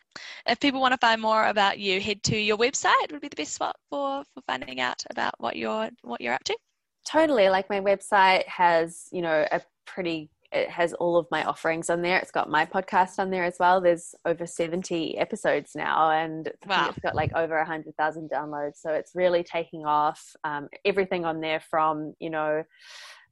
If 0.45 0.59
people 0.59 0.81
want 0.81 0.91
to 0.93 0.97
find 0.97 1.21
more 1.21 1.47
about 1.47 1.79
you, 1.79 2.01
head 2.01 2.21
to 2.23 2.37
your 2.37 2.57
website. 2.57 3.09
Would 3.11 3.21
be 3.21 3.29
the 3.29 3.35
best 3.37 3.53
spot 3.53 3.75
for, 3.89 4.23
for 4.33 4.41
finding 4.47 4.81
out 4.81 5.01
about 5.09 5.33
what 5.37 5.55
you're 5.55 5.89
what 6.01 6.19
you're 6.19 6.33
up 6.33 6.43
to. 6.45 6.57
totally 7.07 7.49
like 7.49 7.69
my 7.69 7.79
website 7.79 8.45
has 8.47 9.07
you 9.11 9.21
know 9.21 9.45
a 9.51 9.61
pretty 9.85 10.29
it 10.51 10.69
has 10.69 10.91
all 10.93 11.15
of 11.15 11.25
my 11.31 11.45
offerings 11.45 11.89
on 11.89 12.01
there 12.01 12.17
it's 12.19 12.29
got 12.31 12.49
my 12.49 12.65
podcast 12.65 13.17
on 13.19 13.31
there 13.31 13.45
as 13.45 13.55
well 13.59 13.79
there's 13.81 14.13
over 14.25 14.45
70 14.45 15.17
episodes 15.17 15.71
now 15.75 16.11
and 16.11 16.51
Wow. 16.67 16.89
it's 16.89 16.99
got 16.99 17.15
like 17.15 17.31
over 17.35 17.55
100000 17.57 18.29
downloads 18.29 18.75
so 18.75 18.91
it's 18.91 19.13
really 19.15 19.43
taking 19.43 19.85
off 19.85 20.21
um, 20.43 20.67
everything 20.85 21.23
on 21.25 21.39
there 21.39 21.61
from 21.71 22.13
you 22.19 22.29
know 22.29 22.63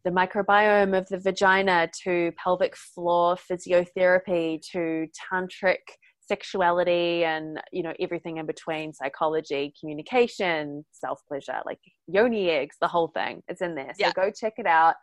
the 0.05 0.09
microbiome 0.11 0.97
of 0.97 1.07
the 1.09 1.19
vagina 1.19 1.89
to 2.03 2.31
pelvic 2.41 2.75
floor 2.75 3.35
physiotherapy 3.35 4.59
to 4.71 5.07
tantric 5.31 5.77
sexuality 6.21 7.23
and 7.25 7.59
you 7.71 7.81
know 7.81 7.93
everything 7.99 8.37
in 8.37 8.45
between 8.45 8.93
psychology 8.93 9.73
communication 9.79 10.85
self 10.91 11.19
pleasure 11.27 11.59
like 11.65 11.79
yoni 12.07 12.49
eggs 12.49 12.75
the 12.79 12.87
whole 12.87 13.07
thing 13.09 13.41
it's 13.47 13.61
in 13.61 13.73
there 13.75 13.91
so 13.99 14.05
Yeah. 14.05 14.11
go 14.15 14.29
check 14.31 14.53
it 14.57 14.67
out 14.67 14.95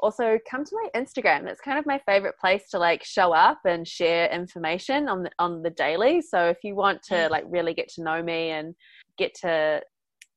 also 0.00 0.38
come 0.50 0.64
to 0.64 0.74
my 0.82 0.88
instagram 0.98 1.46
it's 1.46 1.60
kind 1.60 1.78
of 1.78 1.84
my 1.84 2.00
favorite 2.06 2.34
place 2.40 2.68
to 2.70 2.78
like 2.78 3.04
show 3.04 3.32
up 3.32 3.60
and 3.66 3.86
share 3.86 4.30
information 4.32 5.06
on 5.08 5.22
the 5.24 5.30
on 5.38 5.62
the 5.62 5.68
daily 5.70 6.22
so 6.22 6.48
if 6.48 6.56
you 6.64 6.74
want 6.74 7.02
to 7.02 7.14
Mm. 7.14 7.30
like 7.30 7.44
really 7.48 7.74
get 7.74 7.88
to 7.90 8.02
know 8.02 8.22
me 8.22 8.48
and 8.50 8.74
get 9.18 9.34
to 9.42 9.82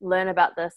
learn 0.02 0.28
about 0.28 0.58
this 0.58 0.76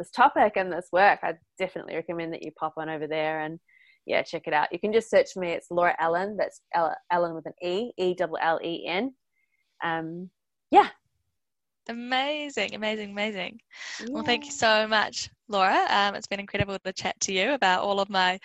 this 0.00 0.10
topic 0.10 0.54
and 0.56 0.72
this 0.72 0.88
work 0.92 1.20
i 1.22 1.32
definitely 1.58 1.94
recommend 1.94 2.32
that 2.32 2.42
you 2.42 2.50
pop 2.58 2.74
on 2.76 2.88
over 2.88 3.06
there 3.06 3.40
and 3.40 3.60
yeah, 4.06 4.22
check 4.22 4.46
it 4.46 4.52
out. 4.52 4.72
You 4.72 4.78
can 4.78 4.92
just 4.92 5.10
search 5.10 5.36
me. 5.36 5.50
It's 5.50 5.70
Laura 5.70 5.94
Ellen. 6.00 6.36
That's 6.36 6.60
Ellen 6.74 7.34
with 7.34 7.46
an 7.46 7.52
E, 7.62 7.92
E 7.96 8.14
double 8.14 8.38
L 8.40 8.58
E 8.62 8.84
N. 8.86 9.14
Um, 9.84 10.30
yeah. 10.70 10.88
Amazing, 11.88 12.74
amazing, 12.74 13.10
amazing. 13.10 13.60
Well, 14.08 14.22
thank 14.22 14.44
you 14.44 14.52
so 14.52 14.86
much, 14.86 15.30
Laura. 15.48 15.86
Um, 15.88 16.14
it's 16.14 16.26
been 16.26 16.40
incredible 16.40 16.78
to 16.84 16.92
chat 16.92 17.18
to 17.20 17.32
you 17.32 17.52
about 17.52 17.82
all 17.82 18.00
of 18.00 18.10
my 18.10 18.38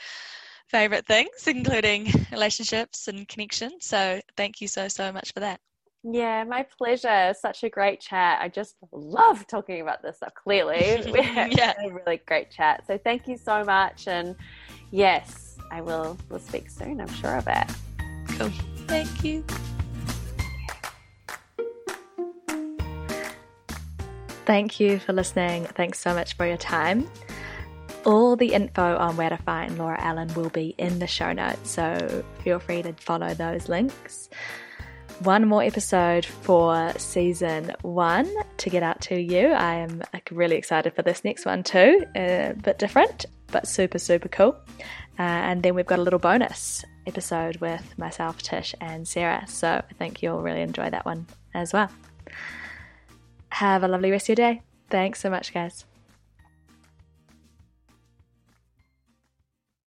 favorite 0.67 1.05
things, 1.05 1.29
including 1.47 2.11
relationships 2.31 3.07
and 3.07 3.27
connections. 3.27 3.85
So, 3.85 4.19
thank 4.37 4.61
you 4.61 4.67
so, 4.67 4.87
so 4.87 5.11
much 5.11 5.31
for 5.33 5.41
that. 5.41 5.59
Yeah, 6.07 6.43
my 6.43 6.63
pleasure. 6.77 7.33
Such 7.39 7.63
a 7.63 7.69
great 7.69 7.99
chat. 7.99 8.37
I 8.39 8.47
just 8.47 8.75
love 8.91 9.47
talking 9.47 9.81
about 9.81 10.03
this 10.03 10.17
stuff. 10.17 10.33
Clearly, 10.35 11.01
we 11.11 11.23
had 11.23 11.57
Yeah. 11.57 11.73
a 11.83 11.91
really 11.91 12.21
great 12.27 12.51
chat. 12.51 12.83
So 12.85 12.97
thank 12.97 13.27
you 13.27 13.37
so 13.37 13.63
much. 13.63 14.07
And 14.07 14.35
yes, 14.91 15.57
I 15.71 15.81
will. 15.81 16.15
We'll 16.29 16.39
speak 16.39 16.69
soon. 16.69 17.01
I'm 17.01 17.11
sure 17.13 17.35
of 17.35 17.47
it. 17.47 17.67
Cool. 18.37 18.51
Thank 18.87 19.23
you. 19.23 19.43
Thank 24.45 24.79
you 24.79 24.99
for 24.99 25.11
listening. 25.13 25.65
Thanks 25.65 25.99
so 25.99 26.13
much 26.13 26.35
for 26.37 26.45
your 26.45 26.57
time. 26.57 27.09
All 28.05 28.35
the 28.35 28.53
info 28.53 28.95
on 28.97 29.17
where 29.17 29.29
to 29.31 29.37
find 29.37 29.75
Laura 29.79 29.99
Ellen 29.99 30.31
will 30.35 30.51
be 30.51 30.75
in 30.77 30.99
the 30.99 31.07
show 31.07 31.33
notes, 31.33 31.71
so 31.71 32.23
feel 32.43 32.59
free 32.59 32.83
to 32.83 32.93
follow 32.93 33.33
those 33.33 33.67
links. 33.69 34.29
One 35.23 35.47
more 35.47 35.63
episode 35.63 36.25
for 36.25 36.91
season 36.97 37.71
one 37.81 38.29
to 38.57 38.69
get 38.69 38.83
out 38.83 39.01
to 39.01 39.19
you. 39.19 39.47
I 39.47 39.75
am 39.75 40.03
really 40.29 40.55
excited 40.55 40.93
for 40.93 41.01
this 41.01 41.23
next 41.23 41.45
one 41.45 41.63
too. 41.63 42.05
A 42.15 42.53
bit 42.61 42.77
different, 42.77 43.25
but 43.47 43.67
super, 43.67 43.97
super 43.97 44.27
cool. 44.27 44.57
Uh, 45.17 45.21
and 45.21 45.63
then 45.63 45.73
we've 45.73 45.85
got 45.85 45.99
a 45.99 46.01
little 46.01 46.19
bonus 46.19 46.83
episode 47.07 47.57
with 47.57 47.97
myself, 47.97 48.41
Tish, 48.41 48.75
and 48.81 49.07
Sarah. 49.07 49.45
So 49.47 49.69
I 49.69 49.93
think 49.93 50.21
you'll 50.21 50.41
really 50.41 50.61
enjoy 50.61 50.89
that 50.89 51.05
one 51.05 51.25
as 51.53 51.71
well. 51.71 51.89
Have 53.49 53.83
a 53.83 53.87
lovely 53.87 54.11
rest 54.11 54.25
of 54.25 54.37
your 54.37 54.51
day. 54.53 54.61
Thanks 54.89 55.21
so 55.21 55.29
much, 55.29 55.53
guys. 55.53 55.85